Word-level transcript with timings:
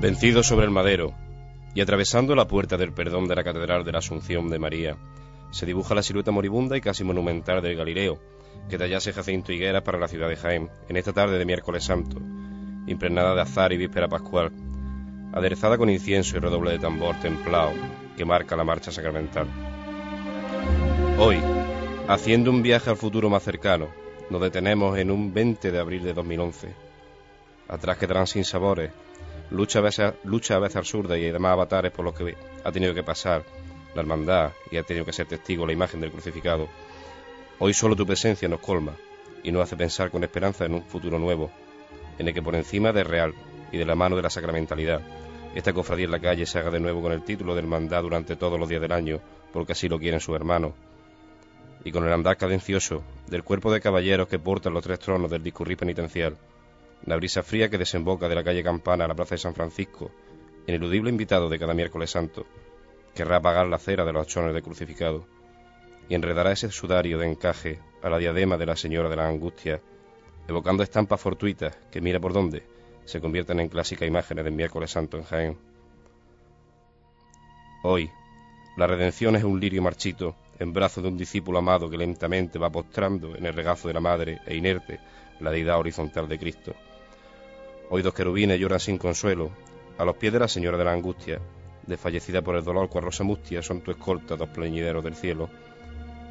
Vencido 0.00 0.44
sobre 0.44 0.64
el 0.64 0.70
madero 0.70 1.12
y 1.74 1.80
atravesando 1.80 2.36
la 2.36 2.46
puerta 2.46 2.76
del 2.76 2.92
perdón 2.92 3.26
de 3.26 3.34
la 3.34 3.42
Catedral 3.42 3.84
de 3.84 3.90
la 3.90 3.98
Asunción 3.98 4.48
de 4.48 4.60
María, 4.60 4.96
se 5.50 5.66
dibuja 5.66 5.92
la 5.92 6.04
silueta 6.04 6.30
moribunda 6.30 6.76
y 6.76 6.80
casi 6.80 7.02
monumental 7.02 7.60
del 7.60 7.76
Galileo, 7.76 8.20
que 8.70 8.78
tallase 8.78 9.12
Jacinto 9.12 9.52
Higuera 9.52 9.82
para 9.82 9.98
la 9.98 10.06
ciudad 10.06 10.28
de 10.28 10.36
Jaén, 10.36 10.70
en 10.88 10.96
esta 10.96 11.12
tarde 11.12 11.36
de 11.36 11.44
miércoles 11.44 11.82
santo, 11.82 12.16
impregnada 12.86 13.34
de 13.34 13.40
azar 13.40 13.72
y 13.72 13.76
víspera 13.76 14.06
pascual, 14.06 14.52
aderezada 15.32 15.76
con 15.76 15.90
incienso 15.90 16.36
y 16.36 16.40
redoble 16.40 16.70
de 16.70 16.78
tambor 16.78 17.16
templado 17.16 17.72
que 18.16 18.24
marca 18.24 18.54
la 18.54 18.62
marcha 18.62 18.92
sacramental. 18.92 19.48
Hoy, 21.18 21.38
haciendo 22.06 22.52
un 22.52 22.62
viaje 22.62 22.88
al 22.88 22.96
futuro 22.96 23.28
más 23.28 23.42
cercano, 23.42 23.88
nos 24.30 24.40
detenemos 24.40 24.96
en 24.96 25.10
un 25.10 25.34
20 25.34 25.72
de 25.72 25.78
abril 25.80 26.04
de 26.04 26.14
2011. 26.14 26.72
Atrás 27.66 27.98
quedarán 27.98 28.28
sin 28.28 28.44
sabores 28.44 28.92
lucha 29.50 29.78
a 29.78 29.82
veces, 29.82 30.14
lucha 30.24 30.56
a 30.56 30.58
veces 30.58 30.76
absurda 30.76 31.16
y 31.16 31.30
demás 31.30 31.52
avatares 31.52 31.92
por 31.92 32.04
los 32.04 32.14
que 32.14 32.36
ha 32.64 32.72
tenido 32.72 32.94
que 32.94 33.02
pasar 33.02 33.44
la 33.94 34.02
hermandad 34.02 34.52
y 34.70 34.76
ha 34.76 34.82
tenido 34.82 35.04
que 35.04 35.12
ser 35.12 35.26
testigo 35.26 35.66
la 35.66 35.72
imagen 35.72 36.00
del 36.00 36.10
crucificado. 36.10 36.68
Hoy 37.58 37.72
solo 37.74 37.96
tu 37.96 38.06
presencia 38.06 38.48
nos 38.48 38.60
colma 38.60 38.92
y 39.42 39.50
nos 39.50 39.62
hace 39.62 39.76
pensar 39.76 40.10
con 40.10 40.22
esperanza 40.22 40.64
en 40.64 40.74
un 40.74 40.84
futuro 40.84 41.18
nuevo, 41.18 41.50
en 42.18 42.28
el 42.28 42.34
que 42.34 42.42
por 42.42 42.54
encima 42.54 42.92
del 42.92 43.06
real 43.06 43.34
y 43.72 43.78
de 43.78 43.86
la 43.86 43.94
mano 43.94 44.16
de 44.16 44.22
la 44.22 44.30
sacramentalidad, 44.30 45.00
esta 45.54 45.72
cofradía 45.72 46.04
en 46.04 46.12
la 46.12 46.20
calle 46.20 46.46
se 46.46 46.58
haga 46.58 46.70
de 46.70 46.80
nuevo 46.80 47.02
con 47.02 47.12
el 47.12 47.24
título 47.24 47.54
de 47.54 47.60
hermandad 47.60 48.02
durante 48.02 48.36
todos 48.36 48.60
los 48.60 48.68
días 48.68 48.80
del 48.80 48.92
año, 48.92 49.20
porque 49.52 49.72
así 49.72 49.88
lo 49.88 49.98
quieren 49.98 50.20
sus 50.20 50.36
hermanos, 50.36 50.72
y 51.84 51.90
con 51.90 52.04
el 52.04 52.12
andar 52.12 52.36
cadencioso 52.36 53.02
del 53.28 53.44
cuerpo 53.44 53.72
de 53.72 53.80
caballeros 53.80 54.28
que 54.28 54.38
portan 54.38 54.74
los 54.74 54.84
tres 54.84 54.98
tronos 54.98 55.30
del 55.30 55.42
discurrir 55.42 55.76
penitencial, 55.76 56.36
la 57.04 57.16
brisa 57.16 57.42
fría 57.42 57.68
que 57.68 57.78
desemboca 57.78 58.28
de 58.28 58.34
la 58.34 58.44
calle 58.44 58.62
Campana 58.62 59.04
a 59.04 59.08
la 59.08 59.14
plaza 59.14 59.34
de 59.34 59.40
San 59.40 59.54
Francisco, 59.54 60.10
ineludible 60.66 61.10
invitado 61.10 61.48
de 61.48 61.58
cada 61.58 61.74
miércoles 61.74 62.10
santo, 62.10 62.46
querrá 63.14 63.36
apagar 63.36 63.66
la 63.66 63.78
cera 63.78 64.04
de 64.04 64.12
los 64.12 64.26
achones 64.26 64.54
de 64.54 64.62
crucificado 64.62 65.26
y 66.08 66.14
enredará 66.14 66.52
ese 66.52 66.70
sudario 66.70 67.18
de 67.18 67.26
encaje 67.26 67.80
a 68.02 68.08
la 68.08 68.18
diadema 68.18 68.56
de 68.56 68.66
la 68.66 68.76
Señora 68.76 69.08
de 69.08 69.16
la 69.16 69.28
Angustia, 69.28 69.80
evocando 70.46 70.82
estampas 70.82 71.20
fortuitas 71.20 71.76
que, 71.90 72.00
mira 72.00 72.20
por 72.20 72.32
dónde, 72.32 72.62
se 73.04 73.20
convierten 73.20 73.60
en 73.60 73.68
clásicas 73.68 74.06
imágenes 74.06 74.44
del 74.44 74.54
miércoles 74.54 74.90
santo 74.90 75.16
en 75.16 75.24
Jaén. 75.24 75.58
Hoy, 77.82 78.10
la 78.76 78.86
redención 78.86 79.36
es 79.36 79.44
un 79.44 79.58
lirio 79.60 79.82
marchito 79.82 80.36
en 80.58 80.72
brazos 80.72 81.02
de 81.02 81.08
un 81.08 81.16
discípulo 81.16 81.58
amado 81.58 81.88
que 81.88 81.96
lentamente 81.96 82.58
va 82.58 82.70
postrando 82.70 83.36
en 83.36 83.46
el 83.46 83.54
regazo 83.54 83.88
de 83.88 83.94
la 83.94 84.00
Madre 84.00 84.40
e 84.46 84.56
inerte 84.56 85.00
la 85.40 85.50
deidad 85.50 85.78
horizontal 85.78 86.28
de 86.28 86.38
Cristo. 86.38 86.74
Hoy 87.90 88.02
dos 88.02 88.14
querubines 88.14 88.58
lloran 88.58 88.80
sin 88.80 88.98
consuelo, 88.98 89.50
a 89.96 90.04
los 90.04 90.16
pies 90.16 90.32
de 90.32 90.38
la 90.40 90.48
Señora 90.48 90.78
de 90.78 90.84
la 90.84 90.92
Angustia, 90.92 91.40
desfallecida 91.86 92.42
por 92.42 92.56
el 92.56 92.64
dolor 92.64 92.88
cual 92.88 93.04
Rosa 93.04 93.24
Mustia 93.24 93.62
son 93.62 93.80
tu 93.80 93.90
escolta, 93.90 94.36
dos 94.36 94.48
pleñideros 94.50 95.02
del 95.02 95.14
cielo. 95.14 95.48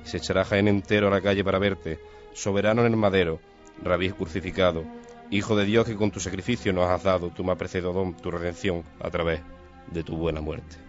Y 0.06 0.08
se 0.08 0.18
echará 0.18 0.46
Jaén 0.46 0.68
entero 0.68 1.08
a 1.08 1.12
la 1.12 1.22
calle 1.22 1.44
para 1.44 1.60
verte, 1.60 2.00
soberano 2.34 2.86
en 2.86 2.94
el 2.94 2.98
madero, 2.98 3.40
rabí 3.84 4.12
crucificado, 4.12 4.84
Hijo 5.30 5.58
de 5.58 5.66
Dios 5.66 5.86
que 5.86 5.96
con 5.96 6.10
tu 6.10 6.22
sacrificio 6.22 6.72
nos 6.72 6.88
has 6.90 7.04
dado 7.04 7.32
tu 7.32 7.44
más 7.44 7.58
preciado 7.58 7.92
don, 7.92 8.16
tu 8.16 8.32
redención, 8.32 8.84
a 9.02 9.10
través 9.10 9.42
de 9.92 10.02
tu 10.02 10.16
buena 10.16 10.40
muerte. 10.40 10.86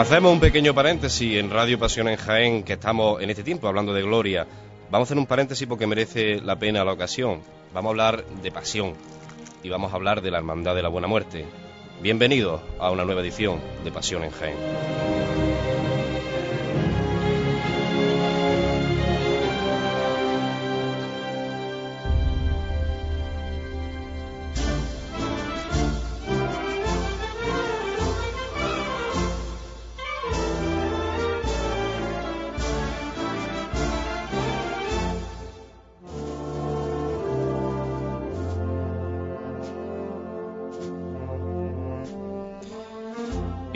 Hacemos 0.00 0.32
un 0.32 0.40
pequeño 0.40 0.74
paréntesis 0.74 1.36
en 1.36 1.50
Radio 1.50 1.78
Pasión 1.78 2.08
en 2.08 2.16
Jaén, 2.16 2.62
que 2.62 2.72
estamos 2.72 3.20
en 3.20 3.28
este 3.28 3.42
tiempo 3.42 3.68
hablando 3.68 3.92
de 3.92 4.00
gloria. 4.00 4.46
Vamos 4.90 5.04
a 5.04 5.08
hacer 5.08 5.18
un 5.18 5.26
paréntesis 5.26 5.68
porque 5.68 5.86
merece 5.86 6.40
la 6.40 6.58
pena 6.58 6.82
la 6.86 6.94
ocasión. 6.94 7.42
Vamos 7.74 7.88
a 7.88 7.90
hablar 7.90 8.24
de 8.24 8.50
pasión 8.50 8.94
y 9.62 9.68
vamos 9.68 9.92
a 9.92 9.96
hablar 9.96 10.22
de 10.22 10.30
la 10.30 10.38
Hermandad 10.38 10.74
de 10.74 10.80
la 10.80 10.88
Buena 10.88 11.06
Muerte. 11.06 11.44
Bienvenidos 12.00 12.62
a 12.78 12.90
una 12.90 13.04
nueva 13.04 13.20
edición 13.20 13.60
de 13.84 13.92
Pasión 13.92 14.24
en 14.24 14.30
Jaén. 14.30 15.79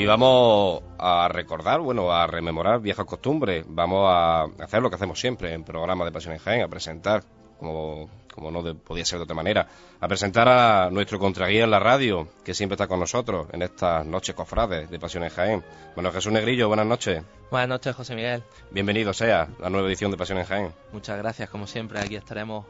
Y 0.05 0.07
vamos 0.07 0.83
a 0.99 1.29
recordar, 1.29 1.81
bueno, 1.81 2.13
a 2.13 2.27
rememorar 2.27 2.79
viejas 2.79 3.07
costumbres. 3.07 3.65
Vamos 3.67 4.07
a 4.07 4.43
hacer 4.63 4.83
lo 4.83 4.91
que 4.91 4.97
hacemos 4.97 5.19
siempre 5.19 5.55
en 5.55 5.65
programas 5.65 6.05
de 6.05 6.13
Pasión 6.13 6.35
en 6.35 6.41
Jaén, 6.41 6.63
a 6.63 6.69
presentar, 6.69 7.23
como, 7.59 8.11
como 8.35 8.51
no 8.51 8.63
de- 8.63 8.75
podía 8.75 9.07
ser 9.07 9.19
de 9.19 9.23
otra 9.23 9.35
manera, 9.35 9.67
a 9.99 10.07
presentar 10.07 10.47
a 10.47 10.91
nuestro 10.91 11.19
contraguía 11.19 11.65
en 11.65 11.71
la 11.71 11.79
radio, 11.81 12.29
que 12.45 12.53
siempre 12.53 12.75
está 12.75 12.87
con 12.87 13.01
nosotros 13.01 13.47
en 13.53 13.63
estas 13.63 14.05
noches 14.05 14.35
cofrades 14.35 14.91
de 14.91 14.99
Pasión 14.99 15.25
en 15.25 15.31
Jaén. 15.31 15.65
Bueno, 15.95 16.13
Jesús 16.13 16.31
Negrillo, 16.35 16.69
buenas 16.69 16.85
noches. 16.87 17.23
Buenas 17.51 17.71
noches, 17.71 17.97
José 17.97 18.15
Miguel. 18.15 18.43
Bienvenido 18.73 19.15
sea 19.15 19.45
a 19.45 19.49
la 19.63 19.71
nueva 19.71 19.89
edición 19.89 20.11
de 20.11 20.19
Pasión 20.19 20.37
en 20.37 20.45
Jaén. 20.45 20.75
Muchas 20.93 21.17
gracias, 21.17 21.49
como 21.49 21.67
siempre. 21.67 21.99
Aquí 21.99 22.15
estaremos 22.17 22.67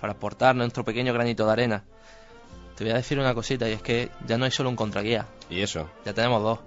para 0.00 0.14
aportar 0.14 0.56
nuestro 0.56 0.86
pequeño 0.86 1.12
granito 1.12 1.44
de 1.44 1.52
arena. 1.52 1.84
Te 2.76 2.84
voy 2.84 2.94
a 2.94 2.96
decir 2.96 3.18
una 3.18 3.34
cosita, 3.34 3.68
y 3.68 3.72
es 3.72 3.82
que 3.82 4.08
ya 4.26 4.38
no 4.38 4.46
hay 4.46 4.52
solo 4.52 4.70
un 4.70 4.76
contraguía, 4.76 5.26
Y 5.50 5.60
eso. 5.60 5.90
ya 6.06 6.14
tenemos 6.14 6.42
dos. 6.42 6.60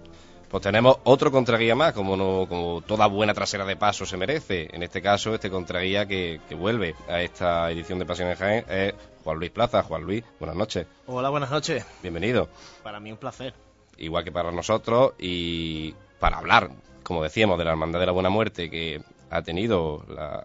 Pues 0.51 0.63
tenemos 0.63 0.97
otro 1.05 1.31
contraguía 1.31 1.75
más, 1.75 1.93
como, 1.93 2.17
no, 2.17 2.45
como 2.49 2.81
toda 2.81 3.07
buena 3.07 3.33
trasera 3.33 3.63
de 3.63 3.77
paso 3.77 4.05
se 4.05 4.17
merece. 4.17 4.67
En 4.73 4.83
este 4.83 5.01
caso, 5.01 5.33
este 5.33 5.49
contraguía 5.49 6.05
que, 6.05 6.41
que 6.49 6.55
vuelve 6.55 6.93
a 7.07 7.21
esta 7.21 7.71
edición 7.71 7.99
de 7.99 8.05
Pasión 8.05 8.27
en 8.27 8.35
Jaén 8.35 8.65
es 8.67 8.93
Juan 9.23 9.39
Luis 9.39 9.49
Plaza. 9.51 9.81
Juan 9.81 10.03
Luis, 10.03 10.25
buenas 10.39 10.57
noches. 10.57 10.87
Hola, 11.07 11.29
buenas 11.29 11.51
noches. 11.51 11.85
Bienvenido. 12.01 12.49
Para 12.83 12.99
mí 12.99 13.13
un 13.13 13.17
placer. 13.17 13.53
Igual 13.97 14.25
que 14.25 14.33
para 14.33 14.51
nosotros 14.51 15.13
y 15.17 15.95
para 16.19 16.39
hablar, 16.39 16.69
como 17.01 17.23
decíamos, 17.23 17.57
de 17.57 17.63
la 17.63 17.71
Hermandad 17.71 18.01
de 18.01 18.07
la 18.07 18.11
Buena 18.11 18.29
Muerte 18.29 18.69
que 18.69 19.01
ha 19.29 19.41
tenido 19.43 20.03
la, 20.09 20.43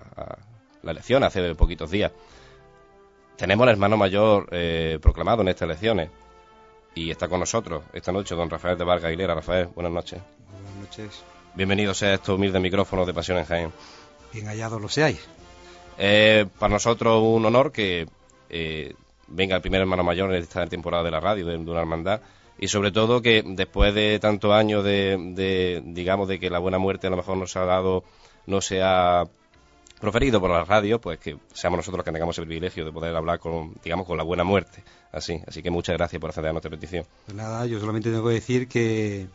la 0.84 0.90
elección 0.92 1.24
hace 1.24 1.52
poquitos 1.56 1.90
días. 1.90 2.12
Tenemos 3.36 3.64
al 3.64 3.72
hermano 3.72 3.96
mayor 3.96 4.46
eh, 4.52 5.00
proclamado 5.02 5.42
en 5.42 5.48
estas 5.48 5.66
elecciones 5.66 6.10
y 6.96 7.10
está 7.10 7.28
con 7.28 7.40
nosotros 7.40 7.84
esta 7.92 8.10
noche 8.10 8.34
don 8.34 8.50
Rafael 8.50 8.76
de 8.76 8.84
Vargas 8.84 9.04
Aguilera. 9.04 9.34
Rafael, 9.34 9.68
buenas 9.74 9.92
noches. 9.92 10.20
Buenas 10.50 10.74
noches. 10.80 11.22
Bienvenido 11.54 11.94
sea 11.94 12.10
a 12.10 12.14
estos 12.14 12.36
humildes 12.36 12.60
micrófonos 12.60 13.06
de 13.06 13.14
Pasión 13.14 13.38
en 13.38 13.44
Jaén. 13.44 13.72
Bien 14.32 14.46
hallados 14.46 14.80
lo 14.80 14.88
seáis. 14.88 15.20
Eh, 15.98 16.46
para 16.58 16.72
nosotros 16.72 17.22
un 17.22 17.44
honor 17.44 17.70
que 17.70 18.08
eh, 18.48 18.94
venga 19.28 19.56
el 19.56 19.62
primer 19.62 19.82
hermano 19.82 20.04
mayor 20.04 20.34
en 20.34 20.42
esta 20.42 20.66
temporada 20.66 21.04
de 21.04 21.10
la 21.10 21.20
radio, 21.20 21.46
de, 21.46 21.52
de 21.58 21.70
una 21.70 21.80
hermandad, 21.80 22.22
y 22.58 22.68
sobre 22.68 22.92
todo 22.92 23.20
que 23.20 23.42
después 23.44 23.94
de 23.94 24.18
tantos 24.18 24.52
años 24.52 24.82
de, 24.82 25.18
de, 25.34 25.82
digamos, 25.84 26.28
de 26.28 26.40
que 26.40 26.48
la 26.48 26.58
buena 26.58 26.78
muerte 26.78 27.08
a 27.08 27.10
lo 27.10 27.16
mejor 27.16 27.36
nos 27.36 27.54
ha 27.56 27.66
dado, 27.66 28.04
no 28.46 28.62
se 28.62 28.82
ha 28.82 29.24
proferido 30.00 30.40
por 30.40 30.50
la 30.50 30.64
radio, 30.64 31.00
pues 31.00 31.18
que 31.18 31.38
seamos 31.52 31.78
nosotros 31.78 31.98
los 31.98 32.04
que 32.04 32.12
tengamos 32.12 32.38
el 32.38 32.46
privilegio 32.46 32.84
de 32.84 32.92
poder 32.92 33.14
hablar 33.14 33.38
con, 33.38 33.74
digamos, 33.82 34.06
con 34.06 34.16
la 34.16 34.24
buena 34.24 34.44
muerte. 34.44 34.82
Así, 35.12 35.40
así 35.46 35.62
que 35.62 35.70
muchas 35.70 35.96
gracias 35.96 36.20
por 36.20 36.30
acceder 36.30 36.50
a 36.50 36.52
nuestra 36.52 36.70
petición. 36.70 37.04
Pues 37.24 37.36
nada, 37.36 37.66
yo 37.66 37.80
solamente 37.80 38.10
tengo 38.10 38.28
que 38.28 38.34
decir 38.34 38.68
que 38.68 39.28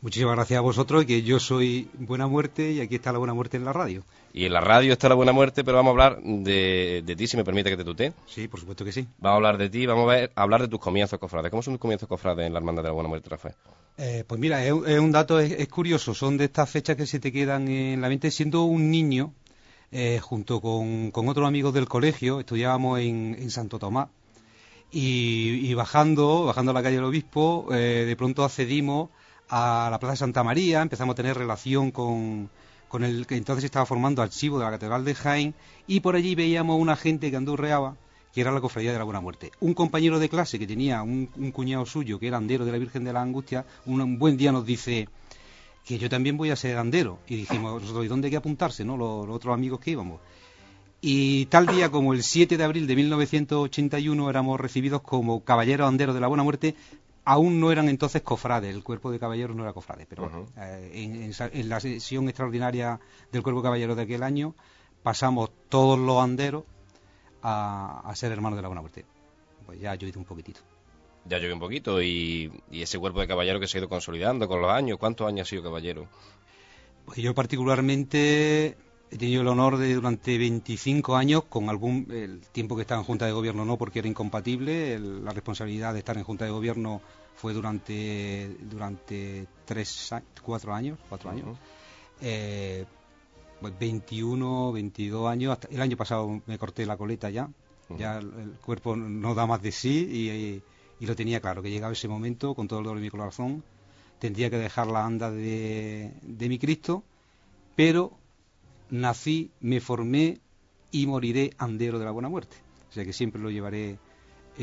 Muchísimas 0.00 0.36
gracias 0.36 0.58
a 0.58 0.60
vosotros, 0.60 1.04
que 1.06 1.22
yo 1.22 1.40
soy 1.40 1.90
Buena 1.94 2.28
Muerte 2.28 2.70
y 2.70 2.80
aquí 2.80 2.94
está 2.94 3.10
la 3.10 3.18
Buena 3.18 3.34
Muerte 3.34 3.56
en 3.56 3.64
la 3.64 3.72
radio. 3.72 4.04
Y 4.32 4.44
en 4.44 4.52
la 4.52 4.60
radio 4.60 4.92
está 4.92 5.08
la 5.08 5.16
buena 5.16 5.32
muerte, 5.32 5.64
pero 5.64 5.78
vamos 5.78 5.90
a 5.90 5.92
hablar 5.92 6.22
de, 6.22 7.02
de 7.04 7.16
ti, 7.16 7.26
si 7.26 7.36
me 7.36 7.42
permite 7.42 7.68
que 7.70 7.76
te 7.76 7.82
tutee. 7.82 8.12
Sí, 8.26 8.46
por 8.46 8.60
supuesto 8.60 8.84
que 8.84 8.92
sí. 8.92 9.08
Vamos 9.18 9.34
a 9.34 9.36
hablar 9.36 9.58
de 9.58 9.68
ti, 9.68 9.86
vamos 9.86 10.04
a, 10.04 10.14
ver, 10.14 10.32
a 10.36 10.42
hablar 10.42 10.60
de 10.60 10.68
tus 10.68 10.78
comienzos, 10.78 11.18
cofrades. 11.18 11.50
¿Cómo 11.50 11.62
son 11.62 11.74
tus 11.74 11.80
comienzos, 11.80 12.08
cofrades, 12.08 12.46
en 12.46 12.52
la 12.52 12.60
Hermandad 12.60 12.84
de 12.84 12.90
la 12.90 12.92
Buena 12.92 13.08
Muerte, 13.08 13.28
Rafael? 13.28 13.56
Eh, 13.96 14.22
pues 14.24 14.40
mira, 14.40 14.64
es, 14.64 14.72
es 14.86 15.00
un 15.00 15.10
dato, 15.10 15.40
es, 15.40 15.50
es 15.50 15.66
curioso, 15.66 16.14
son 16.14 16.36
de 16.36 16.44
estas 16.44 16.70
fechas 16.70 16.94
que 16.94 17.06
se 17.06 17.18
te 17.18 17.32
quedan 17.32 17.66
en 17.66 18.00
la 18.00 18.08
mente. 18.08 18.30
Siendo 18.30 18.62
un 18.62 18.92
niño, 18.92 19.32
eh, 19.92 20.20
junto 20.22 20.60
con, 20.60 21.10
con 21.10 21.28
otros 21.28 21.46
amigos 21.46 21.74
del 21.74 21.88
colegio, 21.88 22.40
estudiábamos 22.40 23.00
en, 23.00 23.36
en 23.38 23.50
Santo 23.50 23.78
Tomás, 23.78 24.08
y, 24.90 25.74
bajando, 25.74 26.46
bajando 26.46 26.70
a 26.70 26.74
la 26.74 26.82
calle 26.82 26.96
del 26.96 27.04
Obispo, 27.04 27.68
eh, 27.72 28.04
de 28.06 28.16
pronto 28.16 28.44
accedimos 28.44 29.10
a 29.48 29.88
la 29.90 29.98
Plaza 29.98 30.12
de 30.12 30.18
Santa 30.18 30.44
María, 30.44 30.82
empezamos 30.82 31.12
a 31.12 31.16
tener 31.16 31.36
relación 31.36 31.90
con, 31.90 32.50
el 33.00 33.26
que 33.26 33.36
entonces 33.36 33.64
estaba 33.64 33.86
formando 33.86 34.22
archivo 34.22 34.58
de 34.58 34.64
la 34.64 34.70
Catedral 34.70 35.04
de 35.04 35.14
Jaén, 35.14 35.54
y 35.86 36.00
por 36.00 36.16
allí 36.16 36.34
veíamos 36.34 36.80
una 36.80 36.96
gente 36.96 37.30
que 37.30 37.36
andurreaba, 37.36 37.96
que 38.32 38.40
era 38.40 38.52
la 38.52 38.60
Cofradía 38.60 38.92
de 38.92 38.98
la 38.98 39.04
Buena 39.04 39.20
Muerte. 39.20 39.52
Un 39.60 39.74
compañero 39.74 40.18
de 40.18 40.28
clase 40.28 40.58
que 40.58 40.66
tenía 40.66 41.02
un, 41.02 41.26
cuñado 41.52 41.86
suyo, 41.86 42.18
que 42.18 42.28
era 42.28 42.36
andero 42.36 42.64
de 42.64 42.72
la 42.72 42.78
Virgen 42.78 43.04
de 43.04 43.12
la 43.12 43.22
Angustia, 43.22 43.64
un 43.86 44.18
buen 44.18 44.36
día 44.36 44.52
nos 44.52 44.64
dice 44.64 45.08
que 45.88 45.98
yo 45.98 46.08
también 46.10 46.36
voy 46.36 46.50
a 46.50 46.56
ser 46.56 46.76
andero. 46.76 47.18
Y 47.26 47.36
dijimos, 47.36 47.82
¿y 48.04 48.06
dónde 48.08 48.26
hay 48.26 48.30
que 48.30 48.36
apuntarse? 48.36 48.84
no 48.84 48.96
los, 48.98 49.26
los 49.26 49.36
otros 49.36 49.54
amigos 49.54 49.80
que 49.80 49.92
íbamos. 49.92 50.20
Y 51.00 51.46
tal 51.46 51.66
día 51.66 51.90
como 51.90 52.12
el 52.12 52.22
7 52.22 52.56
de 52.58 52.64
abril 52.64 52.86
de 52.86 52.94
1981 52.96 54.28
éramos 54.30 54.60
recibidos 54.60 55.00
como 55.00 55.42
caballeros 55.44 55.88
anderos 55.88 56.14
de 56.14 56.20
la 56.20 56.26
Buena 56.26 56.42
Muerte. 56.42 56.74
Aún 57.24 57.60
no 57.60 57.70
eran 57.72 57.88
entonces 57.88 58.22
cofrades, 58.22 58.74
el 58.74 58.82
cuerpo 58.82 59.10
de 59.10 59.18
caballeros 59.18 59.54
no 59.56 59.62
era 59.62 59.72
cofrades, 59.72 60.06
pero 60.08 60.46
eh, 60.56 60.90
en, 60.94 61.14
en 61.16 61.30
esa- 61.30 61.48
en 61.52 61.68
la 61.68 61.78
sesión 61.80 62.28
extraordinaria 62.28 63.00
del 63.32 63.42
cuerpo 63.42 63.60
de 63.60 63.66
caballeros 63.66 63.96
de 63.96 64.02
aquel 64.02 64.22
año 64.22 64.54
pasamos 65.02 65.50
todos 65.68 65.98
los 65.98 66.22
anderos 66.22 66.64
a, 67.42 68.00
a 68.04 68.14
ser 68.16 68.32
hermanos 68.32 68.56
de 68.56 68.62
la 68.62 68.68
Buena 68.68 68.80
Muerte. 68.80 69.04
Pues 69.66 69.78
ya 69.80 69.94
yo 69.94 70.08
hice 70.08 70.18
un 70.18 70.24
poquitito. 70.24 70.60
Ya 71.28 71.38
llovió 71.38 71.54
un 71.54 71.60
poquito 71.60 72.00
y, 72.02 72.50
y 72.70 72.82
ese 72.82 72.98
cuerpo 72.98 73.20
de 73.20 73.28
caballero 73.28 73.60
que 73.60 73.66
se 73.68 73.78
ha 73.78 73.80
ido 73.80 73.88
consolidando 73.88 74.48
con 74.48 74.60
los 74.62 74.70
años. 74.70 74.98
¿Cuántos 74.98 75.26
años 75.28 75.46
ha 75.46 75.50
sido 75.50 75.62
caballero? 75.62 76.06
Pues 77.06 77.18
yo 77.18 77.34
particularmente 77.34 78.76
he 79.10 79.16
tenido 79.16 79.42
el 79.42 79.48
honor 79.48 79.78
de 79.78 79.94
durante 79.94 80.36
25 80.36 81.16
años, 81.16 81.44
con 81.44 81.68
algún 81.70 82.06
el 82.10 82.40
tiempo 82.52 82.76
que 82.76 82.82
estaba 82.82 83.00
en 83.00 83.06
Junta 83.06 83.26
de 83.26 83.32
Gobierno 83.32 83.64
no, 83.64 83.76
porque 83.78 84.00
era 84.00 84.08
incompatible, 84.08 84.94
el- 84.94 85.24
la 85.24 85.32
responsabilidad 85.32 85.92
de 85.92 86.00
estar 86.00 86.16
en 86.18 86.24
Junta 86.24 86.44
de 86.44 86.50
Gobierno 86.50 87.00
fue 87.36 87.52
durante 87.54 88.56
durante 88.62 89.46
tres, 89.64 90.10
cuatro 90.42 90.74
años, 90.74 90.98
cuatro 91.08 91.30
años. 91.30 91.56
Eh, 92.20 92.84
pues 93.60 93.78
21, 93.78 94.72
22 94.72 95.28
años. 95.30 95.52
hasta- 95.52 95.68
el 95.68 95.80
año 95.80 95.96
pasado 95.96 96.42
me 96.46 96.58
corté 96.58 96.84
la 96.86 96.96
coleta 96.96 97.30
ya. 97.30 97.48
Ya 97.96 98.18
el, 98.18 98.26
el 98.38 98.50
cuerpo 98.64 98.96
no 98.96 99.34
da 99.34 99.46
más 99.46 99.62
de 99.62 99.72
sí 99.72 100.06
y, 100.10 100.28
y 100.30 100.62
lo 101.06 101.14
tenía 101.14 101.40
claro, 101.40 101.62
que 101.62 101.70
llegaba 101.70 101.92
ese 101.92 102.08
momento 102.08 102.54
con 102.54 102.68
todo 102.68 102.80
el 102.80 102.84
dolor 102.84 102.98
de 102.98 103.04
mi 103.04 103.10
corazón. 103.10 103.62
Tendría 104.18 104.50
que 104.50 104.58
dejar 104.58 104.88
la 104.88 105.04
anda 105.04 105.30
de, 105.30 106.12
de 106.22 106.48
mi 106.48 106.58
Cristo, 106.58 107.04
pero 107.76 108.12
nací, 108.90 109.50
me 109.60 109.80
formé 109.80 110.40
y 110.90 111.06
moriré 111.06 111.52
andero 111.58 111.98
de 111.98 112.04
la 112.04 112.10
buena 112.10 112.28
muerte. 112.28 112.56
O 112.90 112.92
sea 112.92 113.04
que 113.04 113.12
siempre 113.12 113.40
lo 113.40 113.50
llevaré 113.50 113.98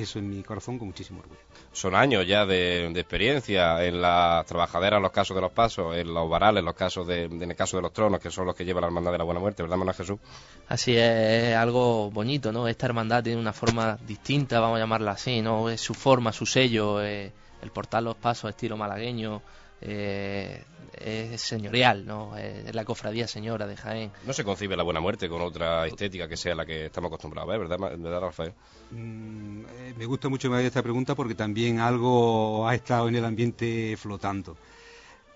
eso 0.01 0.19
en 0.19 0.29
mi 0.29 0.43
corazón 0.43 0.77
con 0.77 0.87
muchísimo 0.87 1.19
orgullo. 1.19 1.39
Son 1.71 1.95
años 1.95 2.25
ya 2.27 2.45
de, 2.45 2.89
de 2.93 2.99
experiencia 2.99 3.83
en 3.83 4.01
las 4.01 4.45
trabajaderas, 4.45 4.97
en 4.97 5.03
los 5.03 5.11
casos 5.11 5.35
de 5.35 5.41
los 5.41 5.51
pasos, 5.51 5.95
en 5.95 6.13
los 6.13 6.29
varales, 6.29 6.59
en 6.59 6.65
los 6.65 6.75
casos 6.75 7.07
de, 7.07 7.23
en 7.23 7.41
el 7.41 7.55
caso 7.55 7.77
de 7.77 7.83
los 7.83 7.93
tronos, 7.93 8.19
que 8.19 8.31
son 8.31 8.45
los 8.45 8.55
que 8.55 8.65
lleva 8.65 8.81
la 8.81 8.87
hermandad 8.87 9.11
de 9.11 9.17
la 9.17 9.23
buena 9.23 9.39
muerte, 9.39 9.63
¿verdad, 9.63 9.77
Manuel 9.77 9.95
Jesús? 9.95 10.19
Así 10.67 10.95
es, 10.95 11.43
es 11.43 11.55
algo 11.55 12.11
bonito, 12.11 12.51
¿no? 12.51 12.67
Esta 12.67 12.85
hermandad 12.85 13.23
tiene 13.23 13.39
una 13.39 13.53
forma 13.53 13.97
distinta, 14.05 14.59
vamos 14.59 14.77
a 14.77 14.79
llamarla 14.79 15.11
así, 15.11 15.41
¿no? 15.41 15.69
Es 15.69 15.81
su 15.81 15.93
forma, 15.93 16.31
su 16.31 16.45
sello, 16.45 17.01
eh, 17.03 17.31
el 17.61 17.71
portal 17.71 18.05
Los 18.05 18.15
Pasos, 18.15 18.49
estilo 18.49 18.77
malagueño, 18.77 19.41
eh, 19.81 20.63
es 20.97 21.41
señorial, 21.41 22.05
¿no? 22.05 22.37
Es 22.37 22.73
la 22.73 22.85
cofradía 22.85 23.27
señora 23.27 23.67
de 23.67 23.75
Jaén. 23.75 24.11
No 24.25 24.33
se 24.33 24.43
concibe 24.43 24.75
la 24.77 24.83
buena 24.83 24.99
muerte 25.01 25.27
con 25.29 25.41
otra 25.41 25.85
estética 25.87 26.27
que 26.27 26.37
sea 26.37 26.55
la 26.55 26.65
que 26.65 26.85
estamos 26.85 27.09
acostumbrados 27.09 27.49
a 27.49 27.51
ver, 27.51 27.59
¿verdad, 27.67 27.77
Ma- 27.79 27.89
¿verdad 27.89 28.21
Rafael? 28.21 28.53
Mm, 28.91 29.65
eh, 29.69 29.93
me 29.97 30.05
gusta 30.05 30.29
mucho 30.29 30.49
que 30.49 30.55
me 30.55 30.65
esta 30.65 30.81
pregunta 30.83 31.15
porque 31.15 31.35
también 31.35 31.79
algo 31.79 32.67
ha 32.67 32.75
estado 32.75 33.07
en 33.09 33.15
el 33.15 33.25
ambiente 33.25 33.95
flotando. 33.97 34.57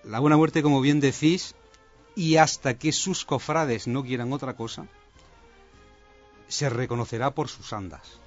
La 0.04 0.18
buena 0.18 0.36
muerte, 0.36 0.62
como 0.62 0.80
bien 0.80 0.98
decís, 1.00 1.54
y 2.16 2.36
hasta 2.36 2.74
que 2.74 2.92
sus 2.92 3.24
cofrades 3.24 3.86
no 3.86 4.02
quieran 4.02 4.32
otra 4.32 4.54
cosa, 4.54 4.86
se 6.48 6.68
reconocerá 6.70 7.30
por 7.32 7.48
sus 7.48 7.72
andas. 7.72 8.18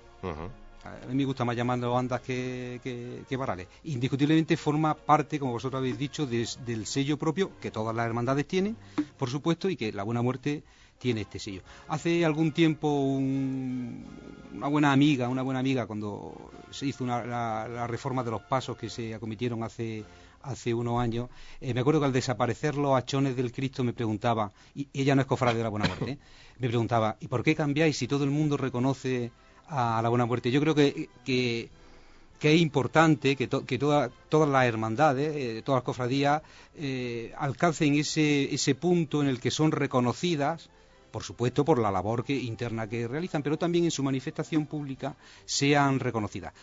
A 0.83 1.05
mí 1.07 1.15
me 1.15 1.25
gusta 1.25 1.45
más 1.45 1.55
llamarlo 1.55 1.97
andas 1.97 2.21
que, 2.21 2.79
que, 2.83 3.23
que 3.27 3.37
varales. 3.37 3.67
Indiscutiblemente 3.85 4.57
forma 4.57 4.93
parte, 4.93 5.39
como 5.39 5.53
vosotros 5.53 5.79
habéis 5.79 5.97
dicho, 5.97 6.25
des- 6.25 6.59
del 6.65 6.85
sello 6.85 7.17
propio 7.17 7.51
que 7.61 7.71
todas 7.71 7.95
las 7.95 8.05
hermandades 8.05 8.45
tienen, 8.47 8.75
por 9.17 9.29
supuesto, 9.29 9.69
y 9.69 9.75
que 9.77 9.91
la 9.93 10.03
Buena 10.03 10.21
Muerte 10.21 10.63
tiene 10.99 11.21
este 11.21 11.39
sello. 11.39 11.61
Hace 11.87 12.23
algún 12.25 12.51
tiempo 12.51 12.87
un- 12.89 14.05
una 14.55 14.67
buena 14.67 14.91
amiga, 14.91 15.27
una 15.29 15.41
buena 15.41 15.59
amiga, 15.61 15.85
cuando 15.87 16.51
se 16.71 16.85
hizo 16.87 17.03
una- 17.03 17.23
la, 17.25 17.67
la 17.67 17.87
reforma 17.87 18.23
de 18.23 18.31
los 18.31 18.41
pasos 18.41 18.75
que 18.77 18.89
se 18.89 19.13
acometieron 19.13 19.63
hace 19.63 20.03
hace 20.45 20.73
unos 20.73 20.99
años, 20.99 21.29
eh, 21.61 21.73
me 21.73 21.79
acuerdo 21.79 22.01
que 22.01 22.07
al 22.07 22.11
desaparecer 22.11 22.75
los 22.75 22.93
hachones 22.97 23.37
del 23.37 23.53
Cristo 23.53 23.81
me 23.85 23.93
preguntaba, 23.93 24.51
y 24.75 24.89
ella 24.91 25.15
no 25.15 25.21
es 25.21 25.27
cofrade 25.27 25.55
de 25.57 25.63
la 25.63 25.69
Buena 25.69 25.87
Muerte, 25.87 26.11
¿eh? 26.11 26.17
me 26.59 26.67
preguntaba, 26.67 27.15
¿y 27.21 27.29
por 27.29 27.43
qué 27.43 27.55
cambiáis 27.55 27.95
si 27.95 28.09
todo 28.09 28.25
el 28.25 28.29
mundo 28.29 28.57
reconoce 28.57 29.31
a 29.67 30.01
la 30.01 30.09
Buena 30.09 30.25
Muerte? 30.25 30.51
Yo 30.51 30.59
creo 30.61 30.75
que, 30.75 31.09
que, 31.25 31.69
es 32.41 32.61
importante 32.61 33.35
que, 33.37 33.47
que 33.47 33.79
toda- 33.79 34.09
todas 34.29 34.49
las 34.49 34.65
hermandades, 34.65 35.33
eh, 35.35 35.61
todas 35.63 35.77
las 35.77 35.85
cofradías, 35.85 36.41
eh, 36.75 37.33
alcancen 37.37 37.95
ese, 37.95 38.53
ese 38.53 38.75
punto 38.75 39.21
en 39.21 39.29
el 39.29 39.39
que 39.39 39.49
son 39.51 39.71
reconocidas, 39.71 40.69
por 41.11 41.23
supuesto, 41.23 41.63
por 41.63 41.79
la 41.79 41.91
labor 41.91 42.25
que, 42.25 42.35
interna 42.35 42.87
que 42.87 43.07
realizan, 43.07 43.43
pero 43.43 43.57
también 43.57 43.85
en 43.85 43.91
su 43.91 44.03
manifestación 44.03 44.65
pública 44.65 45.15
sean 45.45 45.99
reconocidas. 45.99 46.53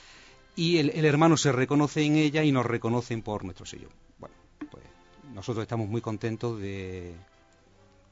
Y 0.57 0.78
el, 0.78 0.90
el 0.90 1.04
hermano 1.04 1.37
se 1.37 1.52
reconoce 1.52 2.02
en 2.02 2.16
ella 2.16 2.42
y 2.45 2.52
nos 2.52 2.66
reconocen 2.66 3.23
por 3.23 3.45
nuestro 3.45 3.64
sello. 3.64 3.88
Bueno, 4.19 4.35
pues 4.71 4.85
nosotros 5.33 5.62
estamos 5.62 5.88
muy 5.88 6.00
contentos 6.02 6.61
de, 6.61 7.14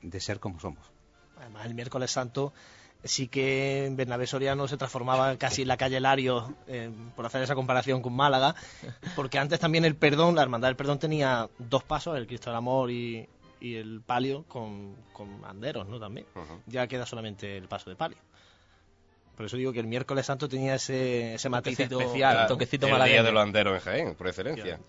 de 0.01 0.21
ser 0.21 0.39
como 0.41 0.59
somos. 0.61 0.87
Además, 1.39 1.67
el 1.67 1.75
miércoles 1.75 2.11
santo 2.13 2.53
sí 3.05 3.29
que 3.29 3.87
en 3.87 3.97
Bernabé 3.97 4.27
Soriano 4.27 4.67
se 4.69 4.77
transformaba 4.77 5.37
casi 5.37 5.63
en 5.63 5.69
la 5.69 5.77
calle 5.77 6.01
Lario, 6.01 6.55
eh, 6.67 6.91
por 7.17 7.27
hacer 7.27 7.43
esa 7.43 7.55
comparación 7.55 8.03
con 8.03 8.15
Málaga, 8.15 8.55
porque 9.17 9.39
antes 9.39 9.61
también 9.61 9.85
el 9.85 9.95
perdón, 9.97 10.35
la 10.35 10.43
hermandad 10.43 10.69
del 10.69 10.77
perdón 10.77 10.99
tenía 10.99 11.49
dos 11.59 11.85
pasos, 11.85 12.17
el 12.17 12.27
Cristo 12.27 12.51
del 12.51 12.57
Amor 12.57 12.91
y, 12.91 13.29
y 13.61 13.77
el 13.77 14.01
palio 14.05 14.45
con, 14.49 14.95
con 15.13 15.45
anderos, 15.45 15.87
¿no? 15.89 15.99
También. 16.01 16.27
Ya 16.67 16.87
queda 16.87 17.07
solamente 17.07 17.57
el 17.57 17.69
paso 17.69 17.89
de 17.91 17.97
palio. 17.97 18.19
Por 19.37 19.47
eso 19.47 19.57
digo 19.57 19.73
que 19.73 19.79
el 19.79 19.87
miércoles 19.87 20.27
santo 20.27 20.49
tenía 20.49 20.75
ese, 20.75 21.35
ese 21.35 21.49
matiz 21.49 21.79
Toquecito- 21.79 22.01
especial. 22.01 22.33
Claro. 22.35 22.49
toquecito 22.49 22.89
el 22.89 23.05
día 23.05 23.23
de 23.23 23.31
los 23.33 23.43
anderos 23.43 23.75
en 23.75 23.81
Jaén, 23.81 24.15
por 24.17 24.27
excelencia. 24.27 24.81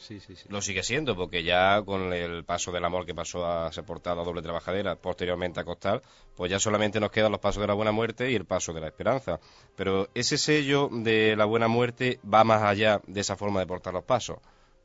Sí, 0.00 0.20
sí, 0.20 0.36
sí. 0.36 0.46
Lo 0.48 0.60
sigue 0.60 0.82
siendo, 0.82 1.16
porque 1.16 1.42
ya 1.42 1.82
con 1.82 2.12
el 2.12 2.44
paso 2.44 2.72
del 2.72 2.84
amor 2.84 3.06
que 3.06 3.14
pasó 3.14 3.46
a 3.46 3.72
ser 3.72 3.84
portado 3.84 4.20
a 4.20 4.24
doble 4.24 4.42
trabajadera, 4.42 4.96
posteriormente 4.96 5.60
a 5.60 5.64
costal, 5.64 6.02
pues 6.36 6.50
ya 6.50 6.58
solamente 6.58 7.00
nos 7.00 7.10
quedan 7.10 7.32
los 7.32 7.40
pasos 7.40 7.60
de 7.60 7.66
la 7.66 7.74
buena 7.74 7.92
muerte 7.92 8.30
y 8.30 8.34
el 8.34 8.44
paso 8.44 8.72
de 8.72 8.80
la 8.80 8.88
esperanza. 8.88 9.40
Pero 9.76 10.08
ese 10.14 10.36
sello 10.36 10.88
de 10.92 11.36
la 11.36 11.44
buena 11.44 11.68
muerte 11.68 12.20
va 12.22 12.44
más 12.44 12.62
allá 12.62 13.00
de 13.06 13.20
esa 13.20 13.36
forma 13.36 13.60
de 13.60 13.66
portar 13.66 13.94
los 13.94 14.04
pasos. 14.04 14.38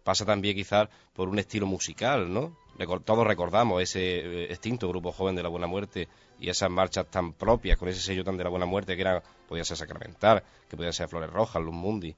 Pasa 0.04 0.26
también 0.26 0.56
quizás 0.56 0.88
por 1.14 1.28
un 1.28 1.40
estilo 1.40 1.66
musical, 1.66 2.32
¿no? 2.32 2.58
Todos 3.04 3.28
recordamos 3.28 3.82
ese 3.82 4.20
eh, 4.20 4.44
extinto 4.46 4.88
grupo 4.88 5.12
joven 5.12 5.36
de 5.36 5.44
la 5.44 5.50
buena 5.50 5.68
muerte 5.68 6.08
y 6.40 6.50
esas 6.50 6.70
marchas 6.70 7.08
tan 7.12 7.34
propias, 7.34 7.78
con 7.78 7.90
ese 7.90 8.00
sello 8.00 8.24
tan 8.24 8.38
de 8.38 8.46
la 8.46 8.50
buena 8.50 8.66
muerte 8.66 8.96
que 8.96 9.02
era, 9.02 9.22
podía 9.50 9.66
ser 9.66 9.76
sacramental, 9.76 10.44
que 10.70 10.78
podía 10.78 10.94
ser 10.94 11.10
Flores 11.10 11.30
Rojas, 11.30 11.62
Luz. 11.62 12.16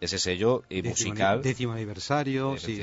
Ese 0.00 0.18
sello 0.18 0.62
eh, 0.68 0.82
Décimo, 0.82 1.10
musical, 1.10 1.42
décimo 1.42 1.72
aniversario, 1.72 2.56
sí. 2.58 2.80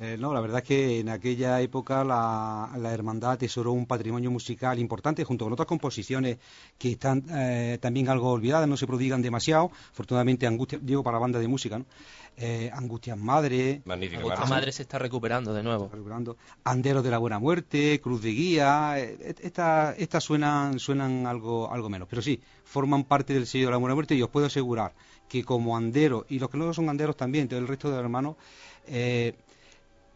Eh, 0.00 0.16
no, 0.18 0.34
la 0.34 0.40
verdad 0.40 0.58
es 0.58 0.64
que 0.64 0.98
en 0.98 1.08
aquella 1.08 1.60
época 1.60 2.02
la, 2.02 2.70
la 2.76 2.92
hermandad 2.92 3.32
atesoró 3.32 3.72
un 3.72 3.86
patrimonio 3.86 4.28
musical 4.28 4.80
importante 4.80 5.22
junto 5.22 5.44
con 5.44 5.52
otras 5.52 5.68
composiciones 5.68 6.38
que 6.76 6.92
están 6.92 7.24
eh, 7.30 7.78
también 7.80 8.08
algo 8.08 8.32
olvidadas, 8.32 8.68
no 8.68 8.76
se 8.76 8.88
prodigan 8.88 9.22
demasiado. 9.22 9.70
Afortunadamente, 9.92 10.48
Angustia, 10.48 10.80
digo 10.82 11.04
para 11.04 11.18
banda 11.18 11.38
de 11.38 11.46
música, 11.46 11.78
¿no? 11.78 11.86
Eh, 12.36 12.68
Angustias 12.74 13.16
Madre, 13.16 13.82
Magnífica 13.84 14.18
Angustia 14.18 14.40
marcha. 14.40 14.54
Madre 14.54 14.72
se 14.72 14.82
está 14.82 14.98
recuperando 14.98 15.54
de 15.54 15.62
nuevo. 15.62 15.88
recuperando, 15.92 16.36
Anderos 16.64 17.04
de 17.04 17.10
la 17.10 17.18
Buena 17.18 17.38
Muerte, 17.38 18.00
Cruz 18.00 18.20
de 18.22 18.30
Guía, 18.30 18.98
eh, 18.98 19.36
estas 19.40 19.96
estas 19.98 20.24
suenan, 20.24 20.80
suenan 20.80 21.28
algo, 21.28 21.72
algo 21.72 21.88
menos, 21.88 22.08
pero 22.08 22.20
sí, 22.20 22.40
forman 22.64 23.04
parte 23.04 23.34
del 23.34 23.46
sello 23.46 23.66
de 23.66 23.70
la 23.70 23.76
Buena 23.76 23.94
Muerte 23.94 24.16
y 24.16 24.22
os 24.22 24.30
puedo 24.30 24.46
asegurar 24.46 24.92
que 25.28 25.44
como 25.44 25.76
anderos, 25.76 26.24
y 26.28 26.38
los 26.38 26.50
que 26.50 26.58
no 26.58 26.72
son 26.74 26.88
anderos 26.88 27.16
también, 27.16 27.48
todo 27.48 27.58
el 27.58 27.68
resto 27.68 27.88
de 27.88 27.96
los 27.96 28.04
hermanos, 28.04 28.36
eh, 28.86 29.34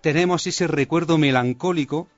tenemos 0.01 0.47
ese 0.47 0.67
recuerdo 0.67 1.19
melancólico 1.19 2.09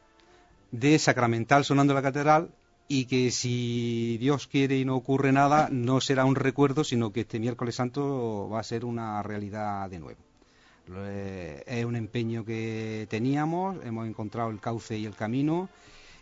de 0.71 0.99
Sacramental 0.99 1.65
sonando 1.65 1.95
la 1.95 2.03
catedral 2.03 2.51
y 2.89 3.05
que 3.05 3.31
si 3.31 4.19
Dios 4.19 4.47
quiere 4.49 4.77
y 4.77 4.85
no 4.85 4.97
ocurre 4.97 5.33
nada, 5.33 5.69
no 5.71 6.01
será 6.01 6.25
un 6.25 6.35
recuerdo, 6.35 6.83
sino 6.83 7.13
que 7.13 7.21
este 7.21 7.39
miércoles 7.39 7.77
santo 7.77 8.49
va 8.53 8.61
a 8.61 8.65
ser 8.65 8.85
una 8.85 9.23
realidad 9.23 9.89
de 9.89 10.01
nuevo. 10.01 10.21
Eh, 10.93 11.63
es 11.67 11.85
un 11.85 11.95
empeño 11.95 12.45
que 12.45 13.07
teníamos, 13.09 13.77
hemos 13.85 14.09
encontrado 14.09 14.51
el 14.51 14.59
cauce 14.59 14.99
y 14.99 15.07
el 15.07 15.15
camino. 15.15 15.69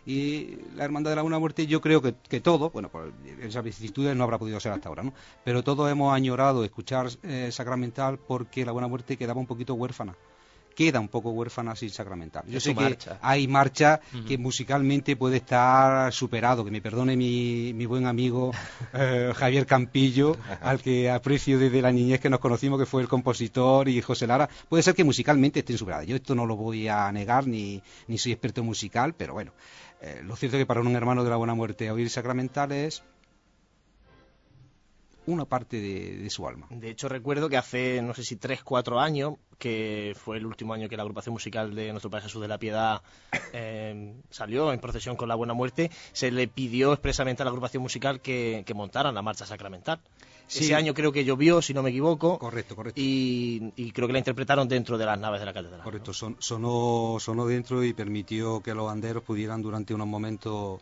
Y 0.09 0.57
la 0.75 0.85
Hermandad 0.85 1.11
de 1.11 1.17
la 1.17 1.21
Buena 1.21 1.37
Muerte, 1.37 1.67
yo 1.67 1.81
creo 1.81 2.01
que, 2.01 2.15
que 2.27 2.41
todo, 2.41 2.71
bueno, 2.71 2.89
pues 2.89 3.13
esas 3.41 3.63
vicisitudes 3.63 4.15
no 4.15 4.23
habrá 4.23 4.39
podido 4.39 4.59
ser 4.59 4.71
hasta 4.71 4.89
ahora, 4.89 5.03
¿no? 5.03 5.13
Pero 5.45 5.63
todos 5.63 5.87
hemos 5.91 6.11
añorado 6.11 6.63
escuchar 6.63 7.09
eh, 7.21 7.49
Sacramental 7.51 8.17
porque 8.17 8.65
la 8.65 8.71
Buena 8.71 8.87
Muerte 8.87 9.17
quedaba 9.17 9.39
un 9.39 9.45
poquito 9.45 9.75
huérfana 9.75 10.15
queda 10.79 11.01
un 11.01 11.09
poco 11.09 11.31
huérfana 11.31 11.75
sin 11.75 11.89
sacramental. 11.89 12.45
Yo 12.47 12.61
sé 12.61 12.73
que 12.73 12.97
hay 13.21 13.49
marcha 13.49 13.99
que 14.25 14.37
musicalmente 14.37 15.17
puede 15.17 15.37
estar 15.37 16.13
superado, 16.13 16.63
que 16.63 16.71
me 16.71 16.81
perdone 16.81 17.17
mi, 17.17 17.73
mi 17.73 17.85
buen 17.85 18.07
amigo 18.07 18.51
eh, 18.93 19.33
Javier 19.35 19.65
Campillo, 19.65 20.37
al 20.61 20.81
que 20.81 21.09
aprecio 21.09 21.59
desde 21.59 21.81
la 21.81 21.91
niñez 21.91 22.21
que 22.21 22.29
nos 22.29 22.39
conocimos, 22.39 22.79
que 22.79 22.85
fue 22.85 23.01
el 23.01 23.09
compositor, 23.09 23.89
y 23.89 24.01
José 24.01 24.25
Lara, 24.25 24.47
puede 24.69 24.81
ser 24.81 24.95
que 24.95 25.03
musicalmente 25.03 25.59
estén 25.59 25.77
superadas. 25.77 26.07
Yo 26.07 26.15
esto 26.15 26.33
no 26.33 26.45
lo 26.45 26.55
voy 26.55 26.87
a 26.87 27.11
negar, 27.11 27.45
ni, 27.45 27.83
ni 28.07 28.17
soy 28.17 28.31
experto 28.31 28.63
musical, 28.63 29.13
pero 29.15 29.33
bueno, 29.33 29.51
eh, 30.01 30.21
lo 30.23 30.35
cierto 30.35 30.57
es 30.57 30.61
que 30.61 30.65
para 30.65 30.81
un 30.81 30.95
hermano 30.95 31.23
de 31.23 31.29
la 31.29 31.35
buena 31.35 31.53
muerte 31.53 31.91
oír 31.91 32.09
sacramental 32.09 32.71
es 32.71 33.03
una 35.29 35.45
parte 35.45 35.79
de, 35.79 36.29
su 36.29 36.47
alma. 36.47 36.67
De 36.69 36.89
hecho, 36.89 37.09
recuerdo 37.09 37.49
que 37.49 37.57
hace, 37.57 38.01
no 38.01 38.13
sé 38.13 38.23
si 38.23 38.35
tres, 38.35 38.63
cuatro 38.63 38.99
años, 38.99 39.35
que 39.57 40.15
fue 40.15 40.37
el 40.37 40.45
último 40.45 40.73
año 40.73 40.87
que 40.89 40.95
la 40.95 41.03
agrupación 41.03 41.33
musical 41.33 41.75
de 41.75 41.91
nuestro 41.91 42.09
Padre 42.09 42.25
Jesús 42.25 42.41
de 42.41 42.47
la 42.47 42.57
Piedad 42.57 43.01
eh, 43.53 44.13
salió 44.29 44.71
en 44.71 44.79
procesión 44.79 45.15
con 45.15 45.27
la 45.27 45.35
Buena 45.35 45.53
Muerte, 45.53 45.91
se 46.13 46.31
le 46.31 46.47
pidió 46.47 46.93
expresamente 46.93 47.43
a 47.43 47.45
la 47.45 47.49
agrupación 47.49 47.83
musical 47.83 48.21
que, 48.21 48.63
montaran 48.75 49.13
la 49.13 49.21
marcha 49.21 49.45
sacramental. 49.45 49.99
Ese 50.49 50.73
año 50.73 50.93
creo 50.93 51.11
que 51.11 51.25
llovió, 51.25 51.61
si 51.61 51.73
no 51.73 51.83
me 51.83 51.89
equivoco. 51.89 52.39
Correcto, 52.39 52.75
correcto. 52.75 52.99
Y, 52.99 53.91
creo 53.93 54.07
que 54.07 54.13
la 54.13 54.19
interpretaron 54.19 54.67
dentro 54.67 54.97
de 54.97 55.05
las 55.05 55.19
naves 55.19 55.39
de 55.39 55.45
la 55.45 55.53
catedral. 55.53 55.81
Correcto, 55.83 56.13
sonó, 56.13 57.17
sonó 57.19 57.45
dentro 57.45 57.83
y 57.83 57.93
permitió 57.93 58.61
que 58.61 58.73
los 58.73 58.85
banderos 58.85 59.23
pudieran 59.23 59.61
durante 59.61 59.93
unos 59.93 60.07
momentos 60.07 60.81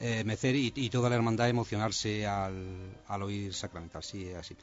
eh, 0.00 0.24
mecer 0.24 0.54
y, 0.56 0.70
toda 0.90 1.08
la 1.08 1.16
hermandad 1.16 1.48
emocionarse 1.48 2.26
al, 2.26 2.96
al 3.08 3.22
oír 3.22 3.54
sacramental. 3.54 4.02
Sí, 4.02 4.30
así. 4.32 4.56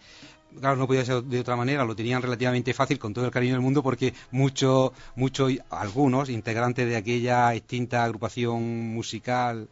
Claro, 0.59 0.75
no 0.75 0.87
podía 0.87 1.05
ser 1.05 1.23
de 1.23 1.39
otra 1.39 1.55
manera, 1.55 1.85
lo 1.85 1.95
tenían 1.95 2.21
relativamente 2.21 2.73
fácil 2.73 2.99
con 2.99 3.13
todo 3.13 3.25
el 3.25 3.31
cariño 3.31 3.53
del 3.53 3.61
mundo 3.61 3.81
porque 3.81 4.13
muchos, 4.31 4.91
muchos, 5.15 5.53
algunos 5.69 6.29
integrantes 6.29 6.87
de 6.87 6.97
aquella 6.97 7.53
extinta 7.53 8.03
agrupación 8.03 8.61
musical 8.93 9.69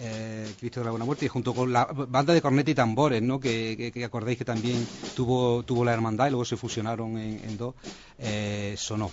eh, 0.00 0.54
Cristo 0.58 0.80
de 0.80 0.84
la 0.84 0.90
Buena 0.90 1.04
Muerte, 1.04 1.26
y 1.26 1.28
junto 1.28 1.54
con 1.54 1.72
la 1.72 1.84
banda 1.84 2.32
de 2.32 2.40
corneta 2.40 2.70
y 2.70 2.74
tambores, 2.74 3.22
¿no? 3.22 3.38
que, 3.38 3.92
que, 3.92 4.04
acordéis 4.04 4.38
que 4.38 4.44
también 4.44 4.86
tuvo, 5.14 5.62
tuvo 5.64 5.84
la 5.84 5.92
hermandad 5.92 6.28
y 6.28 6.30
luego 6.30 6.44
se 6.44 6.56
fusionaron 6.56 7.18
en, 7.18 7.56
dos, 7.58 7.74
eh, 8.18 8.74
sonó. 8.78 9.10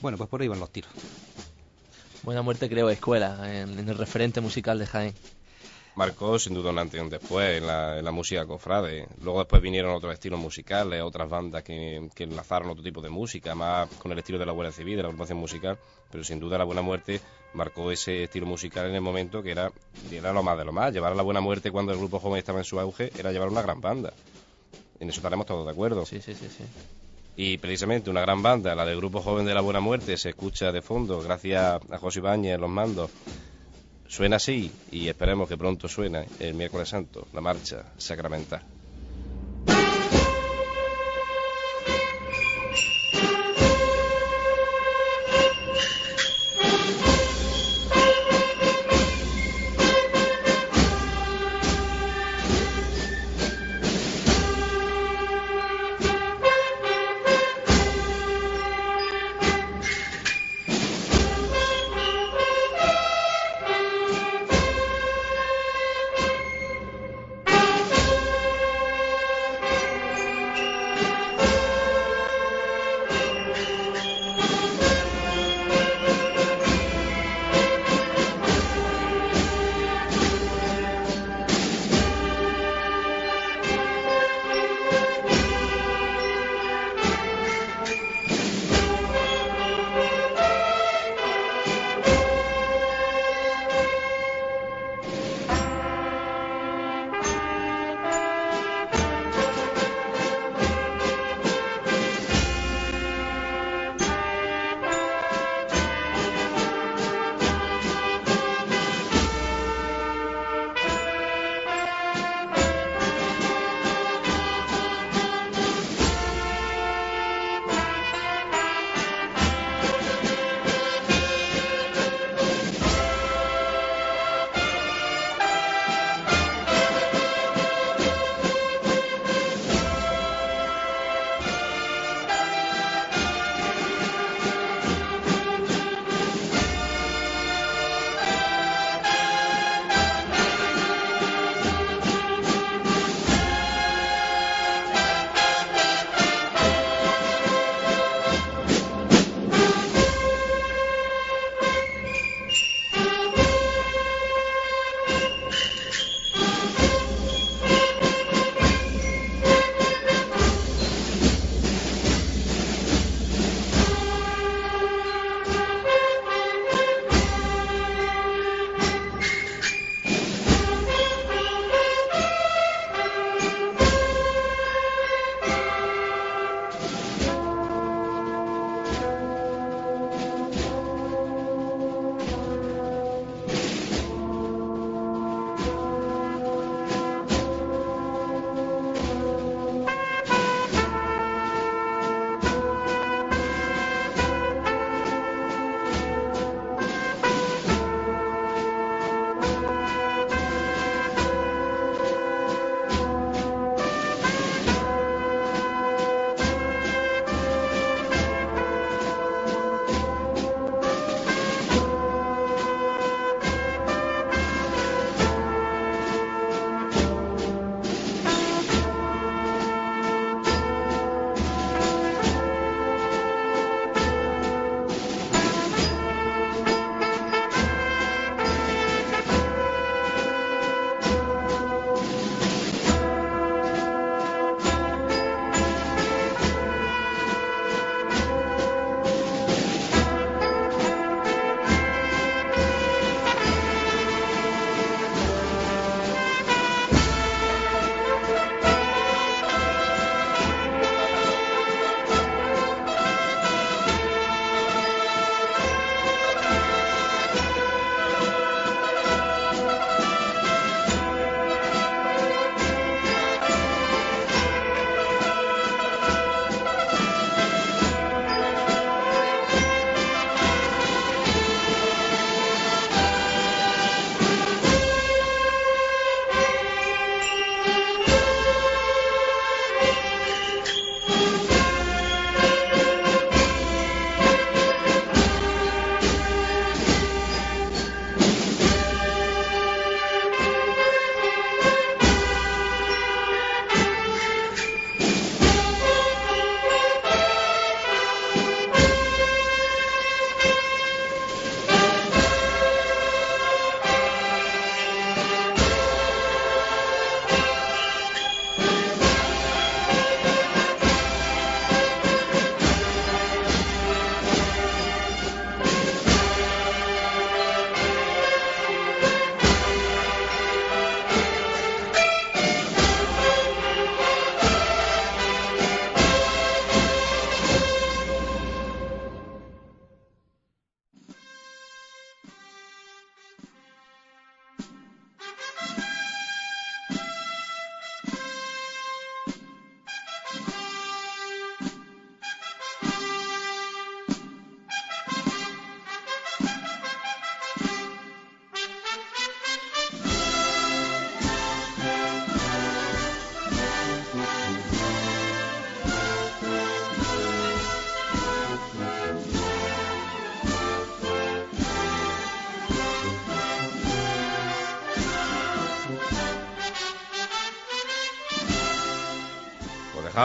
Bueno, 0.00 0.18
pues 0.18 0.28
por 0.28 0.42
ahí 0.42 0.48
van 0.48 0.60
los 0.60 0.70
tiros. 0.70 0.90
Buena 2.26 2.42
Muerte 2.42 2.68
creo 2.68 2.90
escuela, 2.90 3.38
en, 3.54 3.88
el 3.88 3.96
referente 3.96 4.40
musical 4.40 4.80
de 4.80 4.86
Jaén. 4.86 5.14
Marcó 5.94 6.40
sin 6.40 6.54
duda 6.54 6.70
un 6.70 6.78
antes 6.80 6.98
y 6.98 7.00
un 7.00 7.08
después 7.08 7.58
en 7.58 7.68
la, 7.68 8.10
música 8.10 8.44
cofrade. 8.44 9.06
Luego 9.22 9.38
después 9.38 9.62
vinieron 9.62 9.94
otros 9.94 10.12
estilos 10.12 10.40
musicales, 10.40 11.02
otras 11.02 11.30
bandas 11.30 11.62
que, 11.62 12.10
enlazaron 12.18 12.70
otro 12.70 12.82
tipo 12.82 13.00
de 13.00 13.10
música, 13.10 13.54
más 13.54 13.88
con 13.90 14.10
el 14.10 14.18
estilo 14.18 14.40
de 14.40 14.46
la 14.46 14.50
Buena 14.50 14.72
Civil, 14.72 14.96
de 14.96 15.02
la 15.04 15.08
agrupación 15.10 15.38
musical, 15.38 15.78
pero 16.10 16.24
sin 16.24 16.40
duda 16.40 16.58
la 16.58 16.64
Buena 16.64 16.82
Muerte 16.82 17.20
marcó 17.54 17.92
ese 17.92 18.24
estilo 18.24 18.46
musical 18.46 18.86
en 18.88 18.96
el 18.96 19.02
momento 19.02 19.40
que 19.40 19.52
era, 19.52 19.70
era 20.10 20.32
lo 20.32 20.42
más 20.42 20.58
de 20.58 20.64
lo 20.64 20.72
más. 20.72 20.92
Llevar 20.92 21.12
a 21.12 21.14
la 21.14 21.22
Buena 21.22 21.40
Muerte 21.40 21.70
cuando 21.70 21.92
el 21.92 21.98
grupo 21.98 22.18
joven 22.18 22.38
estaba 22.38 22.58
en 22.58 22.64
su 22.64 22.80
auge 22.80 23.12
era 23.16 23.30
llevar 23.30 23.50
una 23.50 23.62
gran 23.62 23.80
banda. 23.80 24.12
En 24.98 25.08
eso 25.08 25.20
estaremos 25.20 25.46
todos 25.46 25.64
de 25.64 25.70
acuerdo. 25.70 26.04
Sí, 26.04 26.20
sí, 26.20 26.34
sí, 26.34 26.48
sí. 26.48 26.64
Y 27.36 27.58
precisamente 27.58 28.08
una 28.08 28.22
gran 28.22 28.42
banda, 28.42 28.74
la 28.74 28.86
del 28.86 28.96
Grupo 28.96 29.20
Joven 29.20 29.44
de 29.44 29.54
la 29.54 29.60
Buena 29.60 29.80
Muerte, 29.80 30.16
se 30.16 30.30
escucha 30.30 30.72
de 30.72 30.80
fondo 30.80 31.20
gracias 31.20 31.80
a 31.90 31.98
José 31.98 32.20
Ibáñez 32.20 32.58
los 32.58 32.70
mandos. 32.70 33.10
Suena 34.08 34.36
así 34.36 34.70
y 34.90 35.08
esperemos 35.08 35.48
que 35.48 35.58
pronto 35.58 35.86
suene 35.86 36.28
el 36.38 36.54
miércoles 36.54 36.88
santo, 36.88 37.26
la 37.32 37.42
marcha 37.42 37.92
sacramental. 37.98 38.75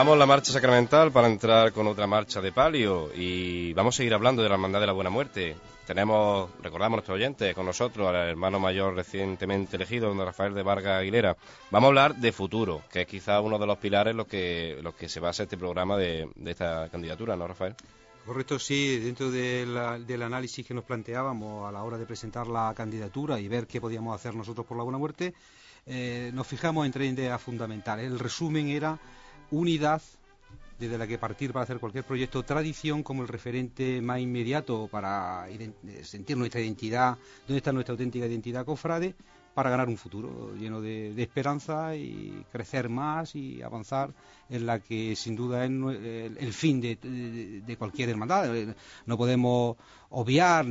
Dejamos 0.02 0.18
la 0.18 0.26
marcha 0.26 0.50
sacramental 0.50 1.12
para 1.12 1.28
entrar 1.28 1.72
con 1.72 1.86
otra 1.86 2.08
marcha 2.08 2.40
de 2.40 2.50
palio 2.50 3.10
y 3.14 3.72
vamos 3.72 3.94
a 3.94 3.98
seguir 3.98 4.12
hablando 4.12 4.42
de 4.42 4.48
la 4.48 4.56
Hermandad 4.56 4.80
de 4.80 4.86
la 4.88 4.92
Buena 4.92 5.10
Muerte. 5.10 5.54
Tenemos, 5.86 6.50
recordamos 6.60 6.94
a 6.94 6.96
nuestros 6.96 7.14
oyentes, 7.14 7.54
con 7.54 7.66
nosotros 7.66 8.08
al 8.08 8.30
hermano 8.30 8.58
mayor 8.58 8.96
recientemente 8.96 9.76
elegido, 9.76 10.08
don 10.08 10.18
Rafael 10.18 10.54
de 10.54 10.64
Vargas 10.64 10.98
Aguilera. 10.98 11.36
Vamos 11.70 11.86
a 11.86 11.88
hablar 11.90 12.16
de 12.16 12.32
futuro, 12.32 12.82
que 12.90 13.02
es 13.02 13.06
quizá 13.06 13.40
uno 13.40 13.60
de 13.60 13.66
los 13.68 13.78
pilares 13.78 14.10
en 14.10 14.16
los 14.16 14.26
que, 14.26 14.76
los 14.82 14.92
que 14.96 15.08
se 15.08 15.20
basa 15.20 15.44
este 15.44 15.56
programa 15.56 15.96
de, 15.96 16.28
esta 16.46 16.88
candidatura, 16.88 17.36
¿no, 17.36 17.46
Rafael? 17.46 17.76
Correcto, 18.26 18.58
sí, 18.58 18.98
dentro 18.98 19.30
del 19.30 20.22
análisis 20.22 20.66
que 20.66 20.74
nos 20.74 20.82
planteábamos 20.82 21.68
a 21.68 21.70
la 21.70 21.84
hora 21.84 21.96
de 21.96 22.06
presentar 22.06 22.48
la 22.48 22.74
candidatura 22.76 23.38
y 23.38 23.46
ver 23.46 23.68
qué 23.68 23.80
podíamos 23.80 24.16
hacer 24.16 24.34
nosotros 24.34 24.66
por 24.66 24.76
la 24.76 24.82
Buena 24.82 24.98
Muerte, 24.98 25.32
eh, 25.86 26.32
nos 26.34 26.48
fijamos 26.48 26.86
en 26.86 26.90
tres 26.90 27.12
ideas 27.12 27.40
fundamentales. 27.40 28.04
El 28.04 28.18
resumen 28.18 28.66
era 28.66 28.98
unidad 29.52 30.02
desde 30.78 30.98
la 30.98 31.06
que 31.06 31.16
partir 31.16 31.52
para 31.52 31.62
hacer 31.62 31.78
cualquier 31.78 32.04
proyecto, 32.04 32.42
tradición 32.42 33.04
como 33.04 33.22
el 33.22 33.28
referente 33.28 34.00
más 34.02 34.18
inmediato 34.18 34.88
para 34.90 35.48
eh, 35.48 35.70
sentir 36.02 36.36
nuestra 36.36 36.60
identidad, 36.60 37.16
dónde 37.46 37.58
está 37.58 37.72
nuestra 37.72 37.92
auténtica 37.92 38.26
identidad 38.26 38.64
cofrade, 38.64 39.14
para 39.54 39.70
ganar 39.70 39.88
un 39.88 39.96
futuro 39.96 40.54
lleno 40.56 40.80
de, 40.80 41.14
esperanza 41.22 41.94
y 41.94 42.44
crecer 42.50 42.88
más 42.88 43.36
y 43.36 43.62
avanzar 43.62 44.10
en 44.48 44.66
la 44.66 44.80
que 44.80 45.14
sin 45.14 45.36
duda 45.36 45.64
es 45.64 45.70
el, 45.70 46.52
fin 46.52 46.80
de, 46.80 47.76
cualquier 47.78 48.08
hermandad. 48.08 48.56
Eh, 48.56 48.74
no 49.06 49.16
podemos 49.16 49.76
obviar 50.10 50.66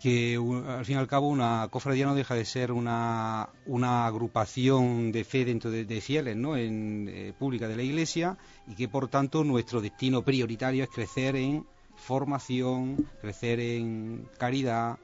que 0.00 0.36
al 0.68 0.84
fin 0.84 0.96
y 0.96 0.98
al 0.98 1.08
cabo 1.08 1.28
una 1.28 1.66
cofradía 1.70 2.06
no 2.06 2.14
deja 2.14 2.34
de 2.34 2.44
ser 2.44 2.70
una, 2.70 3.48
una 3.66 4.06
agrupación 4.06 5.10
de 5.10 5.24
fe 5.24 5.44
dentro 5.44 5.70
de, 5.70 6.00
fieles 6.00 6.36
¿no? 6.36 6.56
en, 6.56 7.08
eh, 7.08 7.32
pública 7.36 7.66
de 7.66 7.76
la 7.76 7.82
Iglesia 7.82 8.36
y 8.68 8.76
que 8.76 8.88
por 8.88 9.08
tanto 9.08 9.42
nuestro 9.42 9.80
destino 9.80 10.22
prioritario 10.22 10.84
es 10.84 10.90
crecer 10.90 11.34
en 11.34 11.66
formación, 11.96 13.08
crecer 13.20 13.58
en 13.58 14.28
caridad, 14.38 14.98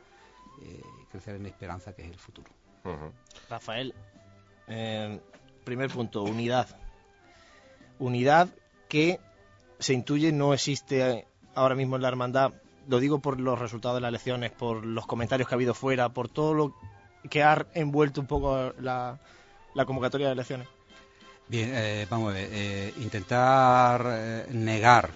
eh, 0.62 0.82
crecer 1.10 1.36
en 1.36 1.46
esperanza, 1.46 1.92
que 1.92 2.02
es 2.02 2.08
el 2.08 2.18
futuro. 2.18 2.50
Rafael, 3.50 3.94
eh, 4.68 5.20
primer 5.64 5.90
punto, 5.90 6.22
unidad. 6.22 6.68
Unidad 7.98 8.48
que 8.88 9.18
se 9.78 9.92
intuye 9.92 10.30
no 10.30 10.54
existe 10.54 11.26
ahora 11.54 11.74
mismo 11.74 11.96
en 11.96 12.02
la 12.02 12.08
hermandad 12.08 12.52
lo 12.88 13.00
digo 13.00 13.18
por 13.18 13.40
los 13.40 13.58
resultados 13.58 13.96
de 13.96 14.00
las 14.00 14.08
elecciones, 14.08 14.50
por 14.50 14.84
los 14.84 15.06
comentarios 15.06 15.48
que 15.48 15.54
ha 15.54 15.56
habido 15.56 15.74
fuera, 15.74 16.08
por 16.10 16.28
todo 16.28 16.54
lo 16.54 16.74
que 17.30 17.42
ha 17.42 17.66
envuelto 17.74 18.20
un 18.20 18.26
poco 18.26 18.72
la, 18.80 19.18
convocatoria 19.86 20.28
de 20.28 20.32
elecciones. 20.32 20.68
Bien, 21.48 21.70
eh, 21.74 22.06
vamos 22.08 22.30
a 22.30 22.34
ver, 22.34 22.48
eh, 22.52 22.94
intentar 22.98 24.04
eh, 24.06 24.46
negar 24.50 25.10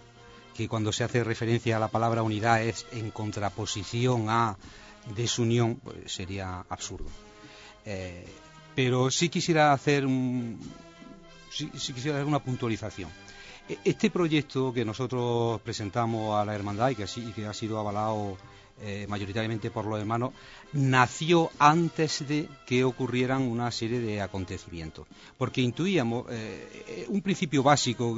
que 0.54 0.68
cuando 0.68 0.92
se 0.92 1.04
hace 1.04 1.24
referencia 1.24 1.76
a 1.76 1.81
la 1.81 1.88
palabra 1.88 2.22
unidad 2.22 2.62
es 2.62 2.87
en 2.92 3.11
contraposición 3.11 4.28
a 4.28 4.57
desunión, 5.14 5.76
pues 5.76 6.12
sería 6.12 6.64
absurdo. 6.68 7.09
pero 8.74 9.11
sí 9.11 9.28
quisiera 9.28 9.72
hacer 9.72 10.04
un, 10.04 10.61
sí 11.50 11.68
quisiera 11.70 12.18
hacer 12.18 12.26
una 12.26 12.40
puntualización. 12.40 13.11
Este 13.85 14.11
proyecto 14.11 14.72
que 14.72 14.85
nosotros 14.85 15.61
presentamos 15.61 16.37
a 16.37 16.44
la 16.44 16.54
hermandad 16.54 16.90
y 16.90 16.94
que, 16.94 17.46
ha 17.46 17.52
sido 17.52 17.78
avalado 17.78 18.38
eh, 18.81 19.07
mayoritariamente 19.09 19.70
por 19.70 19.85
los 19.85 20.00
hermanos, 20.00 20.33
nació 20.72 21.50
antes 21.59 22.26
de 22.26 22.48
que 22.66 22.85
ocurrieran 22.85 23.42
una 23.42 23.70
serie 23.70 24.00
de 24.00 24.22
acontecimientos. 24.22 25.07
Porque 25.37 25.61
intuíamos, 25.61 26.24
eh, 26.31 27.04
un 27.09 27.20
principio 27.20 27.62
básico 27.62 28.16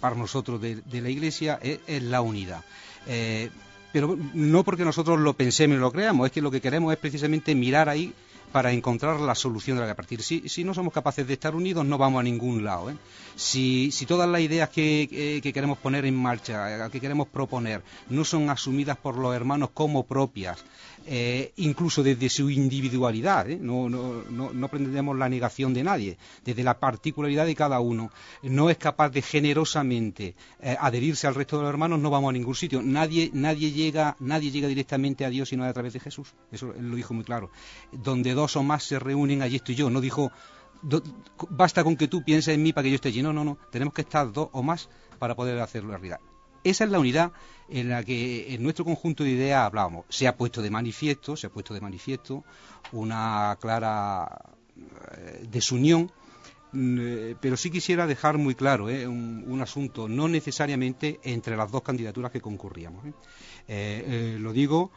para 0.00 0.16
nosotros 0.16 0.60
de, 0.60 0.82
la 1.00 1.08
Iglesia 1.08 1.60
es, 1.62 2.02
la 2.02 2.20
unidad. 2.20 2.64
Eh, 3.06 3.48
pero 3.92 4.18
no 4.34 4.64
porque 4.64 4.84
nosotros 4.84 5.20
lo 5.20 5.34
pensemos 5.34 5.76
y 5.76 5.80
lo 5.80 5.92
creamos, 5.92 6.26
es 6.26 6.32
que 6.32 6.42
lo 6.42 6.50
que 6.50 6.60
queremos 6.60 6.92
es 6.92 6.98
precisamente 6.98 7.54
mirar 7.54 7.88
ahí 7.88 8.12
para 8.52 8.72
encontrar 8.72 9.20
la 9.20 9.34
solución 9.34 9.76
de 9.76 9.82
la 9.82 9.88
que 9.88 9.94
partir. 9.94 10.22
Si, 10.22 10.48
si 10.48 10.64
no 10.64 10.74
somos 10.74 10.92
capaces 10.92 11.26
de 11.26 11.34
estar 11.34 11.54
unidos, 11.54 11.84
no 11.84 11.98
vamos 11.98 12.20
a 12.20 12.22
ningún 12.22 12.64
lado. 12.64 12.90
¿eh? 12.90 12.96
Si, 13.36 13.90
si, 13.92 14.06
todas 14.06 14.28
las 14.28 14.40
ideas 14.40 14.68
que, 14.68 15.08
eh, 15.10 15.40
que, 15.42 15.52
queremos 15.52 15.78
poner 15.78 16.04
en 16.04 16.16
marcha, 16.16 16.88
que 16.90 17.00
queremos 17.00 17.28
proponer, 17.28 17.82
no 18.08 18.24
son 18.24 18.50
asumidas 18.50 18.96
por 18.96 19.16
los 19.16 19.34
hermanos 19.34 19.70
como 19.72 20.04
propias, 20.06 20.64
eh, 21.06 21.52
incluso 21.56 22.02
desde 22.02 22.28
su 22.28 22.50
individualidad. 22.50 23.48
¿eh? 23.50 23.58
No, 23.60 23.88
no, 23.88 24.22
no, 24.30 24.68
pretendemos 24.68 25.16
la 25.16 25.28
negación 25.28 25.74
de 25.74 25.82
nadie, 25.82 26.18
desde 26.44 26.62
la 26.62 26.78
particularidad 26.78 27.46
de 27.46 27.54
cada 27.54 27.80
uno. 27.80 28.10
No 28.42 28.70
es 28.70 28.78
capaz 28.78 29.10
de 29.10 29.22
generosamente 29.22 30.34
eh, 30.60 30.76
adherirse 30.78 31.26
al 31.26 31.34
resto 31.34 31.56
de 31.56 31.62
los 31.62 31.70
hermanos, 31.70 31.98
no 32.00 32.10
vamos 32.10 32.30
a 32.30 32.32
ningún 32.32 32.54
sitio. 32.54 32.82
Nadie, 32.82 33.30
nadie, 33.32 33.72
llega, 33.72 34.16
nadie 34.20 34.50
llega 34.50 34.68
directamente 34.68 35.24
a 35.24 35.30
Dios 35.30 35.48
sino 35.48 35.64
a 35.64 35.72
través 35.72 35.92
de 35.92 36.00
Jesús. 36.00 36.34
Eso 36.52 36.72
lo 36.78 36.96
dijo 36.96 37.14
muy 37.14 37.24
claro. 37.24 37.50
Donde 37.92 38.34
dos 38.34 38.56
o 38.56 38.62
más 38.62 38.84
se 38.84 38.98
reúnen, 38.98 39.42
allí 39.42 39.56
estoy 39.56 39.74
yo. 39.74 39.90
No 39.90 40.00
dijo, 40.00 40.30
basta 41.48 41.82
con 41.84 41.96
que 41.96 42.08
tú 42.08 42.22
pienses 42.24 42.54
en 42.54 42.62
mí 42.62 42.72
para 42.72 42.84
que 42.84 42.90
yo 42.90 42.94
esté 42.96 43.08
allí. 43.08 43.22
No, 43.22 43.32
no, 43.32 43.44
no. 43.44 43.58
Tenemos 43.70 43.94
que 43.94 44.02
estar 44.02 44.30
dos 44.32 44.48
o 44.52 44.62
más 44.62 44.88
para 45.18 45.34
poder 45.34 45.58
hacerlo 45.60 45.90
realidad. 45.90 46.20
Esa 46.64 46.84
es 46.84 46.90
la 46.90 46.98
unidad 46.98 47.32
en 47.68 47.88
la 47.88 48.04
que 48.04 48.54
en 48.54 48.62
nuestro 48.62 48.84
conjunto 48.84 49.24
de 49.24 49.30
ideas 49.30 49.66
hablábamos. 49.66 50.04
Se 50.08 50.26
ha 50.26 50.36
puesto 50.36 50.60
de 50.60 50.70
manifiesto, 50.70 51.36
se 51.36 51.46
ha 51.46 51.50
puesto 51.50 51.72
de 51.72 51.80
manifiesto 51.80 52.44
una 52.92 53.56
clara 53.60 54.42
eh, 55.16 55.46
desunión, 55.50 56.10
mm, 56.72 56.98
eh, 57.00 57.36
pero 57.40 57.56
sí 57.56 57.70
quisiera 57.70 58.06
dejar 58.06 58.38
muy 58.38 58.54
claro 58.54 58.90
eh, 58.90 59.06
un, 59.06 59.60
asunto, 59.62 60.08
no 60.08 60.28
necesariamente 60.28 61.20
entre 61.22 61.56
las 61.56 61.70
dos 61.70 61.82
candidaturas 61.82 62.32
que 62.32 62.40
concurríamos. 62.40 63.04
lo 63.68 64.52
digo, 64.52 64.90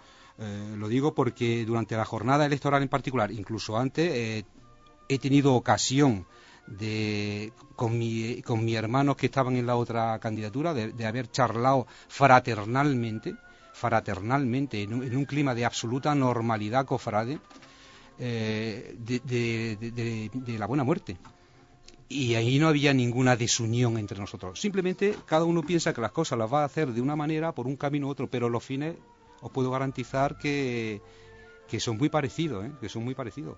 lo 0.78 0.88
digo 0.88 1.14
porque 1.14 1.66
durante 1.66 1.96
la 1.96 2.06
jornada 2.06 2.46
electoral 2.46 2.82
en 2.82 2.90
particular, 2.90 3.32
incluso 3.32 3.78
antes, 3.78 4.46
he 5.10 5.20
tenido 5.20 5.54
ocasión 5.54 6.26
de, 6.68 7.52
con, 7.76 7.98
mi, 7.98 8.42
con 8.42 8.64
mis 8.64 8.76
hermanos 8.76 9.16
que 9.16 9.28
estaban 9.28 9.56
en 9.56 9.66
la 9.66 9.76
otra 9.76 10.20
candidatura, 10.20 10.74
de, 10.74 11.06
haber 11.06 11.30
charlado 11.32 11.88
fraternalmente, 12.08 13.36
fraternalmente, 13.74 14.84
en 14.84 14.94
un, 14.94 15.26
clima 15.26 15.56
de 15.56 15.66
absoluta 15.66 16.14
normalidad 16.16 16.86
cofrade, 16.86 17.40
eh, 18.20 18.96
de, 18.98 20.58
la 20.58 20.66
buena 20.66 20.84
muerte. 20.84 21.18
Y 22.10 22.36
ahí 22.36 22.60
no 22.60 22.68
había 22.68 22.94
ninguna 22.94 23.36
desunión 23.36 23.98
entre 23.98 24.20
nosotros. 24.20 24.60
Simplemente 24.60 25.16
cada 25.26 25.46
uno 25.46 25.64
piensa 25.64 25.94
que 25.94 26.02
las 26.02 26.12
cosas 26.12 26.38
las 26.38 26.52
va 26.52 26.62
a 26.62 26.66
hacer 26.66 26.94
de 26.94 27.02
una 27.02 27.16
manera, 27.16 27.54
por 27.54 27.66
un 27.66 27.76
camino 27.76 28.08
u 28.08 28.10
otro, 28.12 28.30
pero 28.30 28.50
los 28.50 28.64
fines 28.64 28.96
os 29.42 29.52
puedo 29.52 29.72
garantizar 29.72 30.38
que, 30.38 31.02
que 31.68 31.80
son 31.80 31.98
muy 31.98 32.10
parecidos, 32.10 32.66
¿eh? 32.66 32.72
que 32.80 32.88
son 32.88 33.04
muy 33.04 33.16
parecidos 33.16 33.58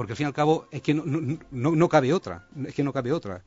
porque 0.00 0.14
al 0.14 0.16
fin 0.16 0.24
y 0.24 0.28
al 0.28 0.32
cabo 0.32 0.66
es 0.70 0.80
que 0.80 0.94
no, 0.94 1.04
no, 1.04 1.72
no 1.72 1.88
cabe 1.90 2.14
otra, 2.14 2.46
es 2.66 2.74
que 2.74 2.82
no 2.82 2.90
cabe 2.90 3.12
otra. 3.12 3.36
Eh, 3.36 3.42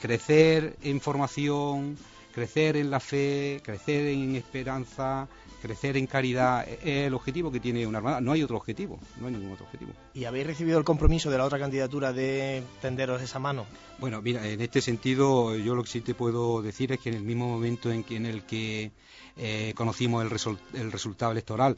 crecer 0.00 0.76
en 0.84 1.00
formación, 1.00 1.98
crecer 2.32 2.76
en 2.76 2.92
la 2.92 3.00
fe, 3.00 3.60
crecer 3.64 4.06
en 4.06 4.36
esperanza, 4.36 5.26
crecer 5.60 5.96
en 5.96 6.06
caridad 6.06 6.64
es 6.68 7.08
el 7.08 7.14
objetivo 7.14 7.50
que 7.50 7.58
tiene 7.58 7.88
una 7.88 7.98
hermandad. 7.98 8.20
No 8.20 8.30
hay 8.30 8.44
otro 8.44 8.56
objetivo, 8.56 9.00
no 9.20 9.26
hay 9.26 9.32
ningún 9.32 9.50
otro 9.50 9.66
objetivo. 9.66 9.90
¿Y 10.14 10.26
habéis 10.26 10.46
recibido 10.46 10.78
el 10.78 10.84
compromiso 10.84 11.28
de 11.28 11.38
la 11.38 11.44
otra 11.44 11.58
candidatura 11.58 12.12
de 12.12 12.62
tenderos 12.80 13.20
esa 13.20 13.40
mano? 13.40 13.66
Bueno, 13.98 14.22
mira, 14.22 14.46
en 14.46 14.60
este 14.60 14.80
sentido 14.80 15.56
yo 15.56 15.74
lo 15.74 15.82
que 15.82 15.90
sí 15.90 16.02
te 16.02 16.14
puedo 16.14 16.62
decir 16.62 16.92
es 16.92 17.00
que 17.00 17.08
en 17.08 17.16
el 17.16 17.24
mismo 17.24 17.48
momento 17.48 17.90
en, 17.90 18.04
que, 18.04 18.14
en 18.14 18.26
el 18.26 18.44
que 18.44 18.92
eh, 19.36 19.72
conocimos 19.74 20.24
el, 20.24 20.58
el 20.80 20.92
resultado 20.92 21.32
electoral, 21.32 21.76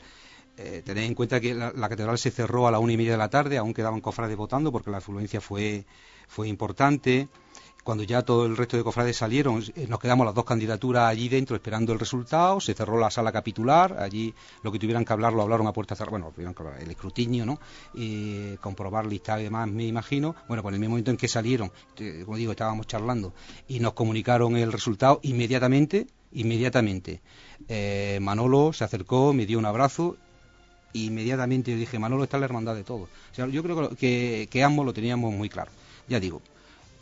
eh, 0.56 0.82
tened 0.84 1.04
en 1.04 1.14
cuenta 1.14 1.40
que 1.40 1.54
la, 1.54 1.88
catedral 1.88 2.18
se 2.18 2.30
cerró 2.30 2.66
a 2.66 2.70
la 2.70 2.78
una 2.78 2.92
y 2.92 2.96
media 2.96 3.12
de 3.12 3.18
la 3.18 3.28
tarde, 3.28 3.58
aún 3.58 3.74
quedaban 3.74 4.00
cofrades 4.00 4.36
votando 4.36 4.72
porque 4.72 4.90
la 4.90 4.98
afluencia 4.98 5.40
fue, 5.40 5.84
fue 6.28 6.48
importante. 6.48 7.28
Cuando 7.84 8.02
ya 8.02 8.22
todo 8.22 8.46
el 8.46 8.56
resto 8.56 8.76
de 8.76 8.82
cofrades 8.82 9.16
salieron, 9.16 9.62
eh, 9.76 9.86
nos 9.88 10.00
quedamos 10.00 10.26
las 10.26 10.34
dos 10.34 10.44
candidaturas 10.44 11.08
allí 11.08 11.28
dentro 11.28 11.54
esperando 11.54 11.92
el 11.92 12.00
resultado. 12.00 12.60
Se 12.60 12.74
cerró 12.74 12.98
la 12.98 13.12
sala 13.12 13.30
capitular. 13.30 13.96
Allí 14.00 14.34
lo 14.64 14.72
que 14.72 14.80
tuvieran 14.80 15.04
que 15.04 15.12
hablar 15.12 15.32
lo 15.34 15.42
hablaron 15.42 15.68
a 15.68 15.72
puerta 15.72 15.94
cerrada. 15.94 16.10
Bueno, 16.10 16.32
tuvieron 16.34 16.56
el 16.80 16.90
escrutinio, 16.90 17.46
¿no? 17.46 17.60
Y 17.94 18.56
comprobar 18.56 19.06
lista 19.06 19.38
y 19.40 19.44
demás, 19.44 19.68
me 19.68 19.84
imagino. 19.84 20.34
Bueno, 20.48 20.64
pues 20.64 20.72
en 20.72 20.74
el 20.74 20.80
mismo 20.80 20.94
momento 20.94 21.12
en 21.12 21.16
que 21.16 21.28
salieron, 21.28 21.70
eh, 21.98 22.22
como 22.24 22.36
digo, 22.36 22.50
estábamos 22.50 22.88
charlando 22.88 23.34
y 23.68 23.78
nos 23.78 23.92
comunicaron 23.92 24.56
el 24.56 24.72
resultado 24.72 25.20
inmediatamente. 25.22 26.08
Inmediatamente. 26.32 27.22
Manolo 28.20 28.72
se 28.72 28.82
acercó, 28.82 29.32
me 29.32 29.46
dio 29.46 29.58
un 29.60 29.64
abrazo 29.64 30.16
inmediatamente 30.92 31.72
yo 31.72 31.76
dije, 31.76 31.98
Manolo 31.98 32.24
está 32.24 32.38
la 32.38 32.46
hermandad 32.46 32.74
de 32.74 32.84
todos. 32.84 33.08
O 33.32 33.34
sea, 33.34 33.46
yo 33.46 33.62
creo 33.62 33.90
que, 33.96 34.48
que 34.50 34.62
ambos 34.62 34.86
lo 34.86 34.92
teníamos 34.92 35.32
muy 35.32 35.48
claro. 35.48 35.70
Ya 36.08 36.20
digo, 36.20 36.40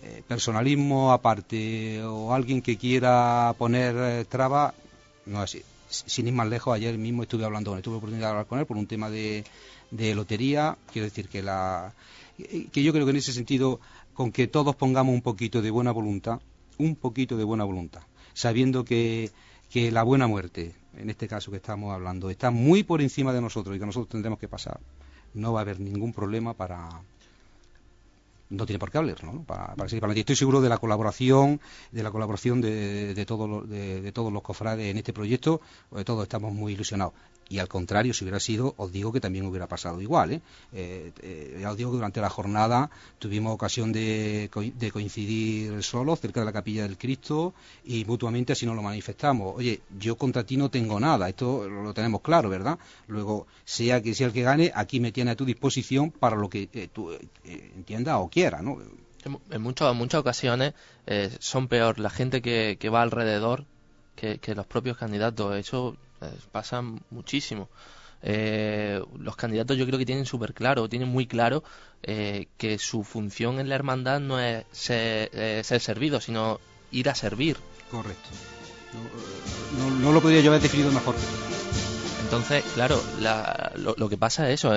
eh, 0.02 0.22
personalismo 0.26 1.12
aparte 1.12 2.02
o 2.02 2.34
alguien 2.34 2.60
que 2.60 2.76
quiera 2.76 3.54
poner 3.56 3.94
eh, 3.96 4.24
traba, 4.28 4.74
no 5.24 5.40
así. 5.40 5.62
Sin 5.88 6.26
ir 6.26 6.34
más 6.34 6.48
lejos, 6.48 6.74
ayer 6.74 6.98
mismo 6.98 7.22
estuve 7.22 7.44
hablando 7.44 7.70
con 7.70 7.78
él, 7.78 7.82
tuve 7.82 7.96
oportunidad 7.96 8.26
de 8.26 8.30
hablar 8.30 8.46
con 8.46 8.58
él 8.58 8.66
por 8.66 8.76
un 8.76 8.86
tema 8.86 9.08
de, 9.08 9.44
de 9.90 10.14
lotería. 10.14 10.76
Quiero 10.92 11.06
decir 11.06 11.28
que, 11.28 11.42
la, 11.42 11.94
que 12.36 12.82
yo 12.82 12.92
creo 12.92 13.06
que 13.06 13.12
en 13.12 13.16
ese 13.16 13.32
sentido, 13.32 13.80
con 14.12 14.30
que 14.30 14.46
todos 14.46 14.76
pongamos 14.76 15.14
un 15.14 15.22
poquito 15.22 15.62
de 15.62 15.70
buena 15.70 15.92
voluntad, 15.92 16.40
un 16.76 16.96
poquito 16.96 17.36
de 17.36 17.44
buena 17.44 17.64
voluntad, 17.64 18.02
sabiendo 18.34 18.84
que, 18.84 19.30
que 19.70 19.90
la 19.90 20.02
buena 20.02 20.26
muerte, 20.26 20.74
en 20.96 21.10
este 21.10 21.28
caso 21.28 21.50
que 21.50 21.58
estamos 21.58 21.92
hablando, 21.92 22.30
está 22.30 22.50
muy 22.50 22.82
por 22.82 23.02
encima 23.02 23.32
de 23.32 23.40
nosotros 23.40 23.76
y 23.76 23.78
que 23.78 23.86
nosotros 23.86 24.08
tendremos 24.08 24.38
que 24.38 24.48
pasar, 24.48 24.80
no 25.34 25.52
va 25.52 25.60
a 25.60 25.62
haber 25.62 25.80
ningún 25.80 26.12
problema 26.12 26.54
para, 26.54 26.88
no 28.50 28.66
tiene 28.66 28.78
por 28.78 28.90
qué 28.90 28.98
hablar, 28.98 29.22
¿no? 29.24 29.42
Para, 29.44 29.74
para 29.74 29.88
seguir 29.88 30.00
para 30.00 30.14
Estoy 30.14 30.36
seguro 30.36 30.60
de 30.60 30.68
la 30.68 30.78
colaboración, 30.78 31.60
de 31.92 32.02
la 32.02 32.10
colaboración 32.10 32.60
de, 32.60 33.14
de, 33.14 33.26
todos 33.26 33.48
los, 33.48 33.68
de, 33.68 34.00
de, 34.00 34.12
todos 34.12 34.32
los 34.32 34.42
cofrades 34.42 34.90
en 34.90 34.96
este 34.96 35.12
proyecto, 35.12 35.60
de 35.90 36.04
todos 36.04 36.22
estamos 36.22 36.52
muy 36.52 36.72
ilusionados. 36.72 37.14
Y 37.48 37.58
al 37.58 37.68
contrario, 37.68 38.14
si 38.14 38.24
hubiera 38.24 38.40
sido, 38.40 38.74
os 38.76 38.90
digo 38.90 39.12
que 39.12 39.20
también 39.20 39.44
hubiera 39.46 39.66
pasado 39.66 40.00
igual. 40.00 40.32
¿eh? 40.32 40.40
Eh, 40.72 41.12
eh, 41.22 41.58
ya 41.60 41.70
os 41.70 41.76
digo 41.76 41.90
que 41.90 41.96
durante 41.96 42.20
la 42.20 42.30
jornada 42.30 42.90
tuvimos 43.18 43.54
ocasión 43.54 43.92
de, 43.92 44.50
de, 44.76 44.90
coincidir 44.90 45.82
solos 45.82 46.20
cerca 46.20 46.40
de 46.40 46.46
la 46.46 46.52
capilla 46.52 46.82
del 46.82 46.96
Cristo 46.96 47.54
y 47.84 48.04
mutuamente 48.04 48.54
así 48.54 48.66
nos 48.66 48.76
lo 48.76 48.82
manifestamos. 48.82 49.54
Oye, 49.56 49.82
yo 49.98 50.16
contra 50.16 50.44
ti 50.44 50.56
no 50.56 50.70
tengo 50.70 50.98
nada, 50.98 51.28
esto 51.28 51.68
lo 51.68 51.92
tenemos 51.92 52.22
claro, 52.22 52.48
¿verdad? 52.48 52.78
Luego, 53.08 53.46
sea 53.64 54.02
que 54.02 54.14
sea 54.14 54.28
el 54.28 54.32
que 54.32 54.42
gane, 54.42 54.72
aquí 54.74 55.00
me 55.00 55.12
tiene 55.12 55.32
a 55.32 55.36
tu 55.36 55.44
disposición 55.44 56.10
para 56.10 56.36
lo 56.36 56.48
que 56.48 56.68
eh, 56.72 56.88
tú 56.92 57.10
entiendas 57.44 58.16
o 58.18 58.28
quieras, 58.28 58.62
¿no? 58.62 58.78
En, 59.24 59.38
en, 59.50 59.62
muchas, 59.62 59.92
en 59.92 59.96
muchas 59.96 60.20
ocasiones 60.20 60.74
son 61.38 61.68
peor 61.68 61.98
la 61.98 62.10
gente 62.10 62.42
que, 62.42 62.88
va 62.88 63.02
alrededor 63.02 63.64
que, 64.16 64.54
los 64.54 64.66
propios 64.66 64.96
candidatos. 64.96 65.56
Eso 65.56 65.96
pasa 66.52 66.82
muchísimo. 67.10 67.68
Eh, 68.22 69.02
los 69.18 69.36
candidatos 69.36 69.76
yo 69.76 69.84
creo 69.86 69.98
que 69.98 70.06
tienen 70.06 70.24
súper 70.24 70.54
claro, 70.54 70.88
tienen 70.88 71.08
muy 71.08 71.26
claro 71.26 71.62
eh, 72.02 72.48
que 72.56 72.78
su 72.78 73.04
función 73.04 73.60
en 73.60 73.68
la 73.68 73.74
hermandad 73.74 74.18
no 74.20 74.40
es 74.40 74.64
ser, 74.72 75.30
eh, 75.34 75.60
ser 75.62 75.80
servido, 75.80 76.20
sino 76.20 76.58
ir 76.90 77.10
a 77.10 77.14
servir. 77.14 77.58
Correcto. 77.90 78.30
No, 79.78 79.90
no, 79.90 79.96
no, 79.96 80.12
lo 80.12 80.22
podría 80.22 80.40
yo 80.40 80.50
haber 80.50 80.62
definido 80.62 80.90
mejor. 80.90 81.14
Entonces, 82.22 82.64
claro, 82.74 83.02
la, 83.20 83.72
lo, 83.76 83.94
lo, 83.98 84.08
que 84.08 84.16
pasa 84.16 84.48
es 84.48 84.60
eso. 84.60 84.72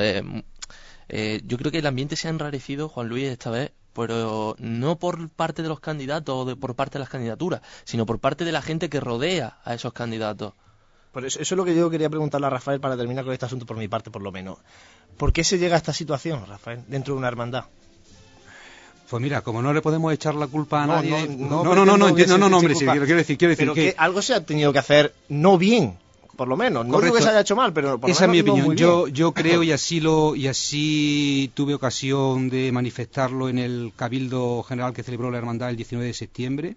Eh, 1.09 1.41
yo 1.45 1.57
creo 1.57 1.71
que 1.71 1.79
el 1.79 1.87
ambiente 1.87 2.15
se 2.15 2.27
ha 2.27 2.31
enrarecido, 2.31 2.89
Juan 2.89 3.07
Luis, 3.07 3.27
esta 3.27 3.49
vez, 3.49 3.71
pero 3.93 4.55
no 4.59 4.99
por 4.99 5.29
parte 5.29 5.63
de 5.63 5.69
los 5.69 5.79
candidatos 5.79 6.35
o 6.35 6.45
de, 6.45 6.55
por 6.55 6.75
parte 6.75 6.97
de 6.97 6.99
las 6.99 7.09
candidaturas, 7.09 7.61
sino 7.85 8.05
por 8.05 8.19
parte 8.19 8.45
de 8.45 8.51
la 8.51 8.61
gente 8.61 8.89
que 8.89 8.99
rodea 8.99 9.59
a 9.63 9.73
esos 9.73 9.93
candidatos. 9.93 10.53
Por 11.17 11.25
eso, 11.25 11.39
eso, 11.39 11.55
es 11.55 11.57
lo 11.57 11.65
que 11.65 11.75
yo 11.75 11.89
quería 11.89 12.11
preguntarle 12.11 12.45
a 12.45 12.51
Rafael 12.51 12.79
para 12.79 12.95
terminar 12.95 13.25
con 13.25 13.33
este 13.33 13.47
asunto 13.47 13.65
por 13.65 13.75
mi 13.75 13.87
parte, 13.87 14.11
por 14.11 14.21
lo 14.21 14.31
menos. 14.31 14.59
¿Por 15.17 15.33
qué 15.33 15.43
se 15.43 15.57
llega 15.57 15.73
a 15.73 15.77
esta 15.77 15.91
situación, 15.91 16.45
Rafael, 16.47 16.83
dentro 16.87 17.15
de 17.15 17.17
una 17.17 17.27
hermandad? 17.27 17.63
Pues 19.09 19.19
mira, 19.19 19.41
como 19.41 19.63
no 19.63 19.73
le 19.73 19.81
podemos 19.81 20.13
echar 20.13 20.35
la 20.35 20.45
culpa 20.45 20.83
a 20.83 20.85
no, 20.85 20.93
nadie. 20.93 21.27
No, 21.27 21.63
no, 21.63 21.73
no, 21.73 21.85
no, 21.87 21.97
no, 21.97 22.11
no, 22.11 22.37
no, 22.37 22.49
no, 22.49 22.57
hombre, 22.59 22.75
sí, 22.75 22.85
quiero, 22.85 23.05
quiero 23.05 23.17
decir, 23.17 23.35
quiero 23.35 23.49
decir 23.49 23.63
pero 23.63 23.73
que... 23.73 23.93
que 23.93 23.95
algo 23.97 24.21
se 24.21 24.35
ha 24.35 24.45
tenido 24.45 24.71
que 24.71 24.77
hacer 24.77 25.15
no 25.27 25.57
bien, 25.57 25.97
por 26.35 26.47
lo 26.47 26.55
menos. 26.55 26.85
No 26.85 26.93
Correcto. 26.93 27.05
digo 27.05 27.15
que 27.15 27.23
se 27.23 27.29
haya 27.29 27.41
hecho 27.41 27.55
mal, 27.55 27.73
pero 27.73 27.97
por 27.97 28.11
esa 28.11 28.27
lo 28.27 28.33
es 28.33 28.43
mi 28.43 28.47
opinión. 28.47 28.67
No 28.67 28.73
yo, 28.75 29.07
yo 29.07 29.31
creo 29.31 29.63
y 29.63 29.71
así 29.71 29.99
lo 29.99 30.35
y 30.35 30.45
así 30.45 31.49
tuve 31.55 31.73
ocasión 31.73 32.47
de 32.51 32.71
manifestarlo 32.71 33.49
en 33.49 33.57
el 33.57 33.91
cabildo 33.95 34.61
general 34.61 34.93
que 34.93 35.01
celebró 35.01 35.31
la 35.31 35.39
hermandad 35.39 35.71
el 35.71 35.77
19 35.77 36.05
de 36.05 36.13
septiembre. 36.13 36.75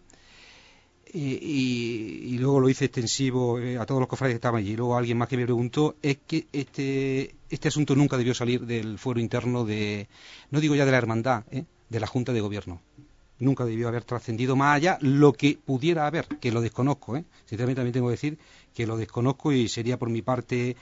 Y, 1.12 1.18
y, 1.18 2.34
y, 2.34 2.38
luego 2.38 2.60
lo 2.60 2.68
hice 2.68 2.84
extensivo 2.84 3.58
eh, 3.58 3.76
a 3.76 3.84
todos 3.84 4.00
los 4.00 4.08
cofrades 4.08 4.34
que 4.34 4.36
estaban 4.36 4.60
allí. 4.60 4.72
Y 4.72 4.76
luego 4.76 4.96
alguien 4.96 5.18
más 5.18 5.28
que 5.28 5.36
me 5.36 5.44
preguntó 5.44 5.96
es 6.02 6.18
que 6.26 6.46
este, 6.52 7.34
este 7.50 7.68
asunto 7.68 7.96
nunca 7.96 8.16
debió 8.16 8.32
salir 8.32 8.64
del 8.64 8.98
fuero 8.98 9.18
interno 9.18 9.64
de, 9.64 10.08
no 10.50 10.60
digo 10.60 10.76
ya 10.76 10.84
de 10.84 10.92
la 10.92 10.98
hermandad, 10.98 11.44
¿eh? 11.50 11.64
de 11.88 12.00
la 12.00 12.06
Junta 12.06 12.32
de 12.32 12.40
Gobierno. 12.40 12.80
Nunca 13.40 13.64
debió 13.64 13.88
haber 13.88 14.04
trascendido 14.04 14.54
más 14.54 14.76
allá 14.76 14.98
lo 15.00 15.32
que 15.32 15.58
pudiera 15.64 16.06
haber, 16.06 16.26
que 16.26 16.52
lo 16.52 16.60
desconozco. 16.60 17.16
¿eh? 17.16 17.24
Sinceramente 17.46 17.80
también 17.80 17.94
tengo 17.94 18.08
que 18.08 18.12
decir 18.12 18.38
que 18.74 18.86
lo 18.86 18.96
desconozco 18.96 19.52
y 19.52 19.68
sería 19.68 19.98
por 19.98 20.10
mi 20.10 20.22
parte 20.22 20.76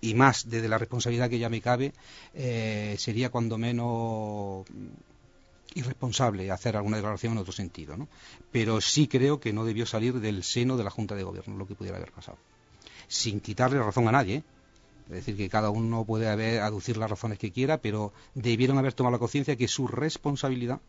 y 0.00 0.14
más 0.14 0.48
desde 0.48 0.68
la 0.68 0.78
responsabilidad 0.78 1.28
que 1.28 1.38
ya 1.38 1.48
me 1.48 1.60
cabe, 1.60 1.92
eh, 2.34 2.94
sería 2.98 3.30
cuando 3.30 3.58
menos 3.58 4.64
irresponsable 5.74 6.50
hacer 6.50 6.76
alguna 6.76 6.96
declaración 6.96 7.32
en 7.32 7.38
otro 7.38 7.52
sentido, 7.52 7.96
¿no? 7.96 8.08
Pero 8.50 8.80
sí 8.80 9.08
creo 9.08 9.40
que 9.40 9.52
no 9.52 9.64
debió 9.64 9.86
salir 9.86 10.14
del 10.20 10.42
seno 10.42 10.76
de 10.76 10.84
la 10.84 10.90
Junta 10.90 11.14
de 11.14 11.22
Gobierno 11.22 11.56
lo 11.56 11.66
que 11.66 11.74
pudiera 11.74 11.96
haber 11.96 12.12
pasado, 12.12 12.38
sin 13.06 13.40
quitarle 13.40 13.78
razón 13.78 14.08
a 14.08 14.12
nadie. 14.12 14.42
Es 15.06 15.14
decir, 15.14 15.36
que 15.38 15.48
cada 15.48 15.70
uno 15.70 16.04
puede 16.04 16.28
haber, 16.28 16.60
aducir 16.60 16.98
las 16.98 17.08
razones 17.08 17.38
que 17.38 17.50
quiera, 17.50 17.78
pero 17.78 18.12
debieron 18.34 18.76
haber 18.76 18.92
tomado 18.92 19.12
la 19.12 19.18
conciencia 19.18 19.56
que 19.56 19.66
su 19.66 19.88
responsabilidad 19.88 20.80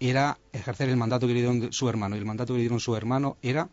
era 0.00 0.38
ejercer 0.52 0.88
el 0.88 0.96
mandato 0.96 1.28
que 1.28 1.34
le 1.34 1.40
dieron 1.40 1.72
su 1.72 1.88
hermano. 1.88 2.16
Y 2.16 2.18
el 2.18 2.24
mandato 2.24 2.52
que 2.52 2.58
le 2.58 2.62
dieron 2.62 2.80
su 2.80 2.96
hermano 2.96 3.36
era 3.42 3.68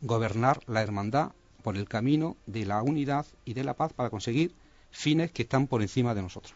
gobernar 0.00 0.60
la 0.66 0.80
hermandad 0.80 1.32
por 1.62 1.76
el 1.76 1.88
camino 1.88 2.36
de 2.46 2.64
la 2.64 2.82
unidad 2.82 3.26
y 3.44 3.52
de 3.52 3.64
la 3.64 3.74
paz 3.74 3.92
para 3.92 4.08
conseguir 4.08 4.54
fines 4.90 5.30
que 5.30 5.42
están 5.42 5.66
por 5.66 5.82
encima 5.82 6.14
de 6.14 6.22
nosotros. 6.22 6.54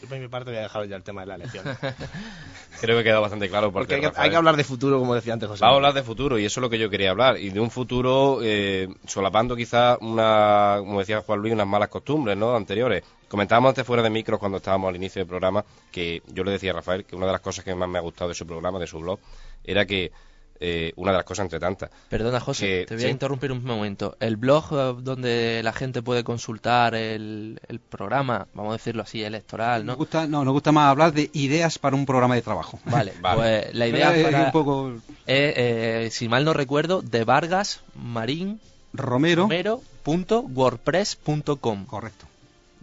Yo 0.00 0.06
por 0.08 0.18
mi 0.18 0.28
parte 0.28 0.50
voy 0.50 0.58
a 0.58 0.62
dejar 0.62 0.86
ya 0.86 0.94
el 0.94 1.02
tema 1.02 1.22
de 1.22 1.26
la 1.26 1.34
elección. 1.34 1.64
Creo 2.80 2.98
que 2.98 3.04
queda 3.04 3.18
bastante 3.18 3.48
claro. 3.48 3.72
Porque, 3.72 3.94
porque 3.94 4.06
hay, 4.06 4.12
que, 4.12 4.20
hay, 4.20 4.30
que, 4.30 4.36
hablar 4.36 4.56
de 4.56 4.62
futuro, 4.62 5.00
como 5.00 5.14
decía 5.14 5.32
antes 5.32 5.48
José. 5.48 5.60
Vamos 5.60 5.74
a 5.74 5.76
hablar 5.76 5.94
de 5.94 6.04
futuro 6.04 6.38
y 6.38 6.44
eso 6.44 6.60
es 6.60 6.62
lo 6.62 6.70
que 6.70 6.78
yo 6.78 6.88
quería 6.88 7.10
hablar. 7.10 7.36
Y 7.38 7.50
de 7.50 7.58
un 7.58 7.70
futuro 7.70 8.38
eh, 8.42 8.88
solapando 9.06 9.56
quizás 9.56 9.98
una, 10.00 10.76
como 10.78 11.00
decía 11.00 11.20
Juan 11.22 11.40
Luis, 11.40 11.52
unas 11.52 11.66
malas 11.66 11.88
costumbres 11.88 12.36
¿no? 12.36 12.54
anteriores. 12.54 13.02
Comentábamos 13.26 13.70
antes 13.70 13.84
fuera 13.84 14.02
de 14.02 14.10
micro 14.10 14.38
cuando 14.38 14.58
estábamos 14.58 14.88
al 14.88 14.96
inicio 14.96 15.20
del 15.20 15.28
programa 15.28 15.64
que 15.90 16.22
yo 16.28 16.44
le 16.44 16.52
decía 16.52 16.70
a 16.70 16.74
Rafael 16.74 17.04
que 17.04 17.16
una 17.16 17.26
de 17.26 17.32
las 17.32 17.40
cosas 17.40 17.64
que 17.64 17.74
más 17.74 17.88
me 17.88 17.98
ha 17.98 18.02
gustado 18.02 18.28
de 18.28 18.34
su 18.34 18.46
programa, 18.46 18.78
de 18.78 18.86
su 18.86 19.00
blog, 19.00 19.18
era 19.64 19.84
que 19.84 20.12
eh, 20.60 20.92
una 20.96 21.12
de 21.12 21.18
las 21.18 21.24
cosas 21.24 21.44
entre 21.44 21.60
tantas. 21.60 21.90
Perdona, 22.08 22.40
José, 22.40 22.66
que, 22.66 22.86
te 22.86 22.94
voy 22.94 23.02
¿sí? 23.02 23.08
a 23.08 23.10
interrumpir 23.10 23.52
un 23.52 23.62
momento. 23.64 24.16
El 24.20 24.36
blog 24.36 25.02
donde 25.02 25.60
la 25.62 25.72
gente 25.72 26.02
puede 26.02 26.24
consultar 26.24 26.94
el, 26.94 27.60
el, 27.68 27.80
programa, 27.80 28.46
vamos 28.54 28.70
a 28.70 28.72
decirlo 28.74 29.02
así, 29.02 29.22
electoral, 29.22 29.86
¿no? 29.86 29.92
Nos 29.92 29.98
gusta, 29.98 30.26
no, 30.26 30.44
nos 30.44 30.52
gusta 30.52 30.72
más 30.72 30.90
hablar 30.90 31.12
de 31.12 31.30
ideas 31.32 31.78
para 31.78 31.94
un 31.96 32.04
programa 32.06 32.34
de 32.34 32.42
trabajo. 32.42 32.80
Vale, 32.84 33.14
vale. 33.20 33.36
pues 33.36 33.74
la 33.74 33.86
idea 33.86 34.16
es, 34.16 34.24
para, 34.24 34.44
un 34.44 34.52
poco... 34.52 34.92
es, 35.26 35.54
eh, 35.56 36.08
si 36.10 36.28
mal 36.28 36.44
no 36.44 36.52
recuerdo, 36.52 37.00
de 37.02 37.24
Vargas 37.24 37.82
Marín 37.94 38.60
Romero. 38.92 39.42
Romero.wordpress.com. 39.42 41.86
Correcto 41.86 42.26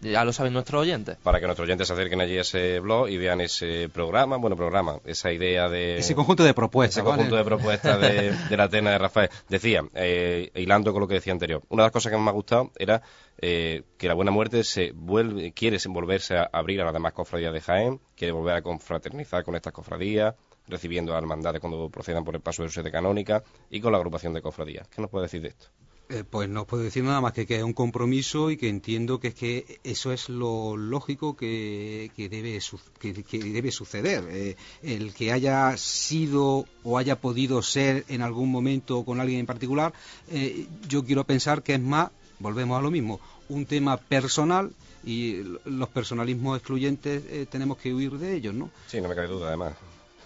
ya 0.02 0.24
lo 0.24 0.34
saben 0.34 0.54
nuestros 0.54 0.82
oyentes. 0.82 1.18
Para 1.24 1.40
que 1.40 1.46
nuestros 1.46 1.66
oyentes 1.66 1.88
se 1.88 1.94
acerquen 1.94 2.22
allí 2.22 2.38
a 2.38 2.42
ese 2.42 2.80
blog 2.80 3.10
y 3.10 3.18
vean 3.18 3.42
ese 3.42 3.90
programa, 3.90 4.38
bueno, 4.38 4.56
programa, 4.56 5.00
esa 5.06 5.32
idea 5.32 5.70
de... 5.70 5.98
Ese 5.98 6.16
conjunto 6.16 6.44
de 6.44 6.54
propuestas. 6.54 6.98
Ese 6.98 7.02
¿vale? 7.02 7.18
conjunto 7.18 7.36
de 7.36 7.44
propuestas 7.44 8.02
de, 8.02 8.32
de, 8.50 8.58
la 8.58 8.70
tena 8.70 8.92
de 8.92 8.98
Rafael. 8.98 9.30
Decía, 9.50 9.84
eh, 9.94 10.52
hilando 10.56 10.92
con 10.94 11.02
lo 11.02 11.08
que 11.08 11.16
decía 11.16 11.34
anterior, 11.34 11.64
una 11.70 11.84
de 11.84 11.88
las 11.88 11.94
cosas 11.94 12.12
que 12.12 12.18
más 12.18 12.26
me 12.26 12.30
ha 12.32 12.34
gustado 12.34 12.72
era 12.78 13.02
eh, 13.38 13.84
que 13.98 14.08
la 14.08 14.14
Buena 14.14 14.32
Muerte 14.32 14.64
se 14.64 14.92
vuelve, 14.94 15.52
quiere 15.54 15.78
volverse 15.88 16.38
a 16.38 16.50
abrir 16.52 16.82
a 16.82 16.86
las 16.86 16.94
demás 16.94 17.14
cofradías 17.14 17.54
de 17.54 17.62
Jaén, 17.62 18.00
quiere 18.16 18.32
volver 18.32 18.56
a 18.56 18.62
confraternizar 18.62 19.44
con 19.44 19.56
estas 19.56 19.74
cofradías, 19.74 20.36
recibiendo 20.68 21.14
a 21.14 21.18
hermandades 21.18 21.62
cuando 21.62 21.90
procedan 21.90 22.24
por 22.24 22.36
el 22.36 22.42
paso 22.42 22.64
de 22.64 22.70
su 22.70 22.76
sede 22.76 22.92
canónica 22.92 23.44
y 23.70 23.82
con 23.82 23.92
la 23.92 23.98
agrupación 23.98 24.34
de 24.34 24.42
cofradías. 24.42 24.88
¿Qué 24.88 25.02
nos 25.02 25.10
puede 25.10 25.26
decir 25.26 25.42
de 25.42 25.50
esto? 25.50 25.68
Eh, 26.08 26.24
pues 26.30 26.48
no 26.48 26.66
puedo 26.66 26.84
decir 26.84 27.04
nada 27.04 27.20
más 27.20 27.34
que 27.34 27.48
que 27.48 27.58
es 27.58 27.64
un 27.64 27.74
compromiso 27.74 28.52
y 28.52 28.58
que 28.58 28.70
entiendo 28.70 29.20
que 29.20 29.30
es 29.30 29.34
que 29.34 29.80
eso 29.84 30.14
es 30.14 30.30
lo 30.30 30.78
lógico 30.78 31.36
que, 31.36 32.12
que, 32.16 32.30
debe, 32.30 32.60
que, 33.00 33.24
que 33.24 33.40
debe, 33.40 33.72
suceder. 33.72 34.24
Eh, 34.30 34.56
el 34.84 35.16
que 35.16 35.32
haya 35.32 35.76
sido 35.78 36.66
o 36.84 37.00
haya 37.00 37.20
podido 37.20 37.64
ser 37.64 38.06
en 38.08 38.22
algún 38.22 38.52
momento 38.52 39.04
con 39.04 39.20
alguien 39.20 39.40
en 39.40 39.46
particular, 39.48 39.94
eh, 40.30 40.68
yo 40.88 41.04
quiero 41.04 41.24
pensar 41.24 41.64
que 41.64 41.74
es 41.74 41.82
más, 41.82 42.12
volvemos 42.38 42.78
a 42.78 42.84
lo 42.84 42.92
mismo, 42.92 43.20
un 43.50 43.66
tema 43.66 43.98
personal 43.98 44.72
y 45.04 45.42
los 45.66 45.90
personalismos 45.90 46.58
excluyentes 46.58 47.50
tenemos 47.50 47.78
que 47.78 47.94
huir 47.94 48.12
de 48.14 48.36
ellos, 48.36 48.54
¿no? 48.54 48.70
Sí, 48.88 49.02
no 49.02 49.10
me 49.10 49.16
cabe 49.16 49.28
duda, 49.28 49.48
además. 49.48 49.74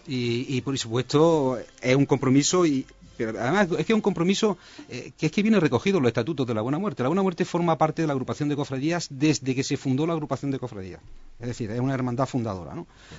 Y, 0.07 0.45
y 0.57 0.61
por 0.61 0.77
supuesto 0.77 1.57
es 1.81 1.95
un 1.95 2.05
compromiso 2.05 2.65
y 2.65 2.85
pero 3.19 3.37
además 3.37 3.67
es 3.77 3.85
que 3.85 3.91
es 3.91 3.95
un 3.95 3.99
compromiso 3.99 4.57
eh, 4.87 5.11
que 5.17 5.25
es 5.25 5.31
que 5.33 5.43
viene 5.43 5.59
recogido 5.59 5.97
en 5.97 6.03
los 6.03 6.09
estatutos 6.09 6.47
de 6.47 6.53
la 6.53 6.61
Buena 6.61 6.79
Muerte. 6.79 7.03
La 7.03 7.09
Buena 7.09 7.21
Muerte 7.21 7.43
forma 7.43 7.77
parte 7.77 8.01
de 8.01 8.07
la 8.07 8.13
agrupación 8.13 8.47
de 8.47 8.55
cofradías 8.55 9.07
desde 9.11 9.53
que 9.53 9.61
se 9.61 9.75
fundó 9.75 10.07
la 10.07 10.13
agrupación 10.13 10.51
de 10.51 10.57
cofradías. 10.57 11.01
Es 11.37 11.47
decir, 11.47 11.69
es 11.69 11.81
una 11.81 11.93
hermandad 11.93 12.27
fundadora 12.27 12.73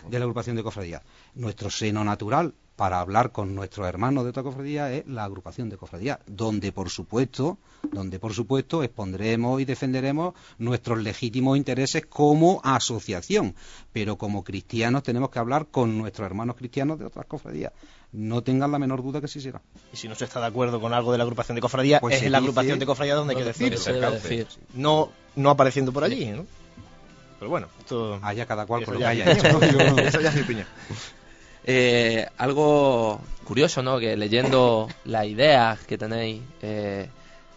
de 0.08 0.18
la 0.18 0.24
agrupación 0.24 0.56
de 0.56 0.62
cofradías. 0.62 1.02
Nuestro 1.34 1.68
seno 1.68 2.02
natural 2.02 2.54
para 2.76 3.00
hablar 3.00 3.30
con 3.30 3.54
nuestros 3.54 3.86
hermanos 3.86 4.24
de 4.24 4.30
otra 4.30 4.42
cofradía 4.42 4.90
es 4.90 5.06
la 5.06 5.24
agrupación 5.24 5.68
de 5.68 5.76
cofradías, 5.76 6.18
donde 6.26 6.72
por 6.72 6.88
supuesto, 6.88 7.58
donde 7.92 8.18
por 8.18 8.32
supuesto 8.32 8.82
expondremos 8.82 9.60
y 9.60 9.66
defenderemos 9.66 10.32
nuestros 10.56 11.02
legítimos 11.02 11.58
intereses 11.58 12.06
como 12.06 12.62
asociación, 12.64 13.54
pero 13.92 14.16
como 14.16 14.42
cristianos 14.44 15.02
tenemos 15.02 15.28
que 15.28 15.40
hablar 15.40 15.66
con 15.66 15.98
nuestros 15.98 16.24
hermanos 16.24 16.56
cristianos 16.56 16.98
de 16.98 17.04
otras 17.04 17.26
cofradías. 17.26 17.74
No 18.12 18.42
tengan 18.42 18.72
la 18.72 18.78
menor 18.78 19.02
duda 19.02 19.20
que 19.20 19.28
sí 19.28 19.40
será. 19.40 19.62
Y 19.92 19.96
si 19.96 20.08
no 20.08 20.14
se 20.14 20.24
está 20.24 20.40
de 20.40 20.46
acuerdo 20.46 20.80
con 20.80 20.92
algo 20.92 21.12
de 21.12 21.18
la 21.18 21.24
agrupación 21.24 21.54
de 21.54 21.60
cofradías, 21.60 22.00
pues 22.00 22.16
es 22.16 22.22
en 22.24 22.32
la 22.32 22.38
agrupación 22.38 22.78
de 22.78 22.86
cofradías 22.86 23.16
donde 23.16 23.34
hay 23.34 23.38
que 23.40 23.46
decir. 23.46 23.78
decir. 23.78 24.46
No, 24.74 25.10
no 25.36 25.50
apareciendo 25.50 25.92
por 25.92 26.02
allí, 26.02 26.26
¿no? 26.26 26.44
Pero 27.38 27.50
bueno, 27.50 27.68
esto... 27.78 28.18
Allá 28.22 28.46
cada 28.46 28.66
cual 28.66 28.82
eso 28.82 28.92
por 28.92 28.94
lo 28.94 29.00
ya, 29.00 29.14
que 29.14 29.22
haya 29.22 29.32
hecho. 29.32 29.98
eso 29.98 30.20
ya 30.20 30.28
es 30.28 30.34
mi 30.34 30.42
opinión. 30.42 30.66
Eh, 31.64 32.26
algo 32.38 33.20
curioso, 33.44 33.82
¿no? 33.82 33.98
Que 33.98 34.16
leyendo 34.16 34.88
las 35.04 35.26
ideas 35.26 35.78
que 35.80 35.98
tenéis, 35.98 36.40
eh, 36.62 37.08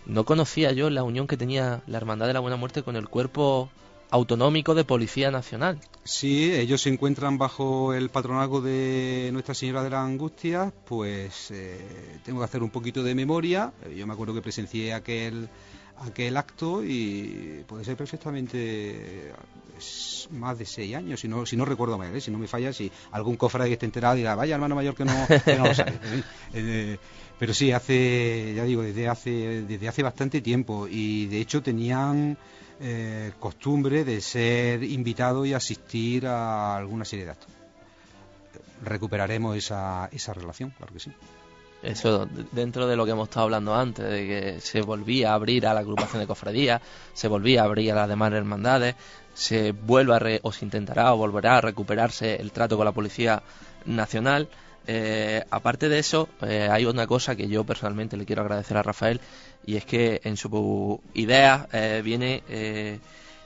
no 0.05 0.25
conocía 0.25 0.73
yo 0.73 0.89
la 0.89 1.03
unión 1.03 1.25
que 1.25 1.37
tenía 1.37 1.81
la 1.87 1.97
Hermandad 1.97 2.27
de 2.27 2.33
la 2.33 2.41
Buena 2.41 2.57
Muerte 2.57 2.83
con 2.83 2.97
el 2.97 3.07
cuerpo 3.07 3.69
autonómico 4.13 4.75
de 4.75 4.83
Policía 4.83 5.31
Nacional. 5.31 5.79
Sí, 6.03 6.53
ellos 6.53 6.83
se 6.83 6.89
encuentran 6.89 7.39
bajo 7.39 7.95
el 7.95 8.09
patronazgo 8.09 8.61
de 8.61 9.31
Nuestra 9.33 9.55
Señora 9.55 9.81
de 9.81 9.89
la 9.89 10.03
Angustia, 10.03 10.71
pues 10.85 11.49
eh, 11.49 12.19
tengo 12.23 12.37
que 12.37 12.45
hacer 12.45 12.61
un 12.61 12.69
poquito 12.69 13.01
de 13.01 13.15
memoria. 13.15 13.73
Yo 13.95 14.05
me 14.05 14.13
acuerdo 14.13 14.35
que 14.35 14.43
presencié 14.43 14.93
aquel 14.93 15.49
aquel 15.97 16.37
acto 16.37 16.83
y 16.83 17.63
puede 17.67 17.85
ser 17.85 17.97
perfectamente 17.97 19.33
más 20.31 20.59
de 20.59 20.65
seis 20.65 20.95
años, 20.95 21.19
si 21.19 21.27
no, 21.27 21.45
si 21.45 21.57
no 21.57 21.65
recuerdo 21.65 21.97
mal, 21.97 22.15
¿eh? 22.15 22.21
si 22.21 22.29
no 22.29 22.37
me 22.37 22.47
falla, 22.47 22.71
si 22.71 22.91
algún 23.11 23.35
cofre 23.35 23.65
que 23.65 23.73
esté 23.73 23.85
enterado 23.85 24.15
dirá, 24.15 24.35
vaya 24.35 24.55
hermano 24.55 24.75
mayor 24.75 24.95
que 24.95 25.05
no, 25.05 25.13
lo 25.57 25.73
sabe. 25.73 25.91
¿eh? 26.03 26.23
Eh, 26.53 26.97
pero 27.43 27.53
sí, 27.53 27.73
hace, 27.73 28.53
ya 28.55 28.63
digo, 28.63 28.83
desde 28.83 29.09
hace, 29.09 29.63
desde 29.63 29.89
hace 29.89 30.01
bastante 30.01 30.39
tiempo 30.39 30.87
y 30.89 31.25
de 31.25 31.41
hecho 31.41 31.61
tenían 31.61 32.37
costumbre 33.37 34.05
de 34.05 34.21
ser 34.21 34.81
invitados 34.81 35.45
y 35.45 35.53
asistir 35.53 36.25
a 36.25 36.77
alguna 36.77 37.03
serie 37.03 37.25
de 37.25 37.31
actos. 37.31 37.49
Recuperaremos 38.81 39.57
esa, 39.57 40.07
esa 40.13 40.31
relación, 40.31 40.69
claro 40.69 40.93
que 40.93 41.01
sí. 41.01 41.11
Eso 41.81 42.29
dentro 42.53 42.87
de 42.87 42.95
lo 42.95 43.03
que 43.03 43.11
hemos 43.11 43.27
estado 43.27 43.43
hablando 43.43 43.75
antes, 43.75 44.09
de 44.09 44.25
que 44.25 44.61
se 44.61 44.81
volvía 44.81 45.31
a 45.31 45.33
abrir 45.33 45.67
a 45.67 45.73
la 45.73 45.81
agrupación 45.81 46.21
de 46.21 46.27
cofradías, 46.27 46.81
se 47.11 47.27
volvía 47.27 47.63
a 47.63 47.65
abrir 47.65 47.91
a 47.91 47.95
las 47.95 48.07
demás 48.07 48.31
hermandades, 48.31 48.95
se 49.33 49.73
vuelva 49.73 50.17
o 50.43 50.53
se 50.53 50.63
intentará 50.63 51.13
o 51.13 51.17
volverá 51.17 51.57
a 51.57 51.61
recuperarse 51.61 52.37
el 52.37 52.53
trato 52.53 52.77
con 52.77 52.85
la 52.85 52.93
Policía 52.93 53.43
Nacional. 53.85 54.47
Eh, 54.87 55.43
aparte 55.49 55.89
de 55.89 55.99
eso, 55.99 56.29
eh, 56.41 56.67
hay 56.69 56.85
una 56.85 57.07
cosa 57.07 57.35
que 57.35 57.47
yo 57.47 57.63
personalmente 57.63 58.17
le 58.17 58.25
quiero 58.25 58.41
agradecer 58.41 58.77
a 58.77 58.83
Rafael 58.83 59.21
y 59.65 59.75
es 59.75 59.85
que 59.85 60.21
en 60.23 60.37
su 60.37 61.01
idea 61.13 61.67
eh, 61.71 62.01
viene 62.03 62.43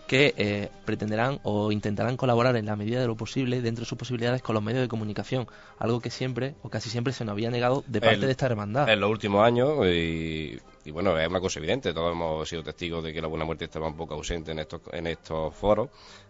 que 0.07 0.33
eh, 0.37 0.69
pretenderán 0.85 1.39
o 1.43 1.71
intentarán 1.71 2.17
colaborar 2.17 2.55
en 2.55 2.65
la 2.65 2.75
medida 2.75 3.01
de 3.01 3.07
lo 3.07 3.15
posible, 3.15 3.61
dentro 3.61 3.83
de 3.83 3.89
sus 3.89 3.97
posibilidades, 3.97 4.41
con 4.41 4.55
los 4.55 4.63
medios 4.63 4.81
de 4.81 4.87
comunicación, 4.87 5.47
algo 5.77 5.99
que 5.99 6.09
siempre 6.09 6.55
o 6.63 6.69
casi 6.69 6.89
siempre 6.89 7.13
se 7.13 7.25
nos 7.25 7.33
había 7.33 7.51
negado 7.51 7.83
de 7.87 7.99
parte 7.99 8.25
de 8.25 8.31
esta 8.31 8.45
hermandad. 8.45 8.89
En 8.89 9.01
los 9.01 9.11
últimos 9.11 9.45
años, 9.45 9.85
y, 9.85 10.59
bueno, 10.91 11.19
es 11.19 11.27
una 11.27 11.41
cosa 11.41 11.59
evidente, 11.59 11.93
todos 11.93 12.13
hemos 12.13 12.47
sido 12.47 12.63
testigos 12.63 13.03
de 13.03 13.13
que 13.13 13.21
la 13.21 13.27
Buena 13.27 13.43
Muerte 13.43 13.65
estaba 13.65 13.87
un 13.87 13.97
poco 13.97 14.13
ausente 14.13 14.53
en 14.53 14.59
estos, 14.59 14.81
en 14.93 15.07
estos 15.07 15.53
foros, 15.53 15.89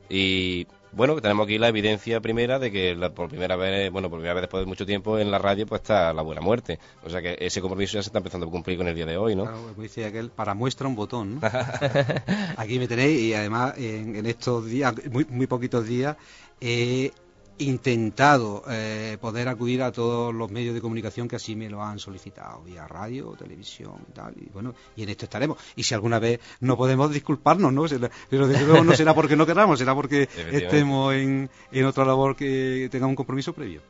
y 0.10 0.68
bueno, 0.92 1.20
tenemos 1.22 1.46
aquí 1.46 1.58
la 1.58 1.68
evidencia 1.68 2.22
primera 2.22 2.60
de 2.60 2.72
que 2.72 2.96
por 3.14 3.30
primera 3.30 3.56
vez, 3.56 3.92
bueno, 3.92 4.10
por 4.10 4.18
primera 4.18 4.34
vez 4.34 4.42
después 4.42 4.62
de 4.62 4.66
mucho 4.66 4.86
tiempo 4.86 5.20
en 5.20 5.30
la 5.30 5.38
radio 5.38 5.68
pues 5.68 5.82
está 5.82 6.14
la 6.14 6.22
buena 6.22 6.42
muerte. 6.42 6.80
O 7.04 7.10
sea 7.10 7.22
que 7.22 7.38
ese 7.40 7.62
compromiso 7.62 7.94
ya 7.94 8.04
se 8.04 8.10
está 8.10 8.18
empezando 8.18 8.48
a 8.48 8.50
cumplir 8.50 8.78
con 8.78 8.88
el 8.88 8.96
día 8.96 9.06
de 9.06 9.18
hoy, 9.18 9.36
¿no? 9.36 9.44
Claro, 9.44 9.62
como 9.62 9.84
dice 9.84 10.06
aquel, 10.06 10.30
para 10.32 10.54
muestra 10.54 10.88
un 10.88 10.96
botón, 10.96 11.36
¿no? 11.36 11.42
aquí 12.58 12.80
me 12.80 12.88
tenéis 12.88 13.20
y 13.22 13.34
además 13.34 13.78
en, 13.78 14.26
estos 14.26 14.66
días, 14.66 14.94
muy, 15.12 15.26
muy 15.26 15.46
poquitos 15.46 15.86
días, 15.86 16.18
eh, 16.62 17.12
intentado 17.60 18.64
eh, 18.70 19.18
poder 19.20 19.48
acudir 19.48 19.82
a 19.82 19.92
todos 19.92 20.34
los 20.34 20.52
medios 20.52 20.74
de 20.76 20.82
comunicación 20.82 21.28
que 21.28 21.38
así 21.38 21.56
me 21.56 21.70
lo 21.70 21.84
han 21.84 22.00
solicitado, 22.00 22.62
vía 22.62 22.88
radio, 22.88 23.36
televisión 23.38 23.96
y 24.10 24.12
tal, 24.14 24.34
y 24.38 24.50
bueno, 24.50 24.76
y 24.96 25.04
en 25.04 25.10
esto 25.10 25.26
estaremos. 25.26 25.58
Y 25.76 25.84
si 25.84 25.94
alguna 25.94 26.20
vez 26.20 26.40
no 26.60 26.78
podemos 26.78 27.12
disculparnos, 27.12 27.74
¿no? 27.74 27.86
Pero 28.30 28.48
desde 28.48 28.66
luego 28.66 28.84
no 28.84 28.96
será 28.96 29.14
porque 29.14 29.36
no 29.36 29.46
queramos, 29.46 29.80
será 29.80 29.96
porque 29.96 30.30
estemos 30.52 31.14
en, 31.14 31.50
en 31.72 31.86
otra 31.86 32.06
labor 32.06 32.36
que 32.36 32.90
tenga 32.92 33.08
un 33.08 33.16
compromiso 33.16 33.54
previo. 33.54 33.82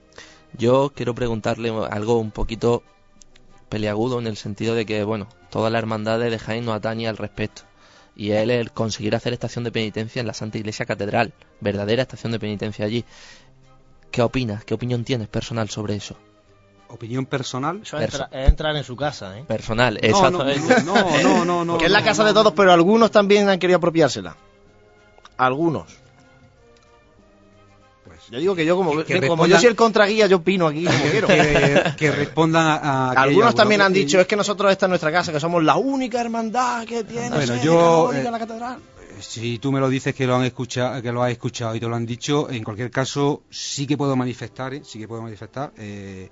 Yo 0.57 0.91
quiero 0.95 1.13
preguntarle 1.13 1.69
algo 1.89 2.17
un 2.19 2.31
poquito 2.31 2.83
peleagudo 3.69 4.19
en 4.19 4.27
el 4.27 4.37
sentido 4.37 4.75
de 4.75 4.85
que, 4.85 5.03
bueno, 5.03 5.27
toda 5.49 5.69
la 5.69 5.79
hermandad 5.79 6.19
de 6.19 6.39
Jaén 6.39 6.65
no 6.65 6.73
atañe 6.73 7.07
al 7.07 7.17
respecto. 7.17 7.63
Y 8.15 8.31
él 8.31 8.49
el 8.49 8.71
conseguir 8.71 9.15
hacer 9.15 9.33
estación 9.33 9.63
de 9.63 9.71
penitencia 9.71 10.19
en 10.19 10.25
la 10.25 10.33
Santa 10.33 10.57
Iglesia 10.57 10.87
Catedral, 10.87 11.33
verdadera 11.61 12.01
estación 12.01 12.31
de 12.31 12.39
penitencia 12.39 12.85
allí. 12.85 13.05
¿Qué 14.11 14.21
opinas? 14.21 14.63
¿Qué 14.65 14.73
opinión 14.73 15.03
tienes 15.03 15.27
personal 15.27 15.69
sobre 15.69 15.95
eso? 15.95 16.17
opinión 16.89 17.25
personal. 17.25 17.81
Eso 17.83 17.99
es, 17.99 18.21
entrar 18.31 18.75
en 18.75 18.83
su 18.83 18.95
casa, 18.95 19.37
¿eh? 19.37 19.43
Personal, 19.47 19.99
no, 20.01 20.31
No, 20.31 21.21
no, 21.21 21.45
no, 21.45 21.65
no, 21.65 21.73
Porque 21.73 21.85
es 21.85 21.91
la 21.91 22.03
casa 22.03 22.23
de 22.23 22.33
todos, 22.33 22.53
pero 22.53 22.71
algunos 22.71 23.11
también 23.11 23.49
han 23.49 23.59
querido 23.59 23.77
apropiársela. 23.77 24.35
Algunos. 25.37 25.85
Pues, 28.05 28.19
yo 28.31 28.39
digo 28.39 28.55
que 28.55 28.65
yo 28.65 28.75
como, 28.75 28.91
como 29.27 29.47
yo 29.47 29.59
soy 29.59 29.67
el 29.67 29.75
contraguía, 29.75 30.27
yo 30.27 30.37
opino 30.37 30.67
aquí 30.67 30.85
como 30.85 31.11
quiero. 31.11 31.27
Que, 31.27 32.11
respondan 32.11 32.79
a, 32.81 33.11
Algunos 33.17 33.53
también 33.53 33.81
han 33.81 33.93
dicho, 33.93 34.19
es 34.19 34.27
que 34.27 34.35
nosotros 34.35 34.71
esta 34.71 34.87
es 34.87 34.89
nuestra 34.89 35.11
casa, 35.11 35.31
que 35.31 35.39
somos 35.39 35.63
la 35.63 35.75
única 35.75 36.19
hermandad 36.19 36.85
que 36.85 37.03
tiene 37.03 37.29
bueno, 37.29 37.61
yo, 37.61 38.11
la 38.11 38.19
eh, 38.19 38.39
catedral 38.39 38.79
si 39.21 39.59
tú 39.59 39.71
me 39.71 39.79
lo 39.79 39.89
dices 39.89 40.15
que 40.15 40.27
lo 40.27 40.35
han 40.35 40.43
escuchado, 40.43 41.01
que 41.01 41.11
lo 41.11 41.23
has 41.23 41.31
escuchado 41.31 41.75
y 41.75 41.79
te 41.79 41.87
lo 41.87 41.95
han 41.95 42.05
dicho, 42.05 42.49
en 42.49 42.63
cualquier 42.63 42.91
caso 42.91 43.43
sí 43.49 43.87
que 43.87 43.97
puedo 43.97 44.15
manifestar, 44.15 44.73
¿eh? 44.73 44.81
sí 44.83 44.99
que 44.99 45.07
puedo 45.07 45.21
manifestar 45.21 45.71
eh, 45.77 46.29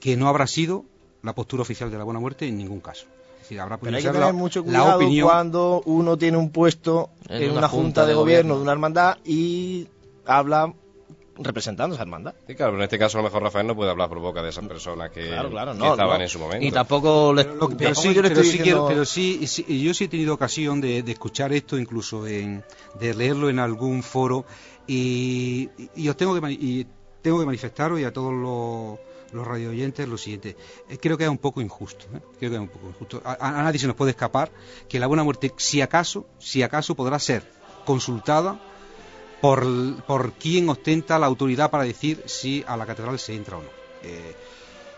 que 0.00 0.16
no 0.16 0.28
habrá 0.28 0.46
sido 0.46 0.84
la 1.22 1.34
postura 1.34 1.62
oficial 1.62 1.90
de 1.90 1.98
la 1.98 2.04
buena 2.04 2.20
muerte 2.20 2.46
en 2.46 2.56
ningún 2.56 2.80
caso. 2.80 3.06
Es 3.36 3.42
decir, 3.42 3.60
habrá 3.60 3.78
Pero 3.78 3.96
hay 3.96 4.02
que 4.02 4.10
tener 4.10 4.32
mucho 4.32 4.64
cuidado 4.64 5.00
cuando 5.22 5.82
uno 5.84 6.16
tiene 6.16 6.36
un 6.36 6.50
puesto 6.50 7.10
en, 7.28 7.52
una, 7.52 7.68
junta, 7.68 8.06
de, 8.06 8.14
gobierno 8.14 8.56
de 8.56 8.62
una 8.62 8.72
hermandad 8.72 9.18
y 9.24 9.88
habla 10.24 10.72
representando 11.38 11.94
esa 11.94 12.02
hermandad. 12.02 12.34
Sí, 12.46 12.54
claro, 12.54 12.72
pero 12.72 12.82
en 12.82 12.84
este 12.84 12.98
caso 12.98 13.18
a 13.18 13.22
lo 13.22 13.28
mejor 13.28 13.42
Rafael 13.42 13.66
no 13.66 13.76
puede 13.76 13.90
hablar 13.90 14.08
por 14.08 14.20
boca 14.20 14.42
de 14.42 14.50
esas 14.50 14.66
personas 14.66 15.10
que, 15.10 15.34
estaban 15.34 16.20
en 16.20 16.28
su 16.28 16.38
momento. 16.38 16.66
Y 16.66 16.70
tampoco 16.70 17.34
pero, 17.76 17.94
sí, 17.94 18.14
yo 18.14 18.22
pero 18.22 19.04
sí, 19.04 19.46
yo 19.80 19.94
sí 19.94 20.04
he 20.04 20.08
tenido 20.08 20.34
ocasión 20.34 20.80
de, 20.80 20.98
escuchar 20.98 21.52
esto, 21.52 21.78
incluso 21.78 22.26
en, 22.26 22.64
de 22.98 23.14
leerlo 23.14 23.48
en 23.48 23.58
algún 23.58 24.02
foro, 24.02 24.44
y, 24.86 25.68
os 26.08 26.16
tengo 26.16 26.40
que, 26.40 26.52
y 26.52 26.86
tengo 27.22 27.40
que 27.40 27.46
manifestaros 27.46 28.00
y 28.00 28.04
a 28.04 28.12
todos 28.12 28.32
los 28.32 28.98
los 29.32 29.46
radio 29.46 29.70
oyentes 29.70 30.08
lo 30.08 30.18
siguiente. 30.18 30.56
Eh, 30.88 30.98
creo 30.98 31.18
que 31.18 31.24
es 31.24 31.30
un 31.30 31.38
poco 31.38 31.60
injusto. 31.60 32.06
¿eh? 32.14 32.20
Creo 32.38 32.50
que 32.50 32.56
es 32.56 32.62
un 32.62 32.68
poco 32.68 32.88
injusto. 32.88 33.22
A, 33.24 33.50
nadie 33.62 33.78
se 33.78 33.86
nos 33.86 33.96
puede 33.96 34.10
escapar 34.10 34.50
que 34.88 34.98
la 34.98 35.06
buena 35.06 35.24
muerte, 35.24 35.52
si 35.56 35.80
acaso, 35.80 36.26
si 36.38 36.62
acaso 36.62 36.94
podrá 36.94 37.18
ser 37.18 37.42
consultada 37.84 38.60
por, 39.40 40.02
por 40.04 40.32
quien 40.32 40.68
ostenta 40.68 41.18
la 41.18 41.26
autoridad 41.26 41.70
para 41.70 41.84
decir 41.84 42.22
si 42.26 42.64
a 42.66 42.76
la 42.76 42.86
catedral 42.86 43.18
se 43.18 43.34
entra 43.34 43.58
o 43.58 43.62
no. 43.62 43.68
Eh, 44.02 44.34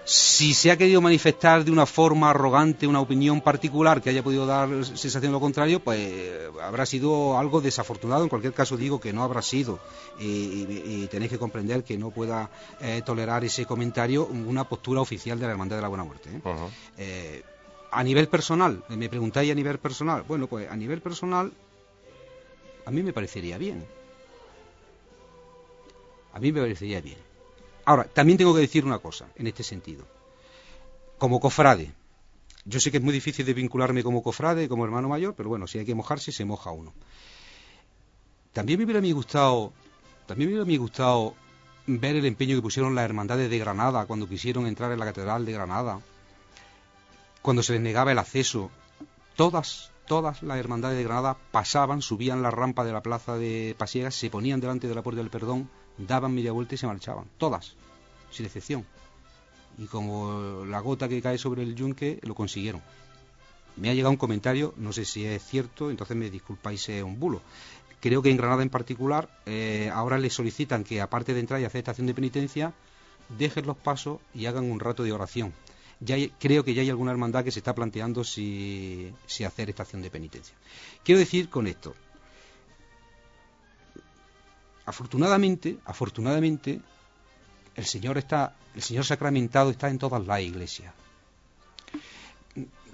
si 0.04 0.54
se 0.54 0.70
ha 0.70 0.78
querido 0.78 1.02
manifestar 1.02 1.66
de 1.66 1.70
una 1.70 1.84
forma 1.84 2.30
arrogante 2.30 2.86
una 2.86 3.00
opinión 3.00 3.42
particular 3.42 4.00
que 4.00 4.08
haya 4.08 4.22
podido 4.22 4.46
dar 4.46 4.70
sensación 4.86 5.24
de 5.24 5.32
lo 5.32 5.40
contrario, 5.40 5.80
pues 5.80 6.48
habrá 6.62 6.86
sido 6.86 7.38
algo 7.38 7.60
desafortunado. 7.60 8.22
En 8.22 8.30
cualquier 8.30 8.54
caso 8.54 8.78
digo 8.78 9.00
que 9.00 9.12
no 9.12 9.22
habrá 9.22 9.42
sido. 9.42 9.80
Y, 10.18 11.06
tenéis 11.08 11.30
que 11.30 11.38
comprender 11.38 11.84
que 11.84 11.98
no 11.98 12.10
pueda 12.10 12.48
eh, 12.80 13.02
tolerar 13.04 13.44
ese 13.44 13.66
comentario 13.66 14.24
una 14.24 14.66
postura 14.66 15.02
oficial 15.02 15.38
de 15.38 15.44
la 15.44 15.52
Hermandad 15.52 15.76
de 15.76 15.82
la 15.82 15.88
Buena 15.88 16.04
Muerte. 16.04 16.30
¿eh? 16.96 17.42
a 17.90 18.02
nivel 18.02 18.28
personal, 18.28 18.82
me 18.88 19.10
preguntáis 19.10 19.52
a 19.52 19.54
nivel 19.54 19.78
personal. 19.78 20.24
Bueno, 20.26 20.46
pues 20.46 20.70
a 20.70 20.76
nivel 20.76 21.02
personal, 21.02 21.52
a 22.86 22.90
mí 22.90 23.02
me 23.02 23.12
parecería 23.12 23.58
bien 23.58 23.97
a 26.32 26.38
mí 26.38 26.52
me 26.52 26.60
parecería 26.60 27.00
bien. 27.00 27.18
Ahora, 27.84 28.04
también 28.04 28.38
tengo 28.38 28.54
que 28.54 28.60
decir 28.60 28.84
una 28.84 28.98
cosa 28.98 29.26
en 29.36 29.46
este 29.46 29.62
sentido. 29.62 30.06
Como 31.16 31.40
cofrade, 31.40 31.92
yo 32.64 32.80
sé 32.80 32.90
que 32.90 32.98
es 32.98 33.02
muy 33.02 33.14
difícil 33.14 33.46
de 33.46 33.54
vincularme 33.54 34.02
como 34.02 34.22
cofrade, 34.22 34.68
como 34.68 34.84
hermano 34.84 35.08
mayor, 35.08 35.34
pero 35.34 35.48
bueno, 35.48 35.66
si 35.66 35.78
hay 35.78 35.86
que 35.86 35.94
mojarse, 35.94 36.30
se 36.32 36.44
moja 36.44 36.70
uno. 36.70 36.92
También 38.52 38.78
me 38.78 38.84
hubiera 38.84 39.00
gustado, 39.14 39.72
también 40.26 40.50
me 40.50 40.60
hubiera 40.60 40.78
gustado 40.78 41.34
ver 41.86 42.16
el 42.16 42.26
empeño 42.26 42.56
que 42.56 42.62
pusieron 42.62 42.94
las 42.94 43.06
hermandades 43.06 43.48
de 43.48 43.58
Granada 43.58 44.04
cuando 44.04 44.28
quisieron 44.28 44.66
entrar 44.66 44.92
en 44.92 44.98
la 44.98 45.06
catedral 45.06 45.46
de 45.46 45.52
Granada, 45.52 46.00
cuando 47.40 47.62
se 47.62 47.72
les 47.72 47.80
negaba 47.80 48.12
el 48.12 48.18
acceso. 48.18 48.70
Todas, 49.34 49.92
todas 50.06 50.42
las 50.42 50.58
hermandades 50.58 50.98
de 50.98 51.04
Granada 51.04 51.38
pasaban, 51.50 52.02
subían 52.02 52.42
la 52.42 52.50
rampa 52.50 52.84
de 52.84 52.92
la 52.92 53.00
plaza 53.00 53.38
de 53.38 53.74
Pasiegas, 53.78 54.14
se 54.14 54.28
ponían 54.28 54.60
delante 54.60 54.88
de 54.88 54.94
la 54.94 55.02
puerta 55.02 55.22
del 55.22 55.30
perdón 55.30 55.70
daban 55.98 56.34
media 56.34 56.52
vuelta 56.52 56.74
y 56.74 56.78
se 56.78 56.86
marchaban, 56.86 57.26
todas, 57.38 57.74
sin 58.30 58.46
excepción. 58.46 58.86
Y 59.78 59.86
como 59.86 60.64
la 60.64 60.80
gota 60.80 61.08
que 61.08 61.22
cae 61.22 61.38
sobre 61.38 61.62
el 61.62 61.74
yunque, 61.74 62.18
lo 62.22 62.34
consiguieron. 62.34 62.82
Me 63.76 63.90
ha 63.90 63.94
llegado 63.94 64.10
un 64.10 64.16
comentario, 64.16 64.74
no 64.76 64.92
sé 64.92 65.04
si 65.04 65.24
es 65.24 65.42
cierto, 65.42 65.90
entonces 65.90 66.16
me 66.16 66.30
disculpáis, 66.30 66.88
es 66.88 67.02
un 67.02 67.20
bulo. 67.20 67.42
Creo 68.00 68.22
que 68.22 68.30
en 68.30 68.36
Granada 68.36 68.62
en 68.62 68.70
particular, 68.70 69.28
eh, 69.46 69.90
ahora 69.92 70.18
le 70.18 70.30
solicitan 70.30 70.84
que 70.84 71.00
aparte 71.00 71.34
de 71.34 71.40
entrar 71.40 71.60
y 71.60 71.64
hacer 71.64 71.80
estación 71.80 72.06
de 72.06 72.14
penitencia, 72.14 72.72
dejen 73.36 73.66
los 73.66 73.76
pasos 73.76 74.18
y 74.34 74.46
hagan 74.46 74.70
un 74.70 74.80
rato 74.80 75.02
de 75.02 75.12
oración. 75.12 75.52
Ya 76.00 76.16
creo 76.38 76.64
que 76.64 76.74
ya 76.74 76.82
hay 76.82 76.90
alguna 76.90 77.10
hermandad 77.10 77.44
que 77.44 77.50
se 77.50 77.58
está 77.58 77.74
planteando 77.74 78.22
si, 78.22 79.12
si 79.26 79.44
hacer 79.44 79.68
estación 79.68 80.02
de 80.02 80.10
penitencia. 80.10 80.54
Quiero 81.04 81.18
decir 81.18 81.48
con 81.48 81.66
esto, 81.66 81.94
afortunadamente, 84.88 85.76
afortunadamente, 85.84 86.80
el 87.76 87.84
Señor 87.84 88.16
está, 88.16 88.54
el 88.74 88.82
Señor 88.82 89.04
sacramentado 89.04 89.70
está 89.70 89.88
en 89.90 89.98
todas 89.98 90.26
las 90.26 90.40
iglesias. 90.40 90.94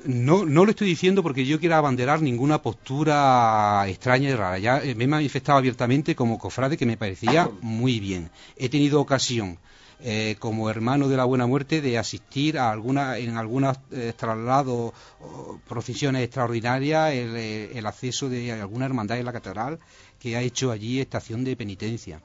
No, 0.04 0.44
no 0.44 0.64
lo 0.64 0.70
estoy 0.70 0.88
diciendo 0.88 1.22
porque 1.22 1.46
yo 1.46 1.59
quiera 1.59 1.78
abanderar 1.78 2.20
ninguna 2.20 2.61
postura 2.61 3.85
extraña 3.88 4.28
y 4.28 4.35
rara. 4.35 4.59
Ya 4.59 4.83
eh, 4.83 4.94
me 4.94 5.04
he 5.04 5.07
manifestado 5.07 5.57
abiertamente 5.57 6.14
como 6.14 6.38
cofrade 6.38 6.76
que 6.76 6.85
me 6.85 6.98
parecía 6.98 7.48
muy 7.62 8.00
bien. 8.00 8.30
He 8.57 8.68
tenido 8.68 9.00
ocasión 9.00 9.59
eh, 10.00 10.37
como 10.38 10.68
hermano 10.68 11.09
de 11.09 11.16
la 11.16 11.24
Buena 11.24 11.46
Muerte 11.46 11.80
de 11.80 11.96
asistir 11.96 12.59
a 12.59 12.70
alguna, 12.70 13.16
en 13.16 13.38
algunos 13.38 13.78
eh, 13.90 14.12
traslados 14.14 14.92
o 15.20 15.59
procesiones 15.66 16.22
extraordinarias 16.22 17.12
el, 17.12 17.35
eh, 17.37 17.78
el 17.78 17.87
acceso 17.87 18.28
de 18.28 18.52
alguna 18.52 18.85
hermandad 18.85 19.18
en 19.18 19.24
la 19.24 19.33
catedral 19.33 19.78
que 20.24 20.37
ha 20.37 20.40
hecho 20.40 20.70
allí 20.70 21.00
estación 21.00 21.44
de 21.44 21.54
penitencia. 21.54 22.18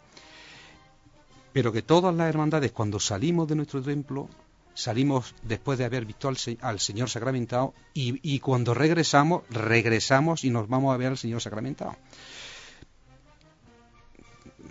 Pero 1.52 1.74
que 1.74 1.82
todas 1.82 2.16
las 2.16 2.30
hermandades 2.30 2.72
cuando 2.72 2.98
salimos 2.98 3.46
de 3.50 3.56
nuestro 3.56 3.82
templo 3.82 4.30
salimos 4.74 5.36
después 5.44 5.78
de 5.78 5.84
haber 5.84 6.06
visto 6.06 6.30
al, 6.30 6.38
se- 6.38 6.58
al 6.62 6.80
Señor 6.80 7.10
sacramentado 7.10 7.74
y, 7.94 8.18
y 8.24 8.40
cuando 8.40 8.74
regresamos, 8.74 9.44
regresamos 9.50 10.46
y 10.46 10.50
nos 10.50 10.70
vamos 10.70 10.94
a 10.94 10.98
ver 10.98 11.08
al 11.10 11.18
Señor 11.18 11.42
sacramentado 11.42 11.98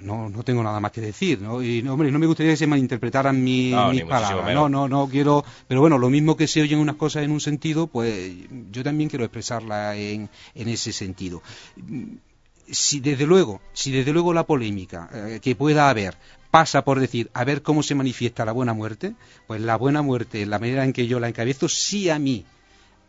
no, 0.01 0.29
no 0.29 0.45
tengo 0.45 0.63
nada 0.63 0.79
más 0.79 0.93
que 0.93 1.01
decir, 1.01 1.41
¿no? 1.43 1.61
Y, 1.61 1.87
hombre, 1.89 2.13
no 2.13 2.21
me 2.21 2.27
gustaría 2.27 2.53
que 2.53 2.57
se 2.57 2.69
malinterpretaran 2.69 3.43
mi- 3.43 3.73
No, 3.73 3.89
ni 3.89 3.95
mis 3.95 4.05
palabras. 4.05 4.55
No, 4.55 4.69
no, 4.69 4.87
no 4.89 5.09
quiero... 5.09 5.45
Pero 5.67 5.81
bueno, 5.81 5.99
lo 5.99 6.09
mismo 6.09 6.37
que 6.37 6.47
se 6.47 6.63
oyen 6.63 6.79
unas 6.79 6.95
cosas 6.95 7.25
en 7.25 7.33
un 7.33 7.41
sentido, 7.41 7.89
pues 7.89 8.33
yo 8.71 8.85
también 8.85 9.11
quiero 9.11 9.25
expresarla 9.25 9.97
en, 9.97 10.31
en 10.55 10.69
ese 10.69 10.93
sentido. 10.93 11.43
Si 12.71 13.01
desde 13.01 13.27
luego, 13.27 13.61
si 13.73 13.91
desde 13.91 14.13
luego 14.13 14.33
la 14.33 14.45
polémica 14.45 15.09
eh, 15.13 15.41
que 15.43 15.57
pueda 15.57 15.89
haber 15.89 16.17
pasa 16.51 16.83
por 16.85 17.01
decir 17.01 17.31
a 17.35 17.45
ver 17.45 17.63
cómo 17.63 17.83
se 17.83 17.95
manifiesta 17.95 18.45
la 18.45 18.53
buena 18.53 18.73
muerte, 18.73 19.15
pues 19.47 19.61
la 19.61 19.77
buena 19.77 20.03
muerte, 20.03 20.45
la 20.47 20.59
manera 20.59 20.85
en 20.85 20.93
que 20.93 21.07
yo 21.07 21.21
la 21.21 21.29
encabezo, 21.29 21.69
sí 21.69 22.11
a 22.11 22.19
mí 22.19 22.45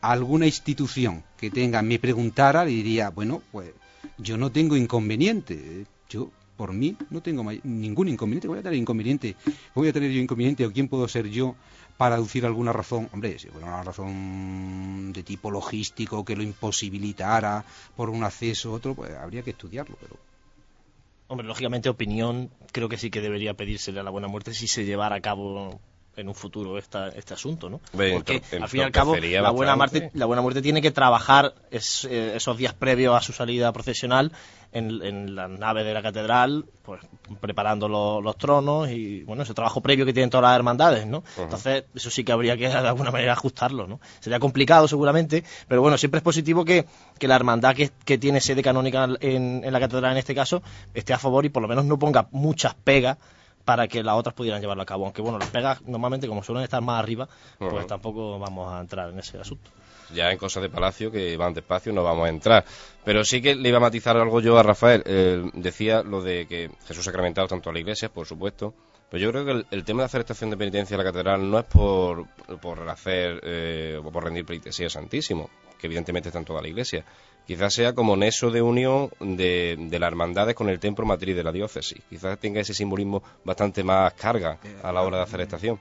alguna 0.02 0.46
institución 0.46 1.24
que 1.38 1.50
tenga 1.50 1.82
me 1.82 2.00
preguntara, 2.00 2.66
le 2.66 2.72
diría, 2.72 3.10
bueno, 3.10 3.42
pues 3.52 3.72
yo 4.18 4.38
no 4.38 4.52
tengo 4.52 4.76
inconveniente. 4.76 5.86
Yo, 6.10 6.32
por 6.58 6.74
mí, 6.74 6.96
no 7.10 7.22
tengo 7.22 7.44
ningún 7.64 8.10
inconveniente. 8.10 8.48
Voy 8.48 8.60
a 8.60 8.64
tener 8.64 8.78
inconveniente. 8.78 9.36
Voy 9.74 9.88
a 9.88 9.94
tener 9.94 10.12
yo 10.12 10.20
inconveniente 10.20 10.66
o 10.66 10.72
quién 10.72 10.88
puedo 10.88 11.08
ser 11.08 11.30
yo 11.30 11.56
para 12.00 12.16
aducir 12.16 12.46
alguna 12.46 12.72
razón. 12.72 13.10
Hombre, 13.12 13.38
si 13.38 13.50
fuera 13.50 13.68
una 13.68 13.84
razón 13.84 15.12
de 15.12 15.22
tipo 15.22 15.52
logístico 15.52 16.24
que 16.24 16.34
lo 16.34 16.44
imposibilitara 16.44 17.66
por 17.98 18.10
un 18.10 18.24
acceso 18.24 18.72
u 18.72 18.74
otro, 18.76 18.96
pues 18.96 19.14
habría 19.14 19.44
que 19.44 19.50
estudiarlo. 19.50 19.98
Pero 20.00 20.16
Hombre, 21.28 21.46
lógicamente 21.46 21.90
opinión 21.90 22.52
creo 22.72 22.88
que 22.88 22.98
sí 22.98 23.12
que 23.12 23.20
debería 23.20 23.54
pedírsele 23.54 24.00
a 24.00 24.04
la 24.04 24.12
buena 24.12 24.30
muerte 24.30 24.54
si 24.54 24.70
se 24.70 24.86
llevara 24.86 25.18
a 25.18 25.20
cabo 25.20 25.82
en 26.20 26.28
un 26.28 26.36
futuro 26.36 26.78
esta, 26.78 27.10
este 27.10 27.34
asunto, 27.34 27.70
¿no? 27.70 27.80
Porque 28.14 28.34
al 28.64 28.70
fin 28.70 28.80
y 28.80 28.84
al 28.84 28.92
cabo 28.92 29.12
la 29.44 29.50
buena, 29.52 29.72
muerte, 29.78 30.00
la 30.20 30.26
buena 30.26 30.42
muerte 30.42 30.62
tiene 30.62 30.82
que 30.82 30.92
trabajar 30.92 31.54
es- 31.72 32.06
eh, 32.10 32.36
esos 32.36 32.58
días 32.58 32.74
previos 32.74 33.16
a 33.16 33.22
su 33.22 33.32
salida 33.34 33.72
procesional 33.72 34.32
en, 34.72 35.02
en 35.02 35.36
la 35.36 35.48
nave 35.48 35.84
de 35.84 35.94
la 35.96 36.02
catedral, 36.04 36.66
pues 36.84 37.02
preparando 37.42 37.88
lo- 37.88 38.22
los 38.22 38.38
tronos 38.38 38.90
y 38.90 39.24
bueno, 39.24 39.42
ese 39.44 39.54
trabajo 39.56 39.82
previo 39.82 40.06
que 40.06 40.14
tienen 40.14 40.30
todas 40.30 40.44
las 40.52 40.56
hermandades, 40.58 41.08
¿no? 41.08 41.24
Entonces, 41.46 41.86
eso 41.96 42.12
sí 42.12 42.24
que 42.24 42.32
habría 42.32 42.56
que 42.56 42.68
de 42.68 42.76
alguna 42.76 43.10
manera 43.12 43.34
ajustarlo, 43.34 43.88
¿no? 43.88 44.00
Sería 44.20 44.40
complicado 44.40 44.88
seguramente, 44.88 45.44
pero 45.68 45.82
bueno, 45.82 45.98
siempre 45.98 46.20
es 46.20 46.24
positivo 46.24 46.66
que, 46.66 46.86
que 47.18 47.28
la 47.28 47.36
hermandad 47.36 47.76
que, 47.76 47.90
que 48.06 48.18
tiene 48.20 48.42
sede 48.42 48.62
canónica 48.62 49.08
en, 49.22 49.62
en 49.64 49.74
la 49.74 49.80
catedral 49.80 50.12
en 50.12 50.18
este 50.20 50.36
caso 50.36 50.62
esté 50.94 51.14
a 51.14 51.18
favor 51.18 51.46
y 51.46 51.50
por 51.50 51.62
lo 51.64 51.68
menos 51.68 51.86
no 51.86 51.98
ponga 51.98 52.28
muchas 52.32 52.76
pegas 52.76 53.18
para 53.70 53.88
que 53.88 54.02
las 54.02 54.16
otras 54.16 54.34
pudieran 54.34 54.60
llevarlo 54.60 54.82
a 54.82 54.86
cabo. 54.88 55.06
Aunque 55.06 55.22
bueno, 55.22 55.38
las 55.38 55.50
pegas 55.50 55.80
normalmente 55.84 56.28
como 56.28 56.42
suelen 56.42 56.64
estar 56.64 56.82
más 56.82 57.04
arriba, 57.04 57.30
pues 57.60 57.86
tampoco 57.86 58.40
vamos 58.40 58.74
a 58.74 58.80
entrar 58.80 59.12
en 59.12 59.20
ese 59.20 59.38
asunto. 59.38 59.70
ya 60.12 60.32
en 60.32 60.40
cosas 60.40 60.64
de 60.64 60.70
Palacio 60.72 61.12
que 61.12 61.38
van 61.38 61.54
despacio 61.54 61.94
no 61.94 62.02
vamos 62.04 62.26
a 62.26 62.30
entrar. 62.30 62.66
Pero 63.06 63.24
sí 63.24 63.44
que 63.44 63.54
le 63.54 63.70
iba 63.70 63.78
a 63.78 63.82
matizar 63.82 64.18
algo 64.18 64.42
yo 64.42 64.58
a 64.58 64.64
Rafael. 64.64 65.04
Eh, 65.06 65.52
decía 65.54 66.02
lo 66.02 66.24
de 66.24 66.48
que 66.48 66.72
Jesús 66.88 67.06
sacramentado 67.06 67.48
tanto 67.48 67.70
a 67.70 67.74
la 67.74 67.78
iglesia, 67.78 68.10
por 68.10 68.26
supuesto. 68.26 68.74
Pero 69.12 69.22
yo 69.22 69.30
creo 69.30 69.46
que 69.46 69.52
el, 69.52 69.68
el 69.70 69.84
tema 69.84 70.02
de 70.02 70.06
hacer 70.08 70.22
estación 70.22 70.50
de 70.50 70.58
penitencia 70.58 70.96
en 70.96 70.98
la 70.98 71.04
catedral 71.04 71.48
no 71.48 71.60
es 71.60 71.66
por, 71.66 72.26
por 72.60 72.90
hacer 72.90 73.40
eh, 73.44 74.02
o 74.04 74.12
por 74.12 74.24
rendir 74.24 74.46
pleitesía 74.46 74.88
al 74.88 74.92
Santísimo, 74.92 75.48
que 75.78 75.86
evidentemente 75.86 76.30
está 76.30 76.40
en 76.40 76.46
toda 76.46 76.64
la 76.64 76.70
iglesia. 76.70 77.06
Quizás 77.50 77.74
sea 77.74 77.94
como 77.98 78.16
nexo 78.16 78.52
de 78.52 78.62
unión 78.62 79.10
de, 79.20 79.76
de 79.90 79.98
las 80.00 80.08
hermandades 80.10 80.54
con 80.56 80.70
el 80.70 80.80
templo 80.80 81.04
matriz 81.06 81.36
de 81.36 81.44
la 81.44 81.52
diócesis. 81.52 82.00
Quizás 82.08 82.38
tenga 82.40 82.62
ese 82.62 82.76
simbolismo 82.76 83.24
bastante 83.44 83.84
más 83.84 84.14
carga 84.14 84.60
a 84.84 84.92
la 84.92 85.02
hora 85.02 85.18
de 85.18 85.24
hacer 85.24 85.42
estación. 85.42 85.80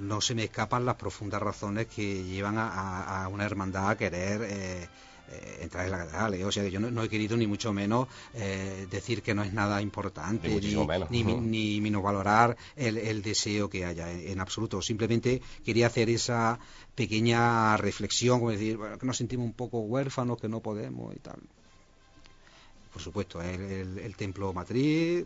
no 0.00 0.20
se 0.20 0.34
me 0.34 0.42
escapan 0.44 0.84
las 0.84 0.96
profundas 0.96 1.40
razones 1.40 1.86
que 1.86 2.24
llevan 2.24 2.58
a, 2.58 2.66
a- 2.68 3.24
a 3.24 3.28
una 3.28 3.44
hermandad 3.46 3.90
a 3.90 3.96
querer 3.96 4.40
eh, 4.42 4.88
eh, 5.30 5.58
entrar 5.62 5.84
en 5.86 5.92
la 5.92 5.98
catedral. 5.98 6.34
¿eh? 6.34 6.44
O 6.44 6.52
sea, 6.52 6.62
que 6.64 6.70
yo 6.70 6.80
no, 6.80 6.90
no 6.90 7.02
he 7.02 7.08
querido 7.08 7.36
ni 7.36 7.46
mucho 7.46 7.72
menos 7.72 8.08
eh, 8.34 8.86
decir 8.90 9.22
que 9.22 9.34
no 9.34 9.42
es 9.42 9.52
nada 9.52 9.80
importante, 9.82 10.48
Ni 11.10 11.22
ni, 11.24 11.32
Ujú. 11.32 11.40
ni 11.42 11.80
minusvalorar 11.80 12.56
el, 12.76 12.98
el 12.98 13.22
deseo 13.22 13.68
que 13.70 13.84
haya 13.84 14.10
en, 14.10 14.28
en 14.28 14.40
absoluto. 14.40 14.80
Simplemente 14.82 15.40
quería 15.64 15.86
hacer 15.86 16.10
esa 16.10 16.58
pequeña 16.94 17.76
reflexión, 17.76 18.38
como 18.40 18.50
decir, 18.50 18.76
bueno, 18.76 18.98
que 18.98 19.06
nos 19.06 19.16
sentimos 19.16 19.46
un 19.46 19.52
poco 19.54 19.80
huérfanos, 19.80 20.38
que 20.40 20.48
no 20.48 20.60
podemos 20.60 21.14
y 21.14 21.18
tal. 21.18 21.38
Por 22.92 23.00
supuesto, 23.02 23.40
el, 23.40 23.60
el- 23.60 23.98
el 23.98 24.16
templo 24.16 24.52
matriz, 24.52 25.24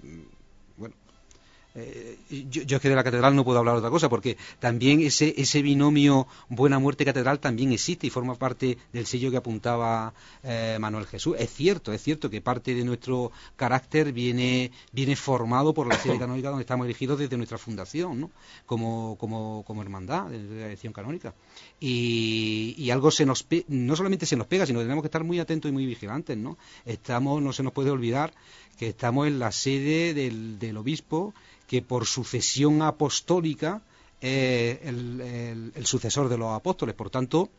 eh, 1.74 2.18
yo, 2.50 2.62
yo 2.62 2.76
es 2.76 2.82
que 2.82 2.88
de 2.88 2.94
la 2.94 3.02
catedral 3.04 3.34
no 3.34 3.44
puedo 3.44 3.58
hablar 3.58 3.76
otra 3.76 3.90
cosa 3.90 4.08
porque 4.08 4.36
también 4.60 5.00
ese, 5.00 5.34
ese 5.36 5.60
binomio 5.62 6.26
buena 6.48 6.78
muerte 6.78 7.04
catedral 7.04 7.40
también 7.40 7.72
existe 7.72 8.06
y 8.06 8.10
forma 8.10 8.34
parte 8.36 8.78
del 8.92 9.06
sello 9.06 9.30
que 9.30 9.36
apuntaba 9.38 10.14
eh, 10.42 10.76
Manuel 10.80 11.06
Jesús. 11.06 11.36
Es 11.38 11.50
cierto, 11.52 11.92
es 11.92 12.02
cierto 12.02 12.30
que 12.30 12.40
parte 12.40 12.74
de 12.74 12.84
nuestro 12.84 13.32
carácter 13.56 14.12
viene, 14.12 14.70
viene 14.92 15.16
formado 15.16 15.74
por 15.74 15.86
la 15.86 15.98
sede 15.98 16.18
canónica 16.20 16.48
donde 16.48 16.62
estamos 16.62 16.84
elegidos 16.86 17.18
desde 17.18 17.36
nuestra 17.36 17.58
fundación, 17.58 18.20
¿no? 18.20 18.30
como, 18.66 19.16
como, 19.18 19.64
como 19.66 19.82
hermandad 19.82 20.26
de 20.30 20.38
la 20.60 20.66
elección 20.66 20.92
canónica. 20.92 21.34
Y, 21.80 22.74
y 22.78 22.90
algo 22.90 23.10
se 23.10 23.26
nos 23.26 23.42
pe- 23.42 23.64
no 23.68 23.96
solamente 23.96 24.26
se 24.26 24.36
nos 24.36 24.46
pega, 24.46 24.64
sino 24.64 24.78
que 24.78 24.84
tenemos 24.84 25.02
que 25.02 25.08
estar 25.08 25.24
muy 25.24 25.38
atentos 25.40 25.68
y 25.68 25.72
muy 25.72 25.86
vigilantes. 25.86 26.36
¿no? 26.36 26.56
Estamos, 26.86 27.42
no 27.42 27.52
se 27.52 27.62
nos 27.62 27.72
puede 27.72 27.90
olvidar 27.90 28.32
que 28.74 28.88
estamos 28.88 29.26
en 29.26 29.38
la 29.38 29.52
sede 29.52 30.14
del, 30.14 30.58
del 30.58 30.76
obispo 30.76 31.34
que 31.66 31.82
por 31.82 32.06
sucesión 32.06 32.82
apostólica 32.82 33.82
es 34.20 34.78
el, 34.82 35.86
sucesor 35.86 36.28
de 36.28 36.38
los 36.38 36.54
apóstoles. 36.54 36.94
Por 36.94 37.10
tanto, 37.10 37.50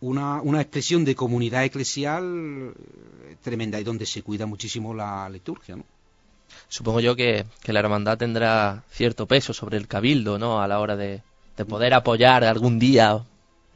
una, 0.00 0.40
expresión 0.60 1.04
de 1.04 1.14
comunidad 1.14 1.64
eclesial 1.64 2.72
eh, 2.74 3.36
tremenda 3.42 3.78
y 3.80 3.84
donde 3.84 4.06
se 4.06 4.22
cuida 4.22 4.46
muchísimo 4.46 4.94
la 4.94 5.28
liturgia. 5.28 5.76
¿no? 5.76 5.84
Supongo 6.68 7.00
yo 7.00 7.16
que, 7.16 7.44
que 7.62 7.72
la 7.72 7.80
hermandad 7.80 8.18
tendrá 8.18 8.84
cierto 8.90 9.26
peso 9.26 9.52
sobre 9.52 9.76
el 9.76 9.88
cabildo, 9.88 10.38
¿no? 10.38 10.62
A 10.62 10.68
la 10.68 10.80
hora 10.80 10.96
de, 10.96 11.22
de 11.56 11.64
poder 11.64 11.92
apoyar 11.92 12.44
algún 12.44 12.78
día 12.78 13.24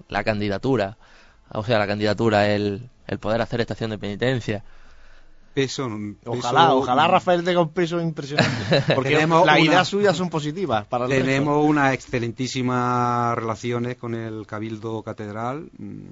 la 0.09 0.25
candidatura. 0.25 0.97
O 1.51 1.65
sea, 1.65 1.79
la 1.79 1.87
candidatura, 1.87 2.51
el, 2.55 2.89
el 3.07 3.19
poder 3.19 3.43
hacer 3.43 3.61
estación 3.61 3.91
de 3.91 3.99
penitencia. 3.99 4.65
Peso, 5.55 5.89
Ojalá, 6.27 6.61
peso- 6.69 6.77
ojalá 6.79 7.09
Rafael 7.09 7.45
tenga 7.45 7.61
un 7.61 7.73
peso 7.73 8.01
impresionante. 8.01 8.83
Porque 8.95 9.11
Tenemos 9.11 9.45
las 9.45 9.57
una- 9.59 9.65
ideas 9.67 9.89
suyas 9.89 10.17
son 10.17 10.31
positivas. 10.31 10.87
Para. 10.87 11.07
Tenemos 11.09 11.65
unas 11.65 11.93
excelentísimas 11.93 13.37
relaciones 13.37 13.97
con 13.97 14.15
el 14.15 14.47
Cabildo 14.47 15.03
Catedral. 15.03 15.71
mm, 15.79 16.07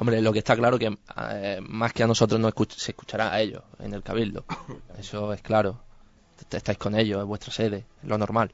Hombre, 0.00 0.22
lo 0.22 0.32
que 0.32 0.38
está 0.38 0.54
claro 0.56 0.78
que 0.78 0.96
eh, 1.32 1.60
más 1.68 1.92
que 1.92 2.02
a 2.04 2.06
nosotros 2.06 2.40
no 2.40 2.48
escuch- 2.48 2.74
se 2.76 2.92
escuchará 2.92 3.32
a 3.32 3.40
ellos 3.40 3.62
en 3.80 3.92
el 3.94 4.02
cabildo. 4.02 4.44
Eso 4.98 5.32
es 5.32 5.42
claro. 5.42 5.80
Est- 6.38 6.54
Estáis 6.54 6.78
con 6.78 6.94
ellos, 6.94 7.20
es 7.20 7.26
vuestra 7.26 7.52
sede, 7.52 7.84
es 8.02 8.08
lo 8.08 8.16
normal. 8.16 8.52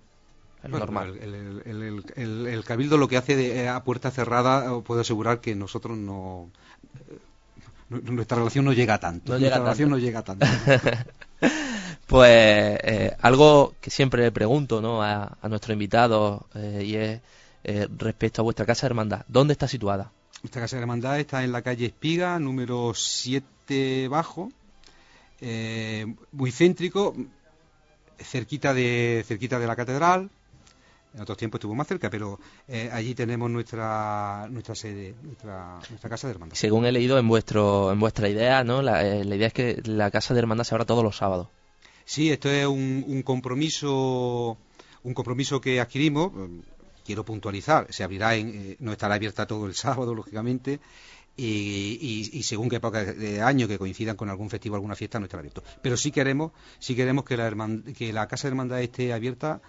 Es 0.58 0.64
lo 0.64 0.78
Bueno, 0.78 0.86
normal. 0.86 1.18
El, 1.20 1.34
el- 1.34 1.62
el- 1.66 1.82
el- 1.82 2.04
el- 2.16 2.46
el 2.46 2.64
Cabildo 2.64 2.96
lo 2.96 3.06
que 3.08 3.18
hace 3.18 3.36
de- 3.36 3.64
eh, 3.64 3.68
a 3.68 3.84
puerta 3.84 4.10
cerrada, 4.10 4.72
os 4.72 4.82
puedo 4.82 5.02
asegurar 5.02 5.40
que 5.40 5.54
nosotros 5.54 5.98
no. 5.98 6.48
Nu- 8.02 8.12
Nuestra 8.12 8.38
relación 8.38 8.64
no 8.64 8.72
llega 8.72 8.98
tanto. 8.98 9.32
No 9.32 9.38
nuestra 9.38 9.58
llega 9.58 9.64
relación 9.64 9.90
tanto. 9.90 9.96
no 9.96 10.04
llega 10.04 10.22
tanto. 10.22 10.46
Pues 12.06 12.30
eh, 12.82 13.16
algo 13.22 13.74
que 13.80 13.90
siempre 13.90 14.22
le 14.22 14.30
pregunto 14.30 14.80
¿no? 14.82 15.02
a, 15.02 15.38
a 15.40 15.48
nuestros 15.48 15.72
invitados 15.72 16.42
eh, 16.54 16.82
y 16.84 16.96
es 16.96 17.20
eh, 17.64 17.88
respecto 17.96 18.42
a 18.42 18.44
vuestra 18.44 18.66
casa 18.66 18.82
de 18.86 18.88
hermandad. 18.92 19.24
¿Dónde 19.26 19.52
está 19.52 19.66
situada? 19.66 20.12
Nuestra 20.42 20.60
casa 20.60 20.76
de 20.76 20.82
hermandad 20.82 21.18
está 21.18 21.42
en 21.44 21.50
la 21.52 21.62
calle 21.62 21.86
Espiga, 21.86 22.38
número 22.38 22.92
7 22.94 24.08
bajo, 24.08 24.50
muy 26.32 26.52
céntrico, 26.52 27.16
cerquita 28.18 28.74
de, 28.74 29.24
cerquita 29.26 29.58
de 29.58 29.66
la 29.66 29.74
catedral. 29.76 30.28
En 31.14 31.20
otros 31.20 31.38
tiempos 31.38 31.58
estuvo 31.58 31.74
más 31.74 31.86
cerca, 31.86 32.10
pero 32.10 32.40
eh, 32.66 32.90
allí 32.92 33.14
tenemos 33.14 33.48
nuestra, 33.50 34.48
nuestra 34.50 34.74
sede, 34.74 35.14
nuestra, 35.22 35.78
nuestra 35.88 36.10
casa 36.10 36.26
de 36.26 36.32
hermandad. 36.32 36.56
Según 36.56 36.86
he 36.86 36.92
leído 36.92 37.18
en 37.18 37.28
vuestro 37.28 37.92
en 37.92 38.00
vuestra 38.00 38.28
idea, 38.28 38.64
¿no? 38.64 38.82
La, 38.82 39.06
eh, 39.06 39.24
la 39.24 39.36
idea 39.36 39.46
es 39.46 39.52
que 39.52 39.80
la 39.84 40.10
casa 40.10 40.34
de 40.34 40.40
hermandad 40.40 40.64
se 40.64 40.74
abra 40.74 40.84
todos 40.84 41.04
los 41.04 41.16
sábados. 41.16 41.48
Sí, 42.04 42.30
esto 42.30 42.50
es 42.50 42.66
un, 42.66 43.04
un 43.06 43.22
compromiso 43.22 44.58
un 45.04 45.14
compromiso 45.14 45.60
que 45.60 45.80
adquirimos, 45.80 46.32
quiero 47.04 47.24
puntualizar, 47.24 47.86
se 47.90 48.02
abrirá 48.02 48.34
en, 48.34 48.48
eh, 48.48 48.76
no 48.80 48.92
estará 48.92 49.14
abierta 49.14 49.46
todo 49.46 49.66
el 49.66 49.74
sábado, 49.74 50.14
lógicamente, 50.14 50.80
y, 51.36 52.42
según 52.44 52.68
qué 52.68 52.76
época 52.76 53.04
de 53.04 53.42
año 53.42 53.66
que 53.66 53.76
coincidan 53.76 54.16
con 54.16 54.30
algún 54.30 54.48
festivo, 54.50 54.76
alguna 54.76 54.94
fiesta, 54.94 55.18
no 55.18 55.24
estará 55.24 55.40
abierto. 55.40 55.64
Pero 55.82 55.96
sí 55.96 56.12
queremos, 56.12 56.52
sí 56.78 56.94
queremos 56.94 57.24
que 57.24 57.36
la, 57.36 57.52
que 57.96 58.12
la 58.12 58.28
Casa 58.28 58.46
de 58.46 58.52
Hermandad 58.52 58.80
esté 58.80 59.12
abierta 59.12 59.60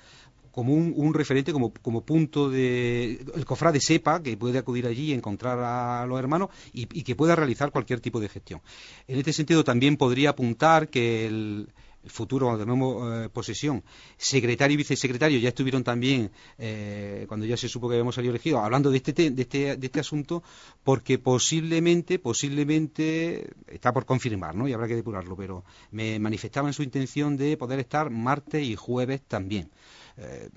como 0.55 0.73
un, 0.73 1.13
referente, 1.13 1.51
como, 1.51 1.73
como, 1.73 2.05
punto 2.05 2.49
de... 2.49 3.19
el 3.35 3.43
cofrade 3.43 3.81
sepa 3.81 4.23
que 4.23 4.37
puede 4.37 4.57
acudir 4.57 4.87
allí 4.87 5.11
y 5.11 5.13
encontrar 5.13 5.59
a 5.59 6.05
los 6.05 6.17
hermanos 6.17 6.47
y, 6.71 6.85
que 6.85 7.13
pueda 7.13 7.35
realizar 7.35 7.71
cualquier 7.71 7.99
tipo 7.99 8.21
de 8.21 8.29
gestión. 8.29 8.61
En 9.05 9.17
este 9.19 9.33
sentido 9.33 9.65
también 9.65 9.97
podría 9.97 10.29
apuntar 10.29 10.87
que 10.87 11.27
el, 11.27 11.67
futuro, 12.05 12.45
cuando 12.45 12.63
tenemos 12.63 13.25
eh, 13.25 13.29
posesión, 13.29 13.83
secretario 14.15 14.75
y 14.75 14.77
vicesecretario 14.77 15.39
ya 15.39 15.49
estuvieron 15.49 15.83
también, 15.83 16.31
eh, 16.57 17.25
cuando 17.27 17.45
ya 17.45 17.57
se 17.57 17.67
supo 17.67 17.89
que 17.89 17.95
habíamos 17.95 18.15
salido 18.15 18.31
elegidos, 18.31 18.61
hablando 18.63 18.91
de 18.91 18.97
este, 18.97 19.11
de 19.11 19.41
este, 19.41 19.75
de 19.75 19.85
este 19.85 19.99
asunto, 19.99 20.41
porque 20.85 21.19
posiblemente, 21.19 22.17
posiblemente, 22.17 23.49
está 23.67 23.91
por 23.91 24.05
confirmar, 24.05 24.55
¿no? 24.55 24.69
Y 24.69 24.73
habrá 24.73 24.87
que 24.87 24.95
depurarlo, 24.95 25.35
pero 25.35 25.65
me 25.91 26.17
manifestaban 26.17 26.71
su 26.71 26.81
intención 26.81 27.35
de 27.35 27.57
poder 27.57 27.79
estar 27.79 28.09
martes 28.09 28.63
y 28.63 28.77
jueves 28.77 29.21
también. 29.27 29.69
Eh, 30.17 30.49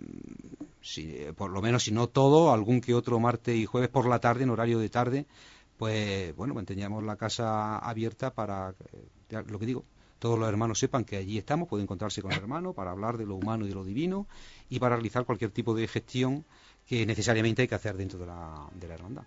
si, 0.80 1.16
por 1.36 1.50
lo 1.50 1.60
menos 1.60 1.84
si 1.84 1.92
no 1.92 2.08
todo, 2.08 2.52
algún 2.52 2.80
que 2.80 2.94
otro 2.94 3.18
martes 3.18 3.56
y 3.56 3.66
jueves 3.66 3.90
por 3.90 4.08
la 4.08 4.20
tarde, 4.20 4.44
en 4.44 4.50
horario 4.50 4.78
de 4.78 4.88
tarde, 4.88 5.26
pues 5.76 6.34
bueno, 6.36 6.54
manteníamos 6.54 7.02
la 7.04 7.16
casa 7.16 7.78
abierta 7.78 8.32
para, 8.32 8.74
lo 9.46 9.58
que 9.58 9.66
digo, 9.66 9.84
todos 10.18 10.38
los 10.38 10.48
hermanos 10.48 10.78
sepan 10.78 11.04
que 11.04 11.16
allí 11.16 11.38
estamos, 11.38 11.68
pueden 11.68 11.84
encontrarse 11.84 12.22
con 12.22 12.32
el 12.32 12.38
hermano 12.38 12.72
para 12.72 12.90
hablar 12.90 13.16
de 13.16 13.26
lo 13.26 13.36
humano 13.36 13.64
y 13.64 13.68
de 13.68 13.74
lo 13.74 13.84
divino 13.84 14.26
y 14.68 14.80
para 14.80 14.96
realizar 14.96 15.24
cualquier 15.24 15.52
tipo 15.52 15.74
de 15.74 15.86
gestión 15.86 16.44
que 16.86 17.06
necesariamente 17.06 17.62
hay 17.62 17.68
que 17.68 17.74
hacer 17.76 17.96
dentro 17.96 18.18
de 18.18 18.26
la, 18.26 18.68
de 18.74 18.88
la 18.88 18.94
hermandad. 18.94 19.24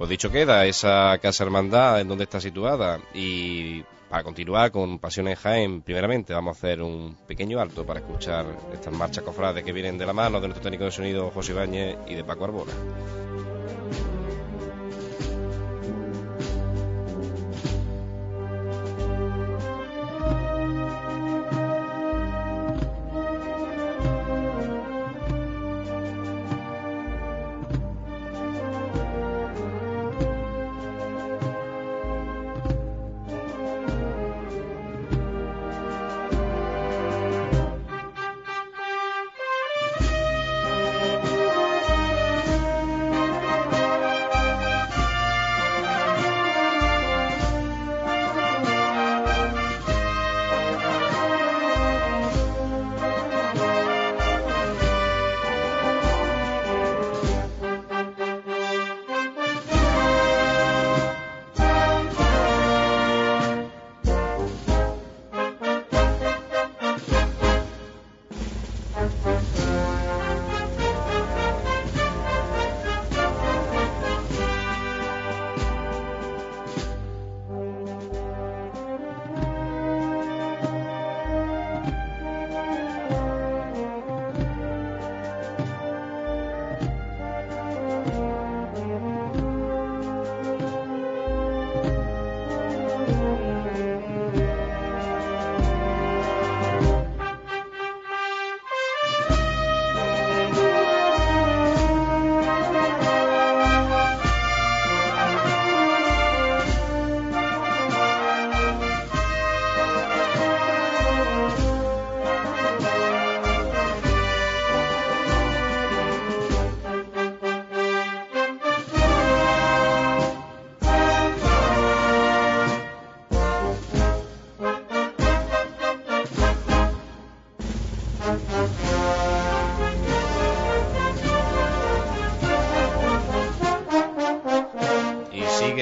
Pues 0.00 0.08
dicho 0.08 0.32
queda, 0.32 0.64
esa 0.64 1.18
casa 1.18 1.44
hermandad 1.44 2.00
en 2.00 2.08
donde 2.08 2.24
está 2.24 2.40
situada 2.40 2.98
y 3.12 3.84
para 4.08 4.24
continuar 4.24 4.70
con 4.70 4.98
Pasiones 4.98 5.38
Jaén, 5.38 5.82
primeramente 5.82 6.32
vamos 6.32 6.56
a 6.56 6.58
hacer 6.58 6.80
un 6.80 7.18
pequeño 7.26 7.60
alto 7.60 7.84
para 7.84 8.00
escuchar 8.00 8.46
estas 8.72 8.94
marchas 8.94 9.22
cofrades 9.22 9.62
que 9.62 9.74
vienen 9.74 9.98
de 9.98 10.06
la 10.06 10.14
mano 10.14 10.40
de 10.40 10.48
nuestro 10.48 10.62
técnico 10.62 10.86
de 10.86 10.90
sonido 10.90 11.30
José 11.30 11.52
Ibáñez 11.52 11.98
y 12.06 12.14
de 12.14 12.24
Paco 12.24 12.46
Arbona. 12.46 12.72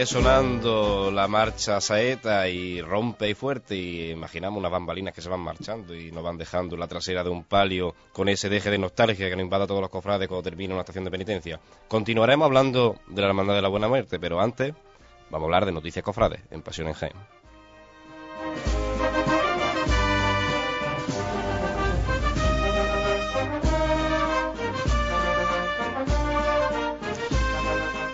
Sonando 0.08 1.10
la 1.10 1.28
marcha 1.28 1.82
saeta 1.82 2.48
y 2.48 2.80
rompe 2.80 3.28
y 3.28 3.34
fuerte 3.34 3.76
y 3.76 4.10
imaginamos 4.10 4.58
unas 4.58 4.72
bambalinas 4.72 5.12
que 5.12 5.20
se 5.20 5.28
van 5.28 5.40
marchando 5.40 5.94
y 5.94 6.10
nos 6.10 6.24
van 6.24 6.38
dejando 6.38 6.78
la 6.78 6.88
trasera 6.88 7.22
de 7.22 7.28
un 7.28 7.44
palio 7.44 7.94
con 8.14 8.30
ese 8.30 8.48
deje 8.48 8.70
de 8.70 8.78
nostalgia 8.78 9.28
que 9.28 9.36
nos 9.36 9.44
invada 9.44 9.64
a 9.64 9.66
todos 9.66 9.82
los 9.82 9.90
cofrades 9.90 10.26
cuando 10.26 10.44
termina 10.44 10.72
una 10.72 10.80
estación 10.80 11.04
de 11.04 11.10
penitencia. 11.10 11.60
Continuaremos 11.88 12.46
hablando 12.46 12.96
de 13.06 13.20
la 13.20 13.28
Hermandad 13.28 13.56
de 13.56 13.60
la 13.60 13.68
Buena 13.68 13.86
Muerte, 13.86 14.18
pero 14.18 14.40
antes 14.40 14.72
vamos 15.28 15.44
a 15.44 15.46
hablar 15.48 15.66
de 15.66 15.72
noticias 15.72 16.02
cofrades 16.02 16.40
en 16.50 16.62
Pasión 16.62 16.88
en 16.88 16.94
Jaén. 16.94 17.12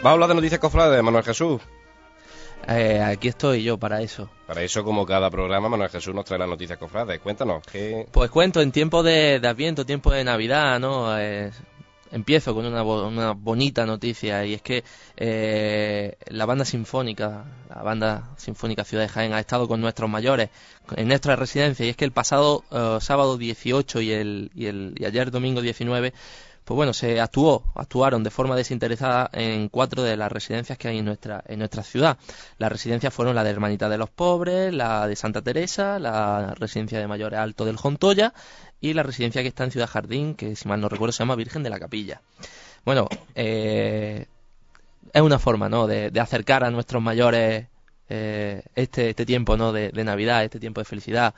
Vamos 0.02 0.06
a 0.06 0.10
hablar 0.10 0.28
de 0.30 0.34
noticias 0.34 0.60
cofrades, 0.60 1.00
Manuel 1.00 1.22
Jesús. 1.22 1.62
Eh, 2.68 3.00
aquí 3.02 3.28
estoy 3.28 3.62
yo 3.62 3.78
para 3.78 4.00
eso. 4.02 4.28
Para 4.46 4.62
eso, 4.62 4.84
como 4.84 5.06
cada 5.06 5.30
programa, 5.30 5.68
Manuel 5.68 5.90
Jesús 5.90 6.14
nos 6.14 6.24
trae 6.24 6.38
las 6.38 6.48
noticias 6.48 6.78
cofrades. 6.78 7.20
Cuéntanos, 7.20 7.62
¿qué...? 7.70 8.06
Pues 8.10 8.30
cuento, 8.30 8.60
en 8.60 8.72
tiempo 8.72 9.02
de, 9.02 9.40
Adviento, 9.44 9.84
tiempo 9.84 10.10
de 10.10 10.24
Navidad, 10.24 10.78
¿no? 10.80 11.18
Eh, 11.18 11.50
empiezo 12.10 12.54
con 12.54 12.64
una, 12.66 12.82
una, 12.82 13.32
bonita 13.32 13.84
noticia 13.86 14.44
y 14.44 14.54
es 14.54 14.62
que 14.62 14.84
eh, 15.16 16.16
la 16.28 16.46
banda 16.46 16.64
sinfónica, 16.64 17.44
la 17.68 17.82
banda 17.82 18.30
sinfónica 18.36 18.84
Ciudad 18.84 19.02
de 19.04 19.08
Jaén 19.08 19.32
ha 19.32 19.40
estado 19.40 19.66
con 19.66 19.80
nuestros 19.80 20.08
mayores 20.08 20.50
en 20.96 21.08
nuestra 21.08 21.34
residencia 21.34 21.84
y 21.84 21.88
es 21.88 21.96
que 21.96 22.04
el 22.04 22.12
pasado 22.12 22.62
sábado 23.00 23.36
18 23.36 24.00
y, 24.00 24.12
el, 24.12 24.50
y, 24.54 24.66
el, 24.66 24.94
y 24.96 25.04
ayer 25.06 25.32
domingo 25.32 25.60
19 25.60 26.12
pues 26.64 26.76
bueno, 26.76 26.94
se 26.94 27.20
actuó, 27.20 27.62
actuaron 27.74 28.22
de 28.22 28.30
forma 28.30 28.56
desinteresada 28.56 29.28
en 29.34 29.68
cuatro 29.68 30.02
de 30.02 30.16
las 30.16 30.32
residencias 30.32 30.78
que 30.78 30.88
hay 30.88 30.98
en 30.98 31.04
nuestra, 31.04 31.44
en 31.46 31.58
nuestra 31.58 31.82
ciudad. 31.82 32.16
Las 32.56 32.72
residencias 32.72 33.12
fueron 33.12 33.34
la 33.34 33.44
de 33.44 33.50
Hermanita 33.50 33.90
de 33.90 33.98
los 33.98 34.08
Pobres, 34.08 34.72
la 34.72 35.06
de 35.06 35.14
Santa 35.14 35.42
Teresa, 35.42 35.98
la 35.98 36.54
residencia 36.54 36.98
de 36.98 37.06
mayores 37.06 37.38
Alto 37.38 37.66
del 37.66 37.76
Jontoya 37.76 38.32
y 38.80 38.94
la 38.94 39.02
residencia 39.02 39.42
que 39.42 39.48
está 39.48 39.64
en 39.64 39.72
Ciudad 39.72 39.88
Jardín, 39.88 40.34
que 40.34 40.56
si 40.56 40.66
mal 40.66 40.80
no 40.80 40.88
recuerdo 40.88 41.12
se 41.12 41.18
llama 41.18 41.36
Virgen 41.36 41.62
de 41.62 41.70
la 41.70 41.78
Capilla. 41.78 42.22
Bueno, 42.86 43.08
eh, 43.34 44.26
es 45.12 45.22
una 45.22 45.38
forma, 45.38 45.68
¿no?, 45.68 45.86
de, 45.86 46.10
acercar 46.18 46.64
a 46.64 46.70
nuestros 46.70 47.02
mayores 47.02 47.66
eh, 48.08 48.62
este, 48.74 49.10
este 49.10 49.26
tiempo, 49.26 49.58
¿no?, 49.58 49.72
de 49.72 50.04
Navidad, 50.04 50.44
este 50.44 50.60
tiempo 50.60 50.80
de 50.80 50.86
felicidad. 50.86 51.34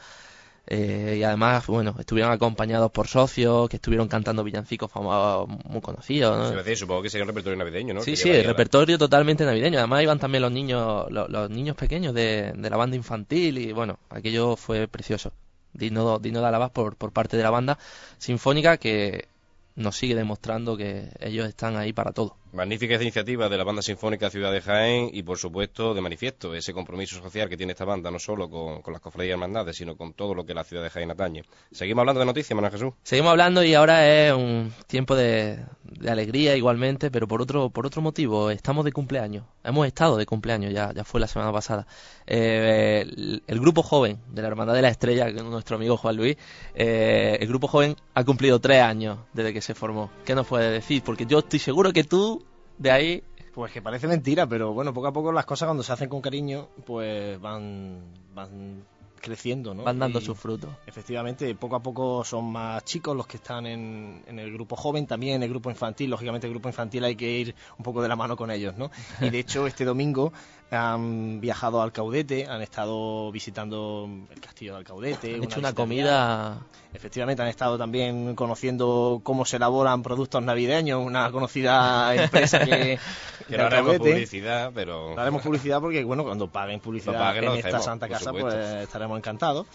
Eh, 0.69 1.17
y 1.21 1.23
además, 1.23 1.67
bueno, 1.69 1.95
estuvieron 1.99 2.33
acompañados 2.33 2.91
por 2.91 3.07
socios 3.07 3.69
que 3.69 3.77
estuvieron 3.77 4.09
cantando 4.09 4.43
villancicos 4.43 4.91
muy 4.97 5.81
conocidos. 5.81 6.53
¿no? 6.53 6.77
supongo 6.77 7.03
que 7.03 7.11
sería 7.11 7.23
un 7.25 7.29
repertorio 7.29 7.57
navideño, 7.57 7.95
¿no? 7.95 8.01
Sí, 8.01 8.17
sí, 8.17 8.31
el 8.31 8.45
repertorio 8.45 8.99
totalmente 8.99 9.45
navideño. 9.45 9.79
Además 9.79 10.03
iban 10.03 10.19
también 10.19 10.43
los 10.43 10.51
niños, 10.51 11.07
los, 11.11 11.51
niños 11.51 11.77
pequeños 11.77 12.15
de, 12.15 12.53
la 12.57 12.77
banda 12.77 12.97
infantil 12.97 13.59
y 13.59 13.73
bueno, 13.73 13.99
aquello 14.11 14.57
fue 14.57 14.89
precioso. 14.89 15.33
Digno, 15.73 16.19
digno 16.19 16.41
de 16.41 16.47
alabar 16.47 16.73
por, 16.73 16.97
por 16.97 17.13
parte 17.13 17.37
de 17.37 17.43
la 17.43 17.51
banda 17.51 17.79
sinfónica 18.19 18.79
que 18.79 19.29
nos 19.77 19.97
sigue 19.97 20.15
demostrando 20.15 20.77
que 20.77 21.11
ellos 21.21 21.47
están 21.47 21.77
ahí 21.77 21.93
para 21.93 22.13
todo. 22.13 22.35
Magnífica 22.57 22.95
iniciativa 22.95 23.51
de 23.51 23.59
la 23.59 23.65
Banda 23.65 23.83
Sinfónica 23.83 24.31
Ciudad 24.31 24.51
de 24.51 24.63
Jaén 24.63 25.11
y, 25.13 25.23
por 25.23 25.37
supuesto, 25.37 25.93
de 25.93 26.01
manifiesto 26.01 26.55
ese 26.55 26.73
compromiso 26.73 27.21
social 27.23 27.51
que 27.51 27.57
tiene 27.59 27.73
esta 27.73 27.85
banda, 27.85 28.11
no 28.11 28.19
solo 28.19 28.49
con, 28.49 28.81
las 28.91 29.03
cofradías 29.03 29.29
y 29.29 29.33
hermandades, 29.33 29.77
sino 29.77 29.95
con 29.95 30.15
todo 30.15 30.35
lo 30.35 30.47
que 30.47 30.55
la 30.55 30.65
Ciudad 30.65 30.83
de 30.83 30.89
Jaén 30.89 31.11
atañe. 31.11 31.45
Seguimos 31.71 32.01
hablando 32.01 32.21
de 32.21 32.25
noticias, 32.25 32.57
Manuel 32.57 32.73
Jesús. 32.73 32.95
Seguimos 33.03 33.33
hablando 33.33 33.63
y 33.63 33.75
ahora 33.75 34.09
es 34.09 34.33
un 34.33 34.73
tiempo 34.87 35.15
de, 35.15 35.67
alegría 36.09 36.57
igualmente, 36.57 37.11
pero 37.11 37.29
por 37.29 37.43
otro, 37.43 37.69
por 37.69 37.85
otro 37.85 38.01
motivo. 38.01 38.51
Estamos 38.51 38.87
de 38.87 38.93
cumpleaños. 38.93 39.45
Hemos 39.63 39.87
estado 39.87 40.17
de 40.17 40.25
cumpleaños, 40.25 40.73
ya, 40.73 40.95
ya 40.95 41.05
fue 41.05 41.21
la 41.21 41.27
semana 41.27 41.53
pasada. 41.53 41.87
Eh, 42.27 43.05
el, 43.47 43.61
grupo 43.61 43.83
joven 43.83 44.19
de 44.31 44.41
la 44.41 44.49
Hermandad 44.49 44.73
de 44.73 44.83
la 44.83 44.89
Estrella, 44.89 45.29
nuestro 45.31 45.77
amigo 45.77 45.99
Juan 45.99 46.17
Luis, 46.17 46.39
eh, 46.75 47.37
el 47.39 47.49
grupo 47.49 47.69
joven 47.69 47.97
ha 48.15 48.25
cumplido 48.25 48.61
tres 48.61 48.81
años 48.81 49.19
desde 49.35 49.53
que 49.53 49.61
se 49.61 49.75
formó. 49.75 50.11
¿Qué 50.25 50.35
nos 50.35 50.47
puede 50.47 50.71
decir? 50.71 51.03
Porque 51.05 51.27
yo 51.27 51.41
estoy 51.41 51.59
seguro 51.59 51.93
que 51.93 52.05
tú 52.05 52.46
de 52.79 52.91
ahí 52.91 53.23
pues 53.57 53.73
que 53.73 53.81
parece 53.81 54.07
mentira, 54.07 54.47
pero 54.47 54.75
bueno, 54.75 54.93
poco 54.93 55.07
a 55.07 55.13
poco 55.15 55.33
las 55.33 55.47
cosas 55.47 55.67
cuando 55.67 55.83
se 55.83 55.91
hacen 55.91 56.11
con 56.11 56.21
cariño, 56.21 56.69
pues 56.85 57.41
van, 57.41 58.03
van 58.35 58.85
creciendo, 59.19 59.75
¿no? 59.75 59.83
Van 59.83 59.99
dando 59.99 60.21
sus 60.21 60.39
frutos. 60.39 60.71
Efectivamente, 60.87 61.55
poco 61.55 61.77
a 61.77 61.83
poco 61.83 62.23
son 62.23 62.53
más 62.53 62.85
chicos 62.85 63.17
los 63.17 63.27
que 63.27 63.39
están 63.39 63.67
en, 63.67 64.23
en, 64.27 64.39
el 64.39 64.53
grupo 64.53 64.77
joven, 64.77 65.07
también 65.07 65.37
en 65.37 65.43
el 65.43 65.49
grupo 65.49 65.71
infantil. 65.71 66.11
Lógicamente, 66.11 66.47
el 66.47 66.53
grupo 66.53 66.69
infantil 66.69 67.05
hay 67.05 67.17
que 67.17 67.31
ir 67.31 67.55
un 67.79 67.83
poco 67.83 68.03
de 68.03 68.09
la 68.09 68.17
mano 68.17 68.37
con 68.37 68.51
ellos, 68.51 68.77
¿no? 68.77 68.91
Y 69.23 69.31
de 69.31 69.39
hecho, 69.39 69.67
este 69.67 69.85
domingo 69.85 70.35
han 70.71 71.41
viajado 71.41 71.81
al 71.81 71.93
Caudete, 71.93 72.47
han 72.47 72.61
estado 72.61 73.31
visitando 73.31 74.09
el 74.31 74.41
castillo 74.41 74.75
del 74.75 74.85
Caudete. 74.85 75.35
Han 75.35 75.45
hecho 75.45 75.61
una 75.61 75.73
comida. 75.73 76.59
Efectivamente, 76.93 77.43
han 77.43 77.49
estado 77.49 77.79
también 77.79 78.35
conociendo 78.35 79.21
cómo 79.23 79.45
se 79.45 79.57
elaboran 79.57 80.03
productos 80.03 80.43
navideños, 80.43 81.05
una 81.05 81.31
conocida 81.31 82.15
empresa 82.23 82.59
que. 82.61 82.99
que 83.47 83.57
no 83.57 83.67
haremos 83.67 83.99
publicidad, 83.99 84.73
pero. 84.75 85.15
No 85.15 85.21
haremos 85.21 85.43
publicidad 85.43 85.81
porque, 85.81 86.03
bueno, 86.03 86.25
cuando 86.25 86.51
paguen 86.51 86.81
publicidad 86.81 87.37
en 87.37 87.53
esta 87.53 87.81
santa 87.81 88.09
casa, 88.09 88.33
pues 88.33 88.55
estaremos 88.55 89.19
encantados. 89.19 89.67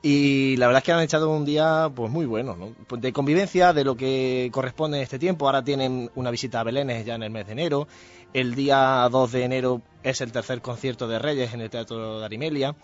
Y 0.00 0.56
la 0.56 0.66
verdad 0.68 0.78
es 0.78 0.84
que 0.84 0.92
han 0.92 1.00
echado 1.00 1.30
un 1.30 1.44
día, 1.44 1.90
pues 1.94 2.10
muy 2.10 2.24
bueno, 2.24 2.56
¿no? 2.56 2.72
Pues 2.86 3.02
de 3.02 3.12
convivencia, 3.12 3.72
de 3.72 3.84
lo 3.84 3.96
que 3.96 4.48
corresponde 4.52 4.98
en 4.98 5.02
este 5.02 5.18
tiempo. 5.18 5.46
Ahora 5.46 5.62
tienen 5.62 6.10
una 6.14 6.30
visita 6.30 6.60
a 6.60 6.62
Belénes 6.62 7.04
ya 7.04 7.16
en 7.16 7.24
el 7.24 7.30
mes 7.30 7.46
de 7.46 7.52
enero 7.52 7.88
el 8.34 8.54
día 8.54 9.08
2 9.10 9.32
de 9.32 9.44
enero 9.44 9.82
es 10.02 10.20
el 10.20 10.32
tercer 10.32 10.60
concierto 10.60 11.08
de 11.08 11.18
Reyes 11.18 11.54
en 11.54 11.60
el 11.60 11.70
Teatro 11.70 12.20
de 12.20 12.24
Arimelia. 12.24 12.74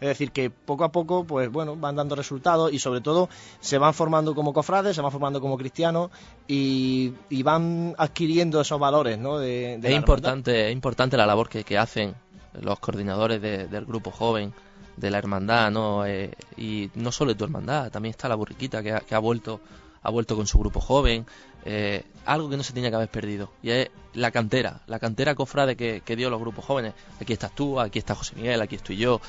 Es 0.00 0.08
decir, 0.08 0.32
que 0.32 0.50
poco 0.50 0.84
a 0.84 0.92
poco, 0.92 1.24
pues 1.24 1.50
bueno, 1.50 1.76
van 1.76 1.96
dando 1.96 2.14
resultados 2.14 2.72
y 2.72 2.78
sobre 2.78 3.00
todo 3.00 3.28
se 3.60 3.78
van 3.78 3.94
formando 3.94 4.34
como 4.34 4.52
cofrades, 4.52 4.96
se 4.96 5.02
van 5.02 5.12
formando 5.12 5.40
como 5.40 5.56
cristianos 5.56 6.10
y, 6.46 7.12
van 7.42 7.94
adquiriendo 7.98 8.60
esos 8.60 8.78
valores, 8.78 9.18
¿no? 9.18 9.38
De, 9.38 9.74
es, 9.74 9.90
importante, 9.94 10.68
es 10.68 10.72
importante 10.72 11.16
la 11.16 11.26
labor 11.26 11.48
que, 11.48 11.78
hacen 11.78 12.14
los 12.60 12.78
coordinadores 12.78 13.40
del 13.40 13.84
grupo 13.84 14.10
joven, 14.10 14.52
de 14.96 15.10
la 15.10 15.18
hermandad, 15.18 15.70
¿no? 15.70 16.04
Eh, 16.04 16.32
y 16.56 16.90
no 16.94 17.10
solo 17.10 17.32
de 17.32 17.38
tu 17.38 17.44
hermandad, 17.44 17.90
también 17.90 18.10
está 18.10 18.28
la 18.28 18.34
burriquita 18.34 18.82
que 18.82 19.00
que 19.06 19.14
ha 19.14 19.18
vuelto 19.18 19.60
ha 20.02 20.10
vuelto 20.10 20.36
con 20.36 20.46
su 20.46 20.58
grupo 20.58 20.80
joven, 20.80 21.26
eh, 21.64 22.04
algo 22.24 22.48
que 22.48 22.56
no 22.56 22.62
se 22.62 22.72
tenía 22.72 22.90
que 22.90 22.96
haber 22.96 23.08
perdido, 23.08 23.50
y 23.62 23.70
es 23.70 23.90
la 24.14 24.30
cantera, 24.30 24.82
la 24.86 24.98
cantera 24.98 25.34
cofrade 25.34 25.76
que, 25.76 26.02
que 26.04 26.16
dio 26.16 26.30
los 26.30 26.40
grupos 26.40 26.64
jóvenes. 26.64 26.94
Aquí 27.20 27.32
estás 27.32 27.54
tú, 27.54 27.80
aquí 27.80 27.98
está 27.98 28.14
José 28.14 28.36
Miguel, 28.36 28.60
aquí 28.60 28.76
estoy 28.76 28.96
yo. 28.96 29.20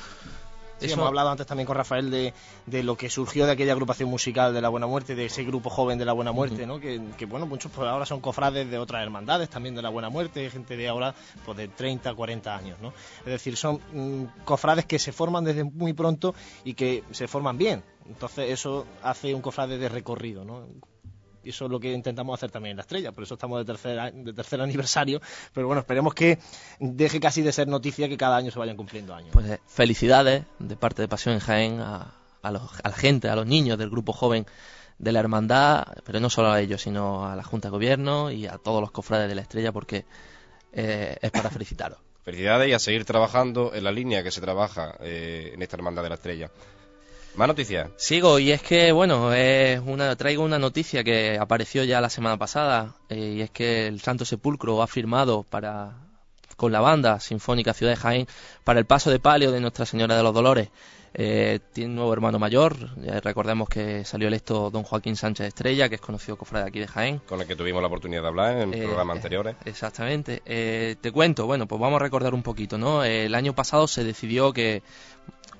Hemos 0.80 1.06
hablado 1.06 1.30
antes 1.30 1.46
también 1.46 1.66
con 1.66 1.76
Rafael 1.76 2.10
de, 2.10 2.34
de, 2.66 2.82
lo 2.82 2.96
que 2.96 3.08
surgió 3.08 3.46
de 3.46 3.52
aquella 3.52 3.72
agrupación 3.72 4.10
musical 4.10 4.52
de 4.52 4.60
la 4.60 4.68
Buena 4.68 4.86
Muerte, 4.86 5.14
de 5.14 5.26
ese 5.26 5.44
grupo 5.44 5.70
joven 5.70 5.98
de 5.98 6.04
la 6.04 6.12
Buena 6.12 6.32
Muerte, 6.32 6.66
¿no? 6.66 6.80
Que, 6.80 7.00
bueno, 7.26 7.46
muchos 7.46 7.70
pues 7.72 7.88
ahora 7.88 8.06
son 8.06 8.20
cofrades 8.20 8.70
de 8.70 8.78
otras 8.78 9.02
hermandades 9.02 9.48
también 9.48 9.74
de 9.74 9.82
la 9.82 9.88
Buena 9.88 10.10
Muerte, 10.10 10.50
gente 10.50 10.76
de 10.76 10.88
ahora 10.88 11.14
pues 11.44 11.56
de 11.56 11.68
30, 11.68 12.14
40 12.14 12.56
años, 12.56 12.80
¿no? 12.80 12.92
Es 13.20 13.26
decir, 13.26 13.56
son 13.56 13.80
mm, 13.92 14.44
cofrades 14.44 14.84
que 14.84 14.98
se 14.98 15.12
forman 15.12 15.44
desde 15.44 15.64
muy 15.64 15.92
pronto 15.92 16.34
y 16.64 16.74
que 16.74 17.04
se 17.12 17.28
forman 17.28 17.56
bien. 17.56 17.82
Entonces 18.06 18.50
eso 18.50 18.86
hace 19.02 19.34
un 19.34 19.40
cofrade 19.40 19.78
de 19.78 19.88
recorrido, 19.88 20.44
¿no? 20.44 20.66
Y 21.44 21.50
eso 21.50 21.66
es 21.66 21.70
lo 21.70 21.78
que 21.78 21.92
intentamos 21.92 22.38
hacer 22.38 22.50
también 22.50 22.72
en 22.72 22.76
la 22.78 22.82
estrella, 22.82 23.12
por 23.12 23.24
eso 23.24 23.34
estamos 23.34 23.58
de 23.58 23.64
tercer, 23.64 24.12
de 24.12 24.32
tercer 24.32 24.60
aniversario, 24.60 25.20
pero 25.52 25.66
bueno, 25.66 25.80
esperemos 25.80 26.14
que 26.14 26.38
deje 26.80 27.20
casi 27.20 27.42
de 27.42 27.52
ser 27.52 27.68
noticia 27.68 28.08
que 28.08 28.16
cada 28.16 28.36
año 28.36 28.50
se 28.50 28.58
vayan 28.58 28.76
cumpliendo 28.76 29.14
años. 29.14 29.30
Pues 29.32 29.48
eh, 29.48 29.60
felicidades 29.66 30.44
de 30.58 30.76
parte 30.76 31.02
de 31.02 31.08
Pasión 31.08 31.34
en 31.34 31.40
Jaén 31.40 31.80
a, 31.80 32.14
la 32.42 32.92
gente, 32.92 33.28
a 33.28 33.36
los 33.36 33.46
niños 33.46 33.78
del 33.78 33.90
grupo 33.90 34.12
joven 34.12 34.46
de 34.98 35.12
la 35.12 35.20
hermandad, 35.20 35.86
pero 36.04 36.20
no 36.20 36.30
solo 36.30 36.52
a 36.52 36.60
ellos, 36.60 36.82
sino 36.82 37.26
a 37.26 37.36
la 37.36 37.42
Junta 37.42 37.68
de 37.68 37.72
Gobierno 37.72 38.30
y 38.30 38.46
a 38.46 38.58
todos 38.58 38.80
los 38.80 38.90
cofrades 38.90 39.28
de 39.28 39.34
la 39.34 39.42
estrella, 39.42 39.72
porque 39.72 40.04
eh, 40.72 41.16
es 41.20 41.30
para 41.30 41.50
felicitaros. 41.50 41.98
Felicidades 42.22 42.68
y 42.68 42.72
a 42.72 42.78
seguir 42.78 43.04
trabajando 43.04 43.74
en 43.74 43.84
la 43.84 43.92
línea 43.92 44.22
que 44.22 44.30
se 44.30 44.40
trabaja 44.40 44.96
eh, 45.00 45.50
en 45.54 45.62
esta 45.62 45.76
hermandad 45.76 46.02
de 46.02 46.08
la 46.08 46.14
estrella. 46.14 46.50
Más 47.36 47.48
noticias. 47.48 47.90
Sigo, 47.96 48.38
y 48.38 48.52
es 48.52 48.62
que, 48.62 48.92
bueno, 48.92 49.32
es 49.32 49.80
una, 49.84 50.14
traigo 50.14 50.44
una 50.44 50.58
noticia 50.58 51.02
que 51.02 51.36
apareció 51.36 51.82
ya 51.82 52.00
la 52.00 52.08
semana 52.08 52.36
pasada, 52.36 52.94
eh, 53.08 53.34
y 53.38 53.40
es 53.40 53.50
que 53.50 53.88
el 53.88 54.00
Santo 54.00 54.24
Sepulcro 54.24 54.80
ha 54.82 54.86
firmado 54.86 55.42
para, 55.42 55.94
con 56.56 56.70
la 56.70 56.80
banda 56.80 57.18
Sinfónica 57.18 57.74
Ciudad 57.74 57.92
de 57.92 57.96
Jaén 57.96 58.26
para 58.62 58.78
el 58.78 58.86
paso 58.86 59.10
de 59.10 59.18
palio 59.18 59.50
de 59.50 59.60
Nuestra 59.60 59.84
Señora 59.84 60.16
de 60.16 60.22
los 60.22 60.32
Dolores. 60.32 60.68
Eh, 61.16 61.60
tiene 61.72 61.90
un 61.90 61.96
nuevo 61.96 62.12
hermano 62.12 62.40
mayor, 62.40 62.76
recordemos 63.22 63.68
que 63.68 64.04
salió 64.04 64.26
electo 64.26 64.70
don 64.70 64.82
Joaquín 64.82 65.14
Sánchez 65.14 65.46
Estrella, 65.46 65.88
que 65.88 65.94
es 65.96 66.00
conocido 66.00 66.36
cofrade 66.36 66.64
de 66.64 66.68
aquí 66.68 66.80
de 66.80 66.88
Jaén. 66.88 67.18
Con 67.26 67.40
el 67.40 67.46
que 67.46 67.54
tuvimos 67.54 67.82
la 67.82 67.86
oportunidad 67.86 68.22
de 68.22 68.28
hablar 68.28 68.58
en 68.58 68.74
eh, 68.74 68.82
programas 68.82 69.16
anteriores. 69.16 69.56
Exactamente. 69.64 70.42
te 71.00 71.12
cuento, 71.12 71.46
bueno, 71.46 71.66
pues 71.66 71.80
vamos 71.80 72.00
a 72.00 72.04
recordar 72.04 72.32
un 72.32 72.44
poquito, 72.44 72.78
¿no? 72.78 73.02
el 73.02 73.34
año 73.34 73.54
pasado 73.54 73.88
se 73.88 74.04
decidió 74.04 74.52
que 74.52 74.82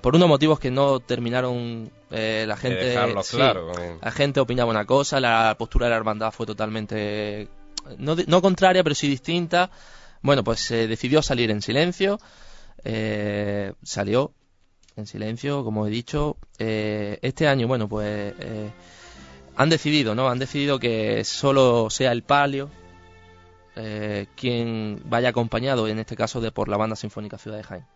por 0.05 0.15
unos 0.15 0.29
motivos 0.29 0.59
que 0.59 0.69
no 0.69 0.99
terminaron 0.99 1.91
eh, 2.11 2.45
la 2.47 2.55
gente 2.57 2.93
claro, 3.31 3.71
la 3.99 4.11
gente 4.11 4.39
opinaba 4.39 4.69
una 4.69 4.85
cosa 4.85 5.19
la 5.19 5.55
postura 5.57 5.87
de 5.87 5.89
la 5.89 5.97
hermandad 5.97 6.31
fue 6.31 6.45
totalmente 6.45 7.47
no, 7.97 8.15
no 8.27 8.39
contraria 8.39 8.83
pero 8.83 8.93
sí 8.93 9.07
distinta. 9.07 9.71
Bueno 10.21 10.43
pues 10.43 10.59
se 10.59 10.87
decidió 10.87 11.23
salir 11.23 11.49
en 11.49 11.63
silencio 11.63 12.19
eh, 12.83 13.73
salió 13.81 14.31
en 14.95 15.07
silencio 15.07 15.63
como 15.63 15.87
he 15.87 15.89
dicho 15.89 16.37
eh, 16.59 17.17
este 17.23 17.47
año 17.47 17.67
bueno 17.67 17.89
pues 17.89 18.31
han 19.55 19.69
decidido 19.69 20.13
no 20.13 20.29
han 20.29 20.37
decidido 20.37 20.77
que 20.77 21.23
solo 21.23 21.89
sea 21.89 22.11
el 22.11 22.21
palio 22.21 22.69
quien 24.35 25.01
vaya 25.05 25.29
acompañado 25.29 25.87
en 25.87 25.97
este 25.97 26.15
caso 26.15 26.41
de 26.41 26.51
por 26.51 26.69
la 26.69 26.77
banda 26.77 26.95
sinfónica 26.95 27.39
Ciudad 27.39 27.57
de 27.57 27.63
Jaén 27.63 27.94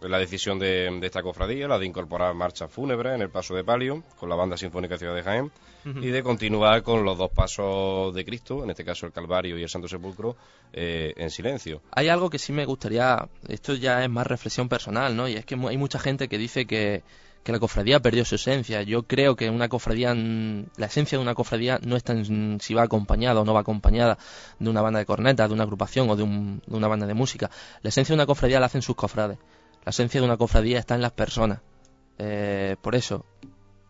la 0.00 0.18
decisión 0.18 0.58
de, 0.58 0.98
esta 1.02 1.22
cofradía, 1.22 1.68
la 1.68 1.78
de 1.78 1.86
incorporar 1.86 2.34
marcha 2.34 2.68
fúnebre 2.68 3.14
en 3.14 3.22
el 3.22 3.30
paso 3.30 3.54
de 3.54 3.64
palio 3.64 4.02
con 4.18 4.28
la 4.28 4.36
banda 4.36 4.56
sinfónica 4.56 4.98
Ciudad 4.98 5.14
de 5.14 5.22
Jaén 5.22 5.50
y 5.84 6.08
de 6.08 6.22
continuar 6.22 6.82
con 6.82 7.04
los 7.04 7.16
dos 7.16 7.30
pasos 7.30 8.12
de 8.14 8.24
Cristo, 8.24 8.64
en 8.64 8.70
este 8.70 8.84
caso 8.84 9.06
el 9.06 9.12
Calvario 9.12 9.56
y 9.56 9.62
el 9.62 9.68
Santo 9.68 9.86
Sepulcro, 9.86 10.36
eh, 10.72 11.14
en 11.16 11.30
silencio. 11.30 11.80
Hay 11.92 12.08
algo 12.08 12.28
que 12.28 12.38
sí 12.38 12.52
me 12.52 12.64
gustaría, 12.64 13.28
esto 13.48 13.74
ya 13.74 14.02
es 14.02 14.10
más 14.10 14.26
reflexión 14.26 14.68
personal, 14.68 15.14
¿no? 15.16 15.28
Y 15.28 15.34
es 15.34 15.44
que 15.44 15.54
hay 15.54 15.76
mucha 15.76 16.00
gente 16.00 16.28
que 16.28 16.38
dice 16.38 16.66
que, 16.66 17.04
que 17.46 17.52
la 17.52 17.60
cofradía 17.60 18.00
perdió 18.00 18.24
su 18.24 18.34
esencia. 18.34 18.82
Yo 18.82 19.04
creo 19.04 19.36
que 19.36 19.48
una 19.48 19.68
cofradía, 19.68 20.12
la 20.14 20.86
esencia 20.86 21.16
de 21.16 21.22
una 21.22 21.36
cofradía 21.36 21.78
no 21.80 21.94
está 21.94 22.12
en 22.12 22.58
si 22.60 22.74
va 22.74 22.82
acompañada 22.82 23.40
o 23.40 23.44
no 23.44 23.54
va 23.54 23.60
acompañada 23.60 24.18
de 24.58 24.68
una 24.68 24.82
banda 24.82 24.98
de 24.98 25.06
cornetas, 25.06 25.48
de 25.48 25.54
una 25.54 25.62
agrupación 25.62 26.10
o 26.10 26.16
de, 26.16 26.24
una 26.24 26.88
banda 26.88 27.06
de 27.06 27.14
música. 27.14 27.48
La 27.82 27.90
esencia 27.90 28.14
de 28.14 28.16
una 28.16 28.26
cofradía 28.26 28.58
la 28.58 28.66
hacen 28.66 28.82
sus 28.82 28.96
cofrades. 28.96 29.38
La 29.84 29.90
esencia 29.90 30.20
de 30.20 30.26
una 30.26 30.36
cofradía 30.36 30.80
está 30.80 30.96
en 30.96 31.02
las 31.02 31.12
personas. 31.12 31.60
Eh, 32.18 32.74
por 32.82 32.96
eso, 32.96 33.24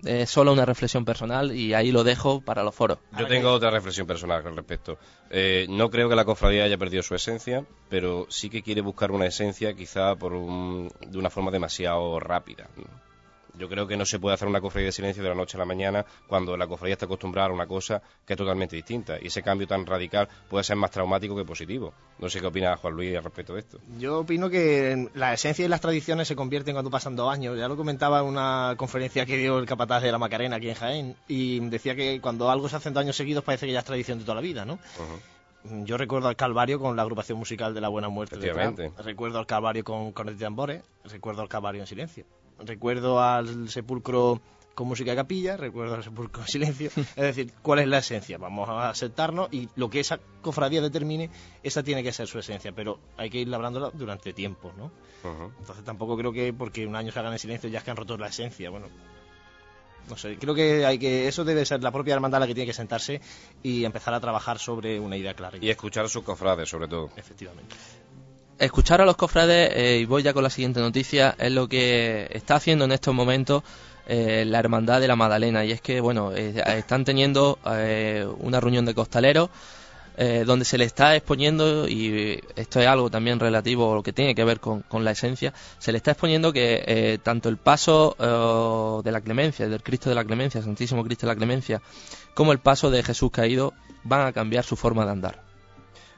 es 0.04 0.28
solo 0.28 0.52
una 0.52 0.66
reflexión 0.66 1.07
personal 1.07 1.57
y 1.57 1.72
ahí 1.72 1.92
lo 1.92 2.04
dejo 2.04 2.42
para 2.42 2.62
los 2.62 2.74
foros. 2.74 2.98
Yo 3.18 3.26
tengo 3.26 3.50
otra 3.52 3.70
reflexión 3.70 4.07
personal 4.07 4.46
al 4.46 4.54
respecto. 4.54 4.98
Eh, 5.30 5.64
no 5.70 5.88
creo 5.88 6.11
que 6.11 6.14
la 6.14 6.26
cofradía 6.26 6.64
haya 6.64 6.76
perdido 6.76 7.02
su 7.02 7.14
esencia, 7.14 7.64
pero 7.88 8.26
sí 8.28 8.50
que 8.50 8.62
quiere 8.62 8.82
buscar 8.82 9.12
una 9.12 9.24
esencia 9.24 9.72
quizá 9.72 10.14
por 10.14 10.32
de 10.32 11.18
una 11.18 11.30
forma 11.30 11.50
demasiado 11.50 12.20
rápida. 12.20 12.68
Yo 13.59 13.68
creo 13.68 13.86
que 13.86 13.96
no 13.96 14.04
se 14.04 14.18
puede 14.18 14.34
hacer 14.34 14.48
una 14.48 14.61
cofradía 14.61 14.86
de 14.86 14.92
silencio 14.92 15.22
de 15.22 15.28
la 15.30 15.34
noche 15.34 15.57
a 15.57 15.61
la 15.61 15.64
mañana 15.64 16.04
cuando 16.26 16.57
la 16.57 16.66
cofradía 16.66 16.94
está 16.94 17.07
acostumbrada 17.07 17.48
a 17.48 17.52
una 17.52 17.66
cosa 17.66 18.02
que 18.26 18.34
es 18.34 18.36
totalmente 18.36 18.76
distinta. 18.76 19.18
Y 19.20 19.28
ese 19.28 19.42
cambio 19.42 19.66
tan 19.66 19.86
radical 19.86 20.28
puede 20.48 20.64
ser 20.64 20.76
más 20.76 20.90
traumático 20.90 21.34
que 21.34 21.44
positivo. 21.44 21.92
No 22.18 22.28
sé 22.28 22.40
qué 22.40 22.46
opina 22.46 22.76
Juan 22.76 22.94
Luis 22.94 23.16
al 23.16 23.24
respecto 23.24 23.54
de 23.54 23.61
esto. 23.61 23.78
Yo 23.98 24.20
opino 24.20 24.50
que 24.50 25.09
la 25.14 25.32
esencia 25.32 25.64
y 25.64 25.68
las 25.68 25.80
tradiciones 25.80 26.28
se 26.28 26.36
convierten 26.36 26.74
cuando 26.74 26.90
pasan 26.90 27.16
dos 27.16 27.32
años. 27.32 27.59
Ya 27.59 27.68
lo 27.68 27.76
comentaba 27.76 28.20
en 28.20 28.26
una 28.26 28.74
conferencia 28.76 29.24
que 29.24 29.36
dio 29.36 29.59
el 29.59 29.66
capataz 29.66 30.02
de 30.02 30.12
la 30.12 30.18
Macarena 30.18 30.57
aquí 30.57 30.68
en 30.68 30.74
Jaén. 30.74 31.16
Y 31.28 31.61
decía 31.68 31.94
que 31.94 32.20
cuando 32.20 32.50
algo 32.50 32.68
se 32.68 32.76
hace 32.76 32.88
en 32.88 32.94
dos 32.94 33.02
años 33.02 33.16
seguidos 33.16 33.44
parece 33.44 33.66
que 33.66 33.72
ya 33.72 33.80
es 33.80 33.84
tradición 33.84 34.18
de 34.18 34.24
toda 34.24 34.34
la 34.36 34.40
vida, 34.42 34.64
¿no? 34.64 34.78
Yo 35.84 35.96
recuerdo 35.96 36.28
al 36.28 36.36
Calvario 36.36 36.78
con 36.78 36.94
la 36.94 37.02
agrupación 37.02 37.38
musical 37.38 37.74
de 37.74 37.80
la 37.80 37.88
Buena 37.88 38.09
Muerte. 38.09 38.36
Recuerdo 38.98 39.38
al 39.38 39.46
Calvario 39.46 39.82
con 39.82 40.12
Cornet 40.12 40.36
de 40.36 40.44
Tambores. 40.44 40.82
Recuerdo 41.04 41.42
al 41.42 41.48
Calvario 41.48 41.80
en 41.80 41.86
silencio 41.86 42.24
recuerdo 42.59 43.20
al 43.20 43.68
sepulcro 43.68 44.40
con 44.76 44.88
música 44.88 45.12
de 45.12 45.16
capilla, 45.16 45.57
recuerdo 45.57 45.94
el 45.94 46.04
sepulcro 46.04 46.42
en 46.42 46.48
silencio. 46.48 46.90
Es 46.96 47.16
decir, 47.16 47.52
¿cuál 47.62 47.78
es 47.78 47.88
la 47.88 47.98
esencia? 47.98 48.36
Vamos 48.36 48.68
a 48.68 48.90
aceptarnos 48.90 49.48
y 49.50 49.68
lo 49.74 49.88
que 49.88 50.00
esa 50.00 50.20
cofradía 50.42 50.82
determine, 50.82 51.30
esa 51.62 51.82
tiene 51.82 52.02
que 52.02 52.12
ser 52.12 52.26
su 52.26 52.38
esencia, 52.38 52.72
pero 52.72 53.00
hay 53.16 53.30
que 53.30 53.38
ir 53.38 53.48
labrándola 53.48 53.90
durante 53.94 54.34
tiempo, 54.34 54.72
¿no? 54.76 54.92
Entonces 55.59 55.82
tampoco 55.82 56.16
creo 56.16 56.30
que 56.30 56.52
porque 56.52 56.86
un 56.86 56.94
año 56.94 57.11
se 57.11 57.18
hagan 57.18 57.32
en 57.32 57.38
silencio 57.38 57.70
ya 57.70 57.78
es 57.78 57.84
que 57.84 57.90
han 57.90 57.96
roto 57.96 58.18
la 58.18 58.28
esencia, 58.28 58.68
bueno. 58.68 58.86
No 60.11 60.16
sé, 60.16 60.36
creo 60.38 60.54
que 60.54 60.86
hay 60.86 60.98
que 60.98 61.26
eso 61.26 61.42
debe 61.42 61.64
ser 61.64 61.82
la 61.82 61.90
propia 61.90 62.14
hermandad 62.14 62.38
la 62.38 62.46
que 62.46 62.54
tiene 62.54 62.66
que 62.66 62.74
sentarse 62.74 63.20
y 63.62 63.84
empezar 63.84 64.14
a 64.14 64.20
trabajar 64.20 64.59
sobre 64.59 65.00
una 65.00 65.16
idea 65.16 65.34
clara. 65.34 65.59
Y 65.61 65.68
escuchar 65.68 66.04
a 66.04 66.09
sus 66.09 66.22
cofrades, 66.22 66.68
sobre 66.68 66.86
todo. 66.86 67.11
Efectivamente. 67.16 67.74
Escuchar 68.59 69.00
a 69.00 69.04
los 69.04 69.16
cofrades, 69.16 69.70
eh, 69.74 69.98
y 70.00 70.04
voy 70.04 70.22
ya 70.22 70.32
con 70.32 70.42
la 70.42 70.50
siguiente 70.50 70.80
noticia, 70.80 71.34
es 71.38 71.52
lo 71.52 71.68
que 71.68 72.28
está 72.30 72.57
haciendo 72.57 72.84
en 72.84 72.92
estos 72.92 73.14
momentos 73.14 73.62
eh, 74.07 74.44
la 74.46 74.59
Hermandad 74.59 75.00
de 75.00 75.09
la 75.09 75.16
Madalena. 75.16 75.64
Y 75.64 75.72
es 75.72 75.80
que, 75.80 76.00
bueno, 76.00 76.32
eh, 76.34 76.62
están 76.78 77.04
teniendo 77.04 77.59
eh, 77.66 78.26
una 78.38 78.61
reunión 78.61 78.84
de 78.84 78.94
costaleros 78.94 79.50
eh, 80.18 80.44
donde 80.46 80.64
se 80.64 80.78
le 80.78 80.84
está 80.84 81.14
exponiendo, 81.14 81.86
y 81.86 82.40
esto 82.57 82.80
es 82.80 82.86
algo 82.86 83.11
también 83.11 83.38
relativo 83.38 83.94
lo 83.94 84.02
que 84.02 84.14
tiene 84.14 84.34
que 84.34 84.44
ver 84.44 84.61
con, 84.61 84.80
con 84.80 85.04
la 85.04 85.11
esencia, 85.11 85.52
se 85.78 85.92
le 85.92 85.98
está 85.98 86.12
exponiendo 86.12 86.54
que 86.54 86.82
eh, 86.86 87.18
tanto 87.22 87.50
el 87.50 87.59
paso 87.59 88.16
eh, 88.18 89.02
de 89.04 89.12
la 89.12 89.20
clemencia, 89.20 89.68
del 89.68 89.82
Cristo 89.82 90.09
de 90.09 90.14
la 90.14 90.24
clemencia, 90.24 90.62
Santísimo 90.62 91.04
Cristo 91.04 91.26
de 91.26 91.32
la 91.34 91.36
clemencia, 91.36 91.82
como 92.32 92.52
el 92.52 92.61
paso 92.61 92.90
de 92.90 93.02
Jesús 93.02 93.30
caído 93.30 93.74
van 94.04 94.26
a 94.26 94.32
cambiar 94.32 94.64
su 94.64 94.76
forma 94.76 95.04
de 95.04 95.11
andar. 95.11 95.45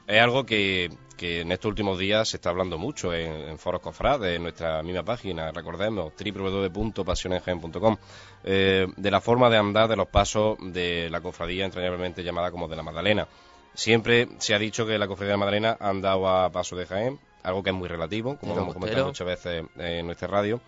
Es 0.09 0.19
algo 0.19 0.43
que, 0.43 0.89
que 1.15 1.41
en 1.41 1.51
estos 1.51 1.69
últimos 1.69 1.99
días 1.99 2.29
se 2.29 2.37
está 2.37 2.49
hablando 2.49 2.79
mucho 2.79 3.13
en, 3.13 3.31
en 3.31 3.59
foros 3.59 3.79
cofrades, 3.79 4.37
en 4.37 4.41
nuestra 4.41 4.81
misma 4.81 5.03
página, 5.03 5.51
recordemos, 5.51 6.13
www.pasionengen.com, 6.17 7.97
eh, 8.43 8.87
de 8.97 9.11
la 9.11 9.21
forma 9.21 9.51
de 9.51 9.57
andar 9.57 9.87
de 9.87 9.95
los 9.95 10.07
pasos 10.07 10.57
de 10.61 11.11
la 11.11 11.21
cofradía 11.21 11.63
entrañablemente 11.63 12.23
llamada 12.23 12.49
como 12.49 12.67
de 12.67 12.75
la 12.75 12.81
Magdalena. 12.81 13.27
Siempre 13.75 14.27
se 14.39 14.55
ha 14.55 14.57
dicho 14.57 14.87
que 14.87 14.97
la 14.97 15.07
cofradía 15.07 15.33
de 15.33 15.37
la 15.37 15.45
Magdalena 15.45 15.77
ha 15.79 15.89
andado 15.89 16.27
a 16.27 16.51
paso 16.51 16.75
de 16.75 16.87
Jaén, 16.87 17.19
algo 17.43 17.61
que 17.61 17.69
es 17.69 17.75
muy 17.75 17.87
relativo, 17.87 18.35
como 18.39 18.57
hemos 18.57 18.73
comentado 18.73 19.05
muchas 19.05 19.27
veces 19.27 19.63
en 19.77 20.07
nuestra 20.07 20.27
radio, 20.27 20.59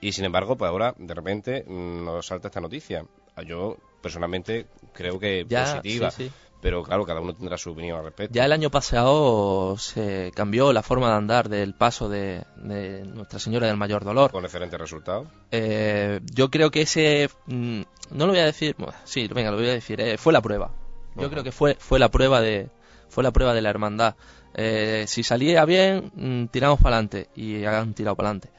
y 0.00 0.12
sin 0.12 0.24
embargo, 0.24 0.56
pues 0.56 0.70
ahora 0.70 0.94
de 0.96 1.12
repente 1.12 1.64
mm, 1.66 2.02
nos 2.06 2.26
salta 2.26 2.48
esta 2.48 2.62
noticia. 2.62 3.04
Yo 3.46 3.76
personalmente 4.00 4.66
creo 4.94 5.18
que 5.18 5.44
Ya, 5.46 5.64
positiva, 5.64 6.10
sí, 6.10 6.28
sí. 6.28 6.32
Pero 6.60 6.82
claro, 6.82 7.04
cada 7.04 7.20
uno 7.20 7.34
tendrá 7.34 7.56
su 7.56 7.70
opinión 7.70 7.98
al 7.98 8.04
respecto. 8.04 8.34
Ya 8.34 8.44
el 8.44 8.52
año 8.52 8.70
pasado 8.70 9.76
se 9.78 10.32
cambió 10.34 10.72
la 10.72 10.82
forma 10.82 11.08
de 11.08 11.14
andar 11.14 11.48
del 11.48 11.74
paso 11.74 12.08
de, 12.08 12.44
de 12.56 13.04
Nuestra 13.04 13.38
Señora 13.38 13.66
del 13.66 13.76
Mayor 13.76 14.04
Dolor. 14.04 14.30
Con 14.30 14.44
excelentes 14.44 14.78
resultados. 14.78 15.28
Eh, 15.50 16.20
yo 16.32 16.50
creo 16.50 16.70
que 16.70 16.82
ese, 16.82 17.30
mm, 17.46 17.80
no 18.10 18.26
lo 18.26 18.32
voy 18.32 18.40
a 18.40 18.46
decir, 18.46 18.74
bueno, 18.78 18.94
sí, 19.04 19.28
venga, 19.28 19.50
lo 19.50 19.56
voy 19.56 19.68
a 19.68 19.72
decir, 19.72 20.00
eh, 20.00 20.18
fue 20.18 20.32
la 20.32 20.42
prueba. 20.42 20.72
Yo 21.16 21.28
creo 21.30 21.42
que 21.42 21.52
fue, 21.52 21.76
fue 21.78 21.98
la 21.98 22.08
prueba 22.08 22.40
de, 22.40 22.70
fue 23.08 23.24
la 23.24 23.32
prueba 23.32 23.52
de 23.54 23.62
la 23.62 23.70
hermandad. 23.70 24.14
Eh, 24.54 25.04
si 25.06 25.22
salía 25.22 25.64
bien, 25.64 26.10
mm, 26.14 26.46
tiramos 26.46 26.80
para 26.80 26.96
adelante 26.96 27.28
y 27.34 27.64
han 27.64 27.94
tirado 27.94 28.16
para 28.16 28.30
adelante. 28.30 28.50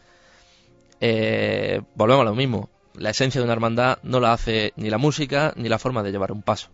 Eh, 0.99 1.81
volvemos 1.95 2.21
a 2.21 2.29
lo 2.29 2.35
mismo. 2.35 2.69
La 2.93 3.09
esencia 3.09 3.39
de 3.39 3.45
una 3.45 3.53
hermandad 3.53 3.99
no 4.03 4.19
la 4.19 4.33
hace 4.33 4.73
ni 4.75 4.89
la 4.89 4.97
música 4.97 5.53
ni 5.55 5.69
la 5.69 5.79
forma 5.79 6.03
de 6.03 6.11
llevar 6.11 6.31
un 6.31 6.43
paso. 6.43 6.69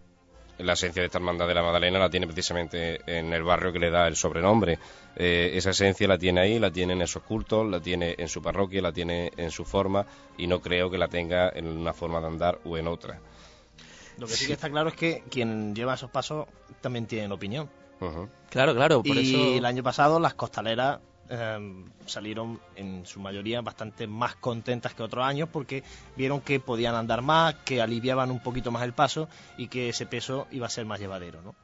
La 0.59 0.73
esencia 0.73 1.01
de 1.01 1.05
esta 1.05 1.19
hermandad 1.19 1.47
de 1.47 1.53
la 1.53 1.61
Magdalena 1.61 1.99
la 1.99 2.09
tiene 2.09 2.25
precisamente 2.25 2.99
en 3.05 3.31
el 3.31 3.43
barrio 3.43 3.71
que 3.71 3.79
le 3.79 3.91
da 3.91 4.07
el 4.07 4.15
sobrenombre. 4.15 4.79
Eh, 5.15 5.51
esa 5.53 5.69
esencia 5.69 6.07
la 6.07 6.17
tiene 6.17 6.41
ahí, 6.41 6.59
la 6.59 6.71
tiene 6.71 6.93
en 6.93 7.01
esos 7.01 7.23
cultos, 7.23 7.67
la 7.69 7.79
tiene 7.79 8.15
en 8.17 8.27
su 8.27 8.41
parroquia, 8.41 8.81
la 8.81 8.91
tiene 8.91 9.31
en 9.37 9.51
su 9.51 9.65
forma 9.65 10.05
y 10.37 10.47
no 10.47 10.59
creo 10.59 10.89
que 10.89 10.97
la 10.97 11.07
tenga 11.07 11.49
en 11.53 11.67
una 11.67 11.93
forma 11.93 12.19
de 12.19 12.27
andar 12.27 12.59
o 12.65 12.77
en 12.77 12.87
otra. 12.87 13.19
Lo 14.17 14.25
que 14.25 14.33
sí 14.33 14.47
que 14.47 14.53
está 14.53 14.69
claro 14.69 14.89
es 14.89 14.95
que 14.95 15.23
quien 15.29 15.75
lleva 15.75 15.93
esos 15.93 16.09
pasos 16.09 16.47
también 16.81 17.05
tiene 17.05 17.31
opinión. 17.33 17.69
Claro, 18.49 18.75
claro, 18.75 19.03
por 19.03 19.17
y 19.17 19.33
eso. 19.33 19.57
el 19.57 19.65
año 19.65 19.83
pasado 19.83 20.19
las 20.19 20.33
costaleras 20.35 20.99
eh, 21.29 21.83
salieron 22.05 22.59
en 22.75 23.05
su 23.05 23.19
mayoría 23.19 23.61
bastante 23.61 24.07
más 24.07 24.35
contentas 24.35 24.93
que 24.93 25.03
otros 25.03 25.25
años 25.25 25.49
porque 25.51 25.83
vieron 26.15 26.41
que 26.41 26.59
podían 26.59 26.95
andar 26.95 27.21
más, 27.21 27.55
que 27.65 27.81
aliviaban 27.81 28.31
un 28.31 28.39
poquito 28.39 28.71
más 28.71 28.83
el 28.83 28.93
paso 28.93 29.27
y 29.57 29.67
que 29.67 29.89
ese 29.89 30.05
peso 30.05 30.47
iba 30.51 30.67
a 30.67 30.69
ser 30.69 30.85
más 30.85 30.99
llevadero, 30.99 31.41
¿no? 31.41 31.55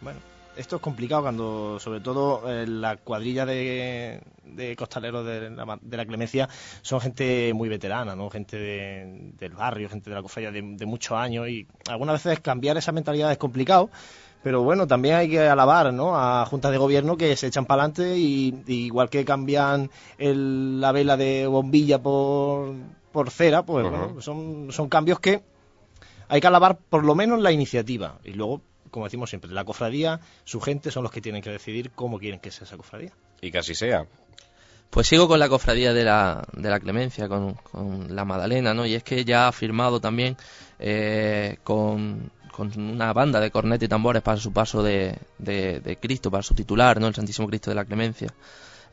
Bueno, 0.00 0.18
esto 0.56 0.76
es 0.76 0.82
complicado 0.82 1.22
cuando, 1.22 1.78
sobre 1.80 2.00
todo, 2.00 2.48
eh, 2.50 2.66
la 2.66 2.96
cuadrilla 2.96 3.44
de, 3.44 4.20
de 4.44 4.76
costaleros 4.76 5.26
de 5.26 5.50
la, 5.50 5.78
de 5.80 5.96
la 5.96 6.06
Clemencia 6.06 6.48
son 6.82 7.00
gente 7.00 7.52
muy 7.54 7.68
veterana, 7.68 8.14
¿no? 8.14 8.30
Gente 8.30 8.56
de- 8.56 9.32
del 9.38 9.52
barrio, 9.54 9.88
gente 9.88 10.10
de 10.10 10.16
la 10.16 10.22
cofradía 10.22 10.52
de 10.52 10.86
muchos 10.86 11.18
años 11.18 11.48
y 11.48 11.66
algunas 11.88 12.22
veces 12.22 12.40
cambiar 12.40 12.76
esa 12.76 12.92
mentalidad 12.92 13.32
es 13.32 13.38
complicado. 13.38 13.90
Pero 14.44 14.62
bueno, 14.62 14.86
también 14.86 15.16
hay 15.16 15.28
que 15.28 15.40
alabar 15.40 15.92
¿no? 15.92 16.14
a 16.16 16.44
juntas 16.46 16.70
de 16.70 16.78
gobierno 16.78 17.16
que 17.16 17.34
se 17.34 17.46
echan 17.48 17.64
para 17.66 17.82
adelante 17.82 18.16
y, 18.18 18.62
y 18.66 18.74
igual 18.84 19.08
que 19.10 19.24
cambian 19.24 19.90
el- 20.18 20.80
la 20.80 20.92
vela 20.92 21.16
de 21.16 21.46
bombilla 21.48 22.00
por, 22.00 22.74
por 23.10 23.30
cera, 23.30 23.64
pues 23.64 23.84
bueno, 23.90 24.20
son, 24.20 24.68
son 24.70 24.88
cambios 24.88 25.18
que 25.18 25.42
hay 26.28 26.40
que 26.40 26.46
alabar 26.46 26.76
por 26.76 27.04
lo 27.04 27.14
menos 27.14 27.40
la 27.40 27.52
iniciativa. 27.52 28.18
Y 28.22 28.32
luego, 28.34 28.60
como 28.90 29.06
decimos 29.06 29.30
siempre, 29.30 29.50
la 29.50 29.64
cofradía, 29.64 30.20
su 30.44 30.60
gente 30.60 30.90
son 30.90 31.02
los 31.04 31.10
que 31.12 31.20
tienen 31.20 31.42
que 31.42 31.50
decidir 31.50 31.90
cómo 31.92 32.18
quieren 32.18 32.38
que 32.38 32.50
sea 32.50 32.64
esa 32.66 32.76
cofradía. 32.76 33.12
Y 33.40 33.50
que 33.50 33.58
así 33.58 33.74
sea. 33.74 34.06
Pues 34.94 35.08
sigo 35.08 35.26
con 35.26 35.40
la 35.40 35.48
cofradía 35.48 35.92
de 35.92 36.04
la, 36.04 36.44
de 36.52 36.70
la 36.70 36.78
Clemencia, 36.78 37.28
con, 37.28 37.54
con 37.54 38.14
la 38.14 38.24
Madalena, 38.24 38.74
¿no? 38.74 38.86
Y 38.86 38.94
es 38.94 39.02
que 39.02 39.24
ya 39.24 39.48
ha 39.48 39.52
firmado 39.52 39.98
también 40.00 40.36
eh, 40.78 41.56
con, 41.64 42.30
con 42.52 42.70
una 42.78 43.12
banda 43.12 43.40
de 43.40 43.50
cornetas 43.50 43.86
y 43.86 43.88
tambores 43.88 44.22
para 44.22 44.36
su 44.38 44.52
paso 44.52 44.84
de, 44.84 45.18
de- 45.38 45.80
de 45.80 45.96
Cristo, 45.96 46.30
para 46.30 46.44
su 46.44 46.54
titular, 46.54 47.00
¿no? 47.00 47.08
El 47.08 47.14
Santísimo 47.16 47.48
Cristo 47.48 47.70
de 47.72 47.74
la 47.74 47.84
Clemencia. 47.84 48.28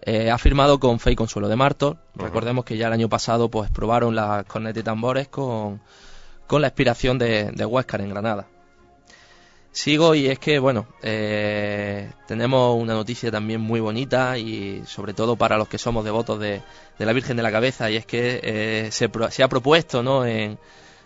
Eh, 0.01 0.31
ha 0.31 0.39
firmado 0.39 0.79
con 0.79 0.99
Fe 0.99 1.11
y 1.11 1.15
Consuelo 1.15 1.47
de 1.47 1.55
Martor. 1.55 1.97
Recordemos 2.15 2.65
que 2.65 2.77
ya 2.77 2.87
el 2.87 2.93
año 2.93 3.07
pasado 3.07 3.49
pues 3.51 3.69
probaron 3.69 4.15
las 4.15 4.43
cornetas 4.45 4.81
y 4.81 4.83
tambores 4.83 5.27
con, 5.27 5.81
con 6.47 6.61
la 6.61 6.67
expiración 6.69 7.19
de, 7.19 7.51
de 7.51 7.63
Huéscar 7.65 8.01
en 8.01 8.09
Granada. 8.09 8.47
Sigo 9.71 10.15
y 10.15 10.27
es 10.27 10.37
que, 10.37 10.59
bueno, 10.59 10.85
eh, 11.01 12.11
tenemos 12.27 12.75
una 12.81 12.93
noticia 12.93 13.31
también 13.31 13.61
muy 13.61 13.79
bonita 13.79 14.37
y 14.37 14.83
sobre 14.85 15.13
todo 15.13 15.37
para 15.37 15.57
los 15.57 15.69
que 15.69 15.77
somos 15.77 16.03
devotos 16.03 16.39
de, 16.39 16.61
de 16.99 17.05
la 17.05 17.13
Virgen 17.13 17.37
de 17.37 17.43
la 17.43 17.51
Cabeza 17.51 17.89
y 17.89 17.95
es 17.95 18.05
que 18.05 18.41
eh, 18.43 18.91
se, 18.91 19.09
se 19.29 19.43
ha 19.43 19.47
propuesto, 19.47 20.03
¿no? 20.03 20.25
En, 20.25 20.57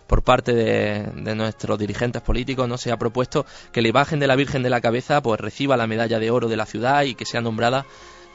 por 0.07 0.24
parte 0.24 0.53
de, 0.53 1.03
de 1.16 1.36
nuestros 1.36 1.78
dirigentes 1.78 2.24
políticos, 2.24 2.68
¿no? 2.68 2.78
Se 2.78 2.91
ha 2.91 2.97
propuesto 2.97 3.45
que 3.72 3.84
la 3.84 3.88
imagen 3.89 4.20
de 4.20 4.28
la 4.28 4.36
Virgen 4.36 4.63
de 4.63 4.72
la 4.72 4.82
Cabeza 4.82 5.22
pues 5.22 5.39
reciba 5.39 5.78
la 5.78 5.86
medalla 5.86 6.18
de 6.18 6.32
oro 6.32 6.47
de 6.47 6.57
la 6.57 6.66
ciudad 6.66 7.03
y 7.03 7.13
que 7.13 7.26
sea 7.26 7.41
nombrada 7.41 7.86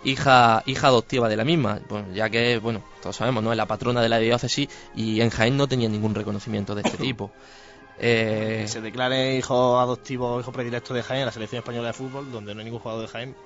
hija, 0.05 0.63
hija 0.67 0.87
adoptiva 0.87 1.29
de 1.29 1.37
la 1.37 1.45
misma, 1.45 1.81
pues, 1.89 2.05
ya 2.15 2.31
que, 2.31 2.59
bueno, 2.59 2.83
todos 3.03 3.17
sabemos, 3.17 3.43
¿no? 3.43 3.53
Es 3.53 3.57
la 3.57 3.67
patrona 3.67 4.01
de 4.01 4.09
la 4.09 4.19
diócesis 4.19 4.69
y 4.95 5.21
en 5.21 5.31
Jaén 5.31 5.57
no 5.57 5.69
tenía 5.69 5.89
ningún 5.89 6.15
reconocimiento 6.15 6.75
de 6.75 6.83
este 6.83 6.99
tipo. 7.03 7.31
Eh, 8.01 8.61
Que 8.63 8.69
se 8.69 8.81
declare 8.81 9.37
hijo 9.37 9.79
adoptivo, 9.79 10.41
hijo 10.41 10.53
predilecto 10.53 10.95
de 10.95 11.03
Jaén 11.03 11.21
en 11.21 11.27
la 11.27 11.33
selección 11.33 11.59
española 11.59 11.89
de 11.89 11.93
fútbol, 11.93 12.33
donde 12.33 12.55
no 12.55 12.61
hay 12.61 12.65
ningún 12.65 12.81
jugador 12.81 13.03
de 13.03 13.09
Jaén 13.09 13.37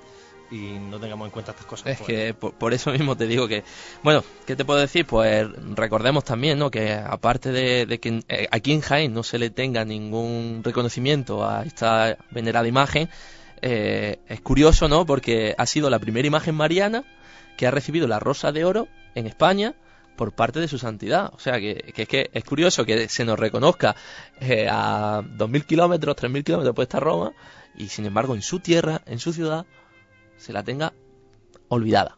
y 0.51 0.79
no 0.79 1.01
tengamos 1.01 1.27
en 1.27 1.33
cuenta 1.33 1.51
estas 1.53 1.67
cosas. 1.67 1.87
Es 1.87 1.99
pues, 1.99 2.07
que 2.07 2.35
por, 2.35 2.55
por 2.55 2.73
eso 2.75 2.93
mismo 2.93 3.17
te 3.17 3.27
digo 3.27 3.49
que, 3.49 3.65
bueno, 4.03 4.23
¿qué 4.47 4.55
te 4.55 4.65
puedo 4.65 4.79
decir? 4.79 5.07
Pues 5.07 5.49
recordemos 5.75 6.25
también, 6.25 6.59
¿no? 6.59 6.71
Que 6.71 6.93
aparte 6.93 7.51
de, 7.51 7.87
de 7.87 7.99
que 7.99 8.23
eh, 8.29 8.47
aquí 8.51 8.73
en 8.73 8.81
Jaén 8.81 9.13
no 9.13 9.23
se 9.23 9.39
le 9.39 9.51
tenga 9.51 9.85
ningún 9.85 10.61
reconocimiento 10.63 11.49
a 11.49 11.65
esta 11.65 12.17
venerada 12.31 12.69
imagen, 12.69 13.09
eh, 13.63 14.19
es 14.29 14.41
curioso, 14.41 14.89
¿no? 14.89 15.07
Porque 15.07 15.55
ha 15.59 15.67
sido 15.67 15.91
la 15.91 15.99
primera 15.99 16.29
imagen 16.29 16.55
mariana 16.55 17.05
que 17.57 17.67
ha 17.67 17.71
recibido 17.71 18.07
la 18.07 18.21
Rosa 18.21 18.53
de 18.53 18.65
Oro 18.65 18.89
en 19.15 19.27
España 19.27 19.75
por 20.17 20.33
parte 20.33 20.61
de 20.61 20.69
su 20.69 20.79
santidad. 20.79 21.33
O 21.35 21.39
sea, 21.39 21.59
que, 21.59 21.93
que 21.95 22.03
es 22.03 22.09
que 22.09 22.31
es 22.33 22.45
curioso 22.45 22.85
que 22.85 23.09
se 23.09 23.25
nos 23.25 23.39
reconozca 23.39 23.97
eh, 24.41 24.69
a 24.71 25.23
2.000 25.23 25.65
kilómetros, 25.65 26.17
3.000 26.17 26.45
kilómetros 26.45 26.75
de 26.75 26.83
esta 26.83 27.01
Roma, 27.01 27.33
y 27.77 27.89
sin 27.89 28.07
embargo 28.07 28.35
en 28.35 28.43
su 28.43 28.61
tierra, 28.61 29.03
en 29.07 29.19
su 29.19 29.33
ciudad, 29.33 29.67
se 30.37 30.53
la 30.53 30.63
tenga 30.63 30.93
olvidada. 31.69 32.17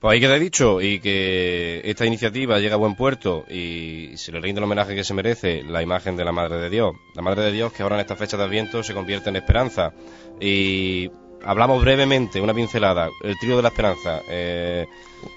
Pues 0.00 0.12
ahí 0.12 0.20
queda 0.20 0.38
dicho 0.38 0.82
y 0.82 1.00
que 1.00 1.80
esta 1.84 2.04
iniciativa 2.04 2.58
llega 2.58 2.74
a 2.74 2.78
buen 2.78 2.96
puerto 2.96 3.46
y 3.48 4.12
se 4.16 4.30
le 4.30 4.40
rinde 4.40 4.58
el 4.58 4.64
homenaje 4.64 4.94
que 4.94 5.04
se 5.04 5.14
merece 5.14 5.62
la 5.62 5.82
imagen 5.82 6.16
de 6.16 6.24
la 6.24 6.32
Madre 6.32 6.58
de 6.58 6.68
Dios. 6.68 6.94
La 7.14 7.22
Madre 7.22 7.44
de 7.44 7.52
Dios 7.52 7.72
que 7.72 7.82
ahora 7.82 7.96
en 7.96 8.02
esta 8.02 8.14
fecha 8.14 8.36
de 8.36 8.44
Adviento 8.44 8.82
se 8.82 8.92
convierte 8.92 9.30
en 9.30 9.36
esperanza. 9.36 9.94
Y 10.38 11.10
hablamos 11.44 11.80
brevemente, 11.82 12.40
una 12.40 12.54
pincelada, 12.54 13.08
el 13.22 13.38
trío 13.38 13.56
de 13.56 13.62
la 13.62 13.68
esperanza. 13.68 14.20
Eh, 14.28 14.86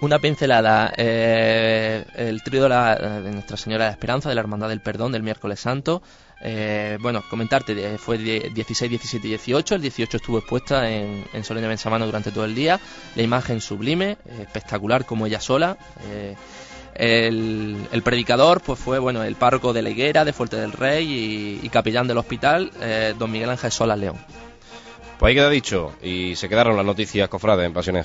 Una 0.01 0.19
pincelada, 0.19 0.93
eh, 0.97 2.03
el 2.15 2.43
trío 2.43 2.63
de, 2.63 2.69
la- 2.69 2.95
de 2.95 3.31
Nuestra 3.31 3.57
Señora 3.57 3.85
de 3.85 3.91
Esperanza, 3.91 4.29
de 4.29 4.35
la 4.35 4.41
Hermandad 4.41 4.69
del 4.69 4.81
Perdón, 4.81 5.11
del 5.11 5.23
miércoles 5.23 5.59
santo. 5.59 6.01
Eh, 6.41 6.97
bueno, 7.01 7.23
comentarte, 7.29 7.97
fue 7.97 8.17
die- 8.17 8.49
16, 8.53 8.89
17 8.89 9.25
y 9.27 9.29
18. 9.31 9.75
El 9.75 9.81
18 9.81 10.17
estuvo 10.17 10.37
expuesta 10.39 10.89
en, 10.89 11.25
en 11.33 11.43
Bensamano 11.67 12.05
durante 12.05 12.31
todo 12.31 12.45
el 12.45 12.53
día. 12.55 12.79
La 13.15 13.23
imagen 13.23 13.61
sublime, 13.61 14.17
espectacular 14.39 15.05
como 15.05 15.25
ella 15.25 15.39
sola. 15.41 15.77
eh, 16.09 16.35
El, 16.95 17.87
el 17.91 18.01
predicador 18.03 18.61
pues 18.61 18.77
fue 18.79 18.99
bueno 18.99 19.23
el 19.23 19.35
párroco 19.35 19.71
de 19.73 19.81
la 19.81 19.89
Higuera, 19.89 20.25
de 20.25 20.33
Fuerte 20.33 20.57
del 20.57 20.73
Rey 20.73 21.59
y, 21.61 21.65
y 21.65 21.69
capellán 21.69 22.07
del 22.07 22.17
hospital, 22.17 22.71
eh, 22.81 23.13
don 23.17 23.31
Miguel 23.31 23.49
Ángel 23.49 23.71
Solas 23.71 23.97
León. 23.97 24.17
Pues 25.19 25.31
ahí 25.31 25.35
queda 25.35 25.49
dicho 25.49 25.91
y 26.01 26.37
se 26.37 26.47
quedaron 26.47 26.77
las 26.77 26.85
noticias 26.85 27.27
cofrades 27.27 27.65
en 27.65 27.73
Pasión. 27.73 27.97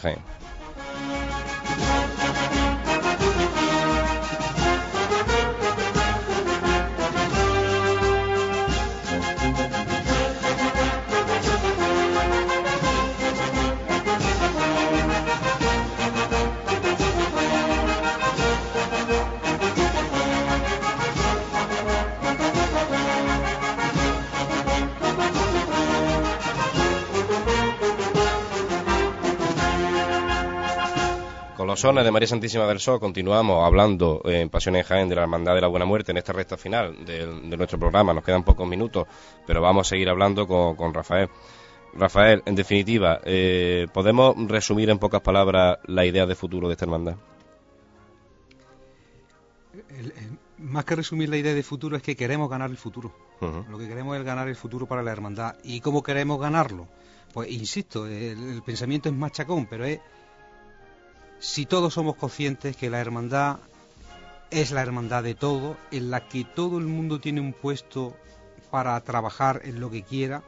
Sones 31.76 32.04
de 32.04 32.10
María 32.10 32.26
Santísima 32.28 32.66
del 32.66 32.80
Sol 32.80 33.00
continuamos 33.00 33.64
hablando 33.64 34.20
en 34.24 34.48
Pasión 34.50 34.76
en 34.76 34.82
Jaén 34.84 35.08
de 35.08 35.14
la 35.16 35.22
Hermandad 35.22 35.54
de 35.54 35.60
la 35.60 35.68
Buena 35.68 35.84
Muerte 35.86 36.12
en 36.12 36.18
esta 36.18 36.32
recta 36.32 36.56
final 36.56 37.04
de, 37.04 37.26
de 37.26 37.56
nuestro 37.56 37.78
programa. 37.78 38.12
Nos 38.14 38.24
quedan 38.24 38.42
pocos 38.44 38.66
minutos, 38.68 39.06
pero 39.46 39.60
vamos 39.60 39.86
a 39.86 39.90
seguir 39.90 40.08
hablando 40.08 40.46
con, 40.46 40.76
con 40.76 40.92
Rafael. 40.94 41.28
Rafael, 41.94 42.42
en 42.46 42.54
definitiva, 42.54 43.20
eh, 43.24 43.86
¿podemos 43.92 44.34
resumir 44.48 44.90
en 44.90 44.98
pocas 44.98 45.20
palabras 45.20 45.78
la 45.86 46.04
idea 46.04 46.26
de 46.26 46.34
futuro 46.34 46.66
de 46.68 46.72
esta 46.74 46.84
hermandad? 46.86 47.16
El- 49.90 50.06
el- 50.12 50.38
más 50.58 50.84
que 50.84 50.96
resumir 50.96 51.28
la 51.28 51.36
idea 51.36 51.52
de 51.54 51.62
futuro 51.62 51.96
es 51.96 52.02
que 52.02 52.16
queremos 52.16 52.48
ganar 52.48 52.70
el 52.70 52.76
futuro. 52.76 53.12
Lo 53.68 53.76
que 53.78 53.86
queremos 53.88 54.16
es 54.16 54.24
ganar 54.24 54.48
el 54.48 54.56
futuro 54.56 54.86
para 54.86 55.02
la 55.02 55.12
hermandad. 55.12 55.56
¿Y 55.64 55.80
cómo 55.80 56.02
queremos 56.02 56.40
ganarlo? 56.40 56.88
Pues 57.34 57.50
insisto, 57.50 58.06
el, 58.06 58.38
el 58.54 58.62
pensamiento 58.62 59.08
es 59.08 59.14
machacón, 59.14 59.66
pero 59.66 59.84
es 59.84 59.98
si 61.38 61.66
todos 61.66 61.94
somos 61.94 62.16
conscientes 62.16 62.76
que 62.76 62.90
la 62.90 63.00
hermandad 63.00 63.58
es 64.50 64.70
la 64.70 64.82
hermandad 64.82 65.22
de 65.22 65.34
todo, 65.34 65.76
en 65.90 66.10
la 66.10 66.28
que 66.28 66.44
todo 66.44 66.78
el 66.78 66.86
mundo 66.86 67.20
tiene 67.20 67.40
un 67.40 67.52
puesto 67.52 68.16
para 68.70 69.00
trabajar 69.00 69.62
en 69.64 69.80
lo 69.80 69.90
que 69.90 70.02
quiera, 70.02 70.42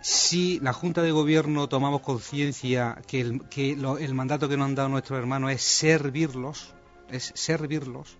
si 0.00 0.60
la 0.60 0.72
Junta 0.72 1.02
de 1.02 1.12
Gobierno 1.12 1.68
tomamos 1.68 2.02
conciencia 2.02 3.02
que, 3.06 3.20
el, 3.20 3.40
el 3.56 4.14
mandato 4.14 4.48
que 4.48 4.56
nos 4.56 4.66
han 4.66 4.74
dado 4.74 4.88
nuestros 4.88 5.18
hermanos 5.18 5.52
es 5.52 5.62
servirlos, 5.62 6.74
es 7.10 7.32
servirlos, 7.34 8.18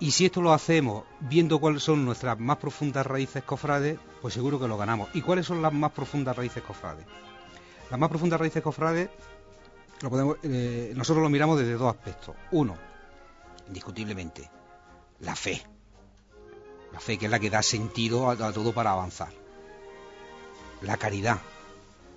y 0.00 0.12
si 0.12 0.24
esto 0.24 0.40
lo 0.40 0.54
hacemos 0.54 1.04
viendo 1.20 1.58
cuáles 1.58 1.82
son 1.82 2.06
nuestras 2.06 2.40
más 2.40 2.56
profundas 2.56 3.06
raíces 3.06 3.42
cofrades, 3.42 3.98
pues 4.22 4.32
seguro 4.32 4.58
que 4.58 4.66
lo 4.66 4.78
ganamos. 4.78 5.10
¿Y 5.12 5.20
cuáles 5.20 5.44
son 5.44 5.60
las 5.60 5.74
más 5.74 5.92
profundas 5.92 6.34
raíces 6.34 6.62
cofrades? 6.62 7.04
Las 7.90 8.00
más 8.00 8.08
profundas 8.08 8.40
raíces 8.40 8.62
cofrades 8.62 9.10
eh, 10.42 10.92
nosotros 10.96 11.22
lo 11.22 11.28
miramos 11.28 11.58
desde 11.58 11.74
dos 11.74 11.94
aspectos. 11.94 12.34
Uno, 12.52 12.76
indiscutiblemente, 13.68 14.48
la 15.20 15.36
fe. 15.36 15.62
La 16.92 17.00
fe 17.00 17.18
que 17.18 17.26
es 17.26 17.30
la 17.30 17.38
que 17.38 17.50
da 17.50 17.62
sentido 17.62 18.30
a, 18.30 18.32
a 18.32 18.52
todo 18.52 18.72
para 18.72 18.92
avanzar. 18.92 19.32
La 20.82 20.96
caridad, 20.96 21.40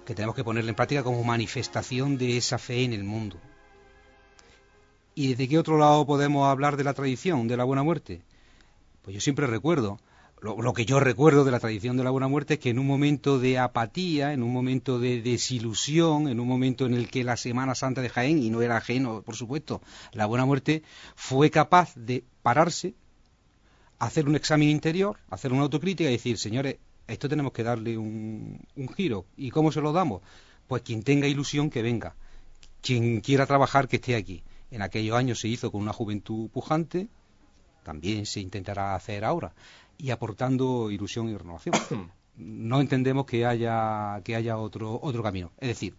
que 0.05 0.15
tenemos 0.15 0.35
que 0.35 0.43
ponerla 0.43 0.69
en 0.69 0.75
práctica 0.75 1.03
como 1.03 1.23
manifestación 1.23 2.17
de 2.17 2.37
esa 2.37 2.57
fe 2.57 2.83
en 2.83 2.93
el 2.93 3.03
mundo. 3.03 3.37
¿Y 5.15 5.29
desde 5.29 5.47
qué 5.47 5.59
otro 5.59 5.77
lado 5.77 6.05
podemos 6.05 6.47
hablar 6.47 6.75
de 6.75 6.83
la 6.83 6.93
tradición 6.93 7.47
de 7.47 7.57
la 7.57 7.65
buena 7.65 7.83
muerte? 7.83 8.21
Pues 9.03 9.13
yo 9.13 9.21
siempre 9.21 9.45
recuerdo, 9.45 9.99
lo, 10.43 10.61
lo 10.61 10.73
que 10.73 10.85
yo 10.85 10.99
recuerdo 10.99 11.45
de 11.45 11.51
la 11.51 11.61
tradición 11.61 11.95
de 11.95 12.03
la 12.03 12.09
buena 12.09 12.27
muerte 12.27 12.55
es 12.55 12.59
que 12.59 12.69
en 12.69 12.77
un 12.77 12.85
momento 12.85 13.39
de 13.39 13.57
apatía, 13.57 14.33
en 14.33 14.43
un 14.43 14.51
momento 14.51 14.99
de 14.99 15.21
desilusión, 15.21 16.27
en 16.27 16.41
un 16.41 16.47
momento 16.49 16.85
en 16.85 16.93
el 16.93 17.09
que 17.09 17.23
la 17.23 17.37
Semana 17.37 17.75
Santa 17.75 18.01
de 18.01 18.09
Jaén, 18.09 18.43
y 18.43 18.49
no 18.49 18.61
era 18.61 18.75
ajeno, 18.75 19.21
por 19.21 19.37
supuesto, 19.37 19.81
la 20.11 20.25
buena 20.25 20.45
muerte, 20.45 20.83
fue 21.15 21.49
capaz 21.49 21.95
de 21.95 22.25
pararse, 22.41 22.93
hacer 23.99 24.27
un 24.27 24.35
examen 24.35 24.67
interior, 24.67 25.17
hacer 25.29 25.53
una 25.53 25.61
autocrítica 25.61 26.09
y 26.09 26.13
decir, 26.13 26.37
señores, 26.37 26.75
esto 27.07 27.29
tenemos 27.29 27.53
que 27.53 27.63
darle 27.63 27.97
un, 27.97 28.59
un 28.75 28.89
giro. 28.89 29.25
¿Y 29.37 29.49
cómo 29.49 29.71
se 29.71 29.79
lo 29.79 29.93
damos? 29.93 30.23
Pues 30.67 30.81
quien 30.81 31.03
tenga 31.03 31.25
ilusión 31.25 31.69
que 31.69 31.81
venga, 31.81 32.15
quien 32.81 33.21
quiera 33.21 33.45
trabajar 33.45 33.87
que 33.87 33.95
esté 33.95 34.17
aquí. 34.17 34.43
En 34.71 34.81
aquellos 34.81 35.15
años 35.15 35.39
se 35.39 35.47
hizo 35.47 35.71
con 35.71 35.81
una 35.81 35.93
juventud 35.93 36.49
pujante, 36.49 37.07
también 37.83 38.25
se 38.25 38.39
intentará 38.39 38.95
hacer 38.95 39.23
ahora, 39.23 39.53
y 39.97 40.11
aportando 40.11 40.91
ilusión 40.91 41.29
y 41.29 41.37
renovación. 41.37 41.75
No 42.35 42.81
entendemos 42.81 43.27
que 43.27 43.45
haya, 43.45 44.19
que 44.23 44.35
haya 44.35 44.57
otro, 44.57 44.99
otro 45.03 45.21
camino. 45.21 45.51
Es 45.59 45.67
decir, 45.67 45.93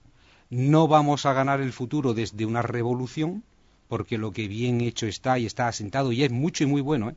no 0.50 0.88
vamos 0.88 1.26
a 1.26 1.32
ganar 1.32 1.60
el 1.60 1.72
futuro 1.72 2.12
desde 2.12 2.44
una 2.44 2.60
revolución, 2.60 3.44
porque 3.86 4.18
lo 4.18 4.32
que 4.32 4.48
bien 4.48 4.80
hecho 4.80 5.06
está 5.06 5.38
y 5.38 5.46
está 5.46 5.68
asentado, 5.68 6.10
y 6.10 6.24
es 6.24 6.32
mucho 6.32 6.64
y 6.64 6.66
muy 6.66 6.80
bueno, 6.80 7.10
¿eh? 7.10 7.14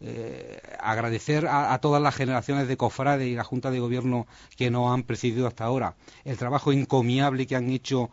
Eh, 0.00 0.60
agradecer 0.80 1.46
a, 1.46 1.72
a 1.72 1.80
todas 1.80 2.02
las 2.02 2.16
generaciones 2.16 2.66
de 2.66 2.76
cofrades 2.76 3.28
y 3.28 3.36
la 3.36 3.44
Junta 3.44 3.70
de 3.70 3.78
Gobierno 3.78 4.26
que 4.56 4.72
nos 4.72 4.92
han 4.92 5.04
precedido 5.04 5.46
hasta 5.46 5.64
ahora, 5.66 5.94
el 6.24 6.36
trabajo 6.36 6.72
encomiable 6.72 7.46
que 7.46 7.54
han 7.54 7.70
hecho 7.70 8.10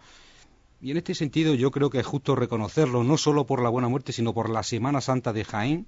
y 0.79 0.91
en 0.91 0.97
este 0.97 1.15
sentido 1.15 1.55
yo 1.55 1.71
creo 1.71 1.89
que 1.89 1.99
es 1.99 2.05
justo 2.05 2.35
reconocerlo, 2.35 3.03
no 3.03 3.17
solo 3.17 3.45
por 3.45 3.63
la 3.63 3.69
buena 3.69 3.87
muerte, 3.87 4.13
sino 4.13 4.33
por 4.33 4.49
la 4.49 4.61
Semana 4.61 5.01
Santa 5.01 5.33
de 5.33 5.43
Jaén, 5.43 5.87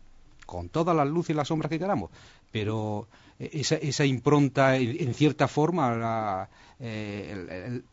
con 0.49 0.69
todas 0.69 0.95
las 0.95 1.07
luces 1.07 1.31
y 1.31 1.33
las 1.37 1.47
sombras 1.47 1.69
que 1.69 1.77
queramos. 1.79 2.09
Pero 2.51 3.07
eh, 3.39 3.49
esa, 3.53 3.75
esa 3.75 4.05
impronta, 4.05 4.75
en, 4.77 5.13
cierta 5.13 5.47
forma, 5.47 5.95
la, 5.95 6.49
eh, 6.79 7.31
el, 7.67 7.83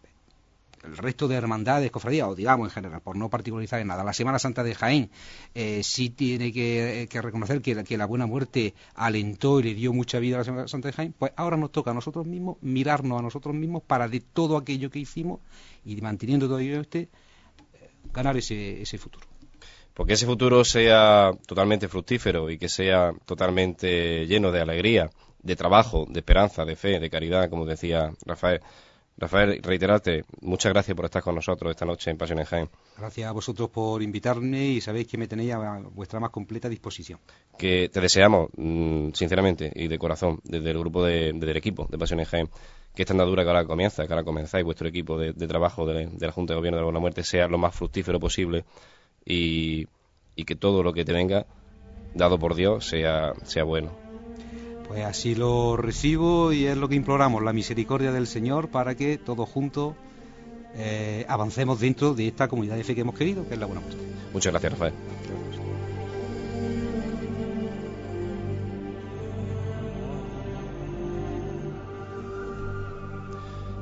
resto 0.97 1.27
de 1.27 1.35
hermandades, 1.35 1.91
cofradías, 1.91 2.29
o 2.29 2.35
digamos 2.37 2.69
en 2.69 2.71
general, 2.75 3.01
por 3.01 3.17
no 3.17 3.29
particularizar 3.29 3.81
en 3.81 3.89
nada, 3.89 4.05
la 4.05 4.13
Semana 4.13 4.39
Santa 4.39 4.63
de 4.63 4.73
Jaén 4.75 5.11
eh, 5.55 5.81
sí 5.83 6.11
tiene 6.11 6.53
que, 6.53 7.09
que 7.11 7.21
reconocer 7.23 7.61
que, 7.61 7.75
la- 7.75 7.83
que 7.85 7.99
la 7.99 8.07
buena 8.07 8.27
muerte 8.27 8.73
alentó 8.95 9.59
y 9.59 9.65
le 9.65 9.75
dio 9.75 9.93
mucha 9.93 10.21
vida 10.21 10.37
a 10.37 10.39
la 10.39 10.45
Semana 10.45 10.69
Santa 10.69 10.89
de 10.89 10.93
Jaén, 10.95 11.15
pues 11.19 11.33
ahora 11.37 11.57
nos 11.57 11.73
toca 11.73 11.91
a 11.91 11.95
nosotros 11.95 12.25
mismos 12.27 12.57
mirarnos 12.61 13.19
a 13.19 13.23
nosotros 13.23 13.55
mismos 13.55 13.83
para 13.83 14.07
de 14.09 14.21
todo 14.21 14.57
aquello 14.57 14.89
que 14.91 15.01
hicimos 15.01 15.41
y 15.85 15.97
manteniendo 16.01 16.47
todo 16.47 16.61
ello 16.61 16.81
este, 16.81 17.01
eh, 17.01 17.09
ganar 18.15 18.37
ese, 18.37 18.81
ese 18.83 18.97
futuro. 18.99 19.27
Porque 19.97 20.13
ese 20.13 20.27
futuro 20.27 20.63
sea 20.63 21.31
totalmente 21.47 21.89
fructífero 21.89 22.51
y 22.51 22.59
que 22.59 22.69
sea 22.69 23.15
totalmente 23.25 24.27
lleno 24.27 24.53
de 24.53 24.61
alegría, 24.61 25.09
de 25.43 25.57
trabajo, 25.57 26.05
de 26.07 26.21
esperanza, 26.21 26.67
de 26.67 26.77
fe, 26.77 27.01
de 27.01 27.09
caridad, 27.09 27.49
como 27.49 27.65
decía 27.65 28.13
Rafael. 28.27 28.61
Rafael, 29.17 29.63
reiterarte, 29.63 30.25
muchas 30.43 30.75
gracias 30.75 30.95
por 30.95 31.07
estar 31.07 31.23
con 31.23 31.35
nosotros 31.35 31.71
esta 31.71 31.87
noche 31.87 32.11
en 32.11 32.19
Pasión 32.19 32.39
en 32.39 32.45
Jaén. 32.45 32.69
Gracias 32.99 33.27
a 33.27 33.33
vosotros 33.33 33.71
por 33.71 34.03
invitarme 34.03 34.67
y 34.67 34.83
sabéis 34.83 35.09
que 35.09 35.17
me 35.17 35.27
tenéis 35.27 35.55
a 35.55 35.81
vuestra 35.95 36.21
más 36.21 36.29
completa 36.29 36.69
disposición. 36.69 37.19
Que 37.57 37.89
te 37.89 37.99
deseamos, 38.03 38.51
mm, 38.55 39.13
sinceramente 39.15 39.73
y 39.75 39.89
de 39.89 39.99
corazón, 39.99 40.41
desde 40.45 40.73
el 40.73 40.79
grupo 40.79 41.03
de, 41.03 41.33
desde 41.33 41.53
el 41.53 41.57
equipo 41.57 41.87
de 41.91 41.97
Pasión 41.97 42.21
en 42.21 42.27
Jaén, 42.27 42.51
que 42.95 43.05
esta 43.05 43.15
andadura 43.15 43.45
que 43.45 43.49
ahora 43.49 43.65
comienza, 43.65 44.07
que 44.07 44.13
ahora 44.13 44.25
comenzáis 44.25 44.63
vuestro 44.63 44.89
equipo 44.89 45.17
de, 45.17 45.33
de 45.33 45.47
trabajo 45.47 45.87
de, 45.87 46.05
de 46.05 46.27
la 46.27 46.33
Junta 46.33 46.53
de 46.53 46.59
Gobierno 46.59 46.77
de 46.77 46.83
la 46.83 46.85
Buena 46.85 47.01
Muerte 47.01 47.25
sea 47.25 47.49
lo 47.49 47.57
más 47.57 47.75
fructífero 47.75 48.21
posible 48.21 48.67
y, 49.27 49.89
y 50.37 50.45
que 50.45 50.55
todo 50.55 50.83
lo 50.83 50.93
que 50.93 51.05
te 51.05 51.13
venga, 51.13 51.45
dado 52.15 52.39
por 52.39 52.55
Dios, 52.55 52.87
sea, 52.87 53.35
sea 53.45 53.65
bueno. 53.65 53.91
Pues 54.89 55.05
así 55.05 55.35
lo 55.35 55.77
recibo 55.77 56.53
y 56.53 56.67
es 56.67 56.77
lo 56.77 56.89
que 56.89 56.95
imploramos, 56.95 57.43
la 57.43 57.53
misericordia 57.53 58.13
del 58.13 58.29
Señor 58.29 58.69
para 58.69 58.95
que 58.95 59.19
todos 59.19 59.49
juntos 59.49 59.95
eh, 60.77 61.27
avancemos 61.29 61.81
dentro 61.81 62.15
de 62.15 62.29
esta 62.29 62.49
comunidad 62.49 62.77
de 62.77 62.85
fe 62.85 62.95
que 62.95 63.01
hemos 63.01 63.17
querido, 63.17 63.47
que 63.49 63.55
es 63.55 63.61
la 63.61 63.67
buena 63.67 63.81
muerte. 63.81 64.01
Muchas 64.33 64.53
gracias, 64.53 64.73
Rafael. 64.73 64.95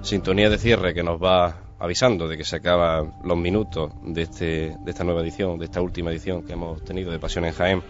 Sintonía 0.03 0.51
de 0.51 0.59
cierre 0.59 0.93
que 0.93 1.03
nos 1.03 1.23
va 1.23 1.64
avisando 1.85 2.29
de 2.29 2.39
que 2.39 2.45
se 2.45 2.57
acaban 2.57 3.13
los 3.23 3.37
minutos 3.37 3.93
de, 4.03 4.23
este, 4.23 4.75
de 4.81 4.91
esta 4.91 5.05
nueva 5.05 5.21
edición, 5.21 5.59
de 5.59 5.67
esta 5.67 5.83
última 5.83 6.11
edición 6.11 6.43
que 6.43 6.55
hemos 6.55 6.83
tenido 6.83 7.13
de 7.13 7.19
Pasión 7.19 7.45
en 7.45 7.53
Jaén. 7.53 7.83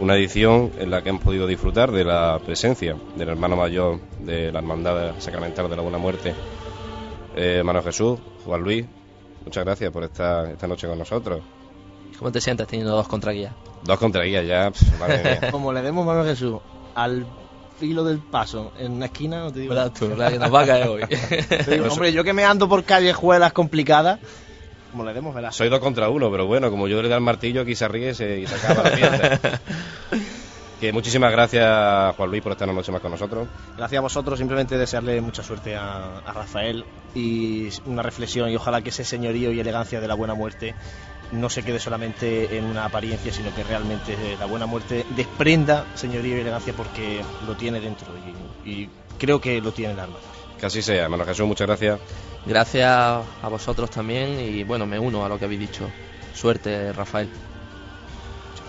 Una 0.00 0.16
edición 0.16 0.72
en 0.78 0.90
la 0.90 1.00
que 1.02 1.10
hemos 1.10 1.22
podido 1.22 1.46
disfrutar 1.46 1.92
de 1.92 2.04
la 2.04 2.40
presencia 2.44 2.96
del 3.16 3.28
hermano 3.28 3.56
mayor 3.56 4.00
de 4.18 4.50
la 4.50 4.58
Hermandad 4.58 5.14
Sacramental 5.20 5.70
de 5.70 5.76
la 5.76 5.82
Buena 5.82 5.96
Muerte, 5.96 6.34
eh, 7.36 7.58
hermano 7.58 7.82
Jesús, 7.84 8.18
Juan 8.44 8.62
Luis. 8.62 8.84
Muchas 9.44 9.64
gracias 9.64 9.92
por 9.92 10.02
estar 10.02 10.50
esta 10.50 10.66
noche 10.66 10.88
con 10.88 10.98
nosotros. 10.98 11.40
¿Cómo 12.18 12.32
te 12.32 12.40
sientes 12.40 12.66
teniendo 12.66 12.96
dos 12.96 13.06
contraguías? 13.06 13.54
Dos 13.84 13.98
contraguías 13.98 14.44
ya, 14.44 14.72
pf, 14.72 14.98
madre 14.98 15.22
mía. 15.22 15.48
Como 15.52 15.72
le 15.72 15.82
demos 15.82 16.04
mano 16.04 16.22
a 16.22 16.24
Jesús 16.24 16.58
al 16.96 17.24
filo 17.78 18.04
del 18.04 18.18
paso 18.18 18.72
en 18.78 18.92
una 18.92 19.06
esquina, 19.06 19.40
no 19.40 19.52
te 19.52 19.60
digo. 19.60 19.74
¿Verdad 19.74 19.92
tú? 19.96 20.08
¿Verdad 20.08 20.32
que 20.32 20.38
nos 20.38 20.54
va 20.54 20.62
a 20.62 20.66
caer 20.66 20.88
hoy? 20.88 21.02
Digo, 21.68 21.86
hombre, 21.90 22.12
yo 22.12 22.24
que 22.24 22.32
me 22.32 22.44
ando 22.44 22.68
por 22.68 22.84
callejuelas 22.84 23.52
complicadas, 23.52 24.18
como 24.96 25.04
le 25.04 25.12
demos, 25.12 25.34
verás. 25.34 25.54
Soy 25.54 25.68
dos 25.68 25.80
contra 25.80 26.08
uno, 26.08 26.30
pero 26.30 26.46
bueno, 26.46 26.70
como 26.70 26.88
yo 26.88 27.02
le 27.02 27.08
da 27.08 27.16
el 27.16 27.20
martillo, 27.20 27.60
aquí 27.60 27.74
se 27.74 27.86
ríe 27.86 28.10
y 28.12 28.14
se, 28.14 28.40
y 28.40 28.46
se 28.46 28.54
acaba 28.54 28.82
la 28.84 28.90
fiesta. 28.96 29.60
que 30.80 30.90
muchísimas 30.92 31.30
gracias, 31.32 32.16
Juan 32.16 32.30
Luis, 32.30 32.42
por 32.42 32.52
estar 32.52 32.66
una 32.66 32.76
noche 32.76 32.92
más 32.92 33.02
con 33.02 33.10
nosotros. 33.10 33.46
Gracias 33.76 33.98
a 33.98 34.02
vosotros, 34.02 34.38
simplemente 34.38 34.78
desearle 34.78 35.20
mucha 35.20 35.42
suerte 35.42 35.76
a, 35.76 36.20
a 36.20 36.32
Rafael 36.32 36.86
y 37.14 37.68
una 37.84 38.02
reflexión 38.02 38.48
y 38.48 38.56
ojalá 38.56 38.80
que 38.80 38.88
ese 38.88 39.04
señorío 39.04 39.52
y 39.52 39.60
elegancia 39.60 40.00
de 40.00 40.08
la 40.08 40.14
buena 40.14 40.34
muerte 40.34 40.74
no 41.32 41.50
se 41.50 41.62
quede 41.62 41.78
solamente 41.78 42.56
en 42.56 42.64
una 42.64 42.84
apariencia, 42.84 43.32
sino 43.32 43.54
que 43.54 43.64
realmente 43.64 44.16
la 44.38 44.46
buena 44.46 44.66
muerte 44.66 45.04
desprenda 45.16 45.86
señorío 45.94 46.36
y 46.36 46.40
elegancia 46.40 46.72
porque 46.72 47.22
lo 47.46 47.54
tiene 47.56 47.80
dentro 47.80 48.08
y, 48.64 48.70
y 48.70 48.90
creo 49.18 49.40
que 49.40 49.60
lo 49.60 49.72
tiene 49.72 49.92
en 49.92 49.98
el 49.98 50.04
alma. 50.04 50.16
Que 50.58 50.66
así 50.66 50.82
sea, 50.82 51.04
hermano 51.04 51.24
Jesús, 51.24 51.46
muchas 51.46 51.66
gracias. 51.66 52.00
Gracias 52.46 52.88
a 52.88 53.48
vosotros 53.48 53.90
también 53.90 54.40
y 54.40 54.64
bueno, 54.64 54.86
me 54.86 54.98
uno 54.98 55.24
a 55.24 55.28
lo 55.28 55.38
que 55.38 55.44
habéis 55.44 55.60
dicho. 55.60 55.90
Suerte, 56.34 56.92
Rafael. 56.92 57.28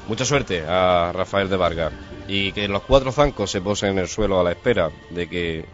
Mucha 0.08 0.26
suerte 0.26 0.64
a 0.66 1.12
Rafael 1.14 1.50
de 1.50 1.58
Vargas 1.58 1.92
y 2.28 2.54
que 2.54 2.68
los 2.68 2.84
cuatro 2.84 3.12
zancos 3.12 3.52
se 3.52 3.62
posen 3.62 3.92
en 3.92 4.00
el 4.00 4.08
suelo 4.08 4.40
a 4.40 4.44
la 4.44 4.52
espera 4.52 4.90
de 5.10 5.28
que 5.28 5.66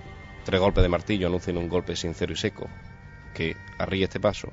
tres 0.44 0.60
golpes 0.60 0.82
de 0.82 0.90
martillo 0.90 1.28
anuncien 1.28 1.58
un 1.58 1.70
golpe 1.70 1.96
sincero 1.96 2.34
y 2.34 2.36
seco 2.36 2.68
que 3.34 3.56
arríe 3.78 4.06
este 4.06 4.20
paso, 4.20 4.50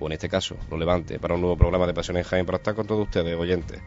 o 0.00 0.06
en 0.06 0.12
este 0.12 0.28
caso 0.28 0.56
lo 0.70 0.76
levante 0.76 1.18
para 1.18 1.34
un 1.34 1.40
nuevo 1.40 1.56
programa 1.56 1.86
de 1.86 1.94
Pasión 1.94 2.16
en 2.16 2.24
Jaén 2.24 2.46
para 2.46 2.58
estar 2.58 2.74
con 2.74 2.86
todos 2.86 3.02
ustedes, 3.02 3.36
oyentes. 3.36 3.80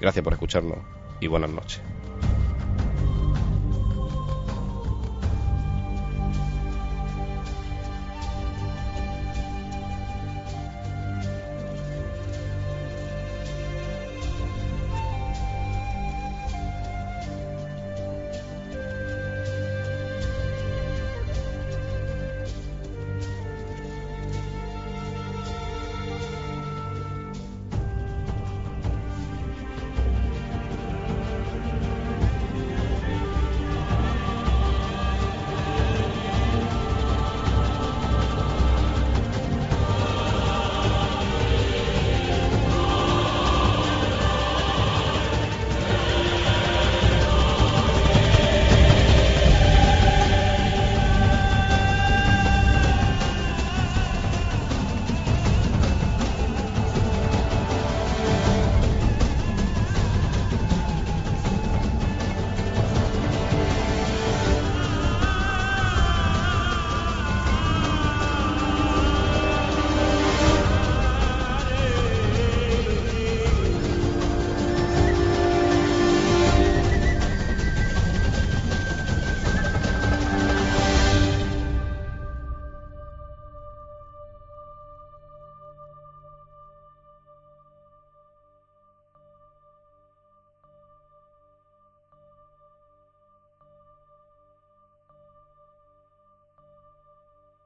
Gracias 0.00 0.22
por 0.22 0.32
escucharnos 0.32 0.78
y 1.20 1.26
buenas 1.26 1.50
noches. 1.50 1.80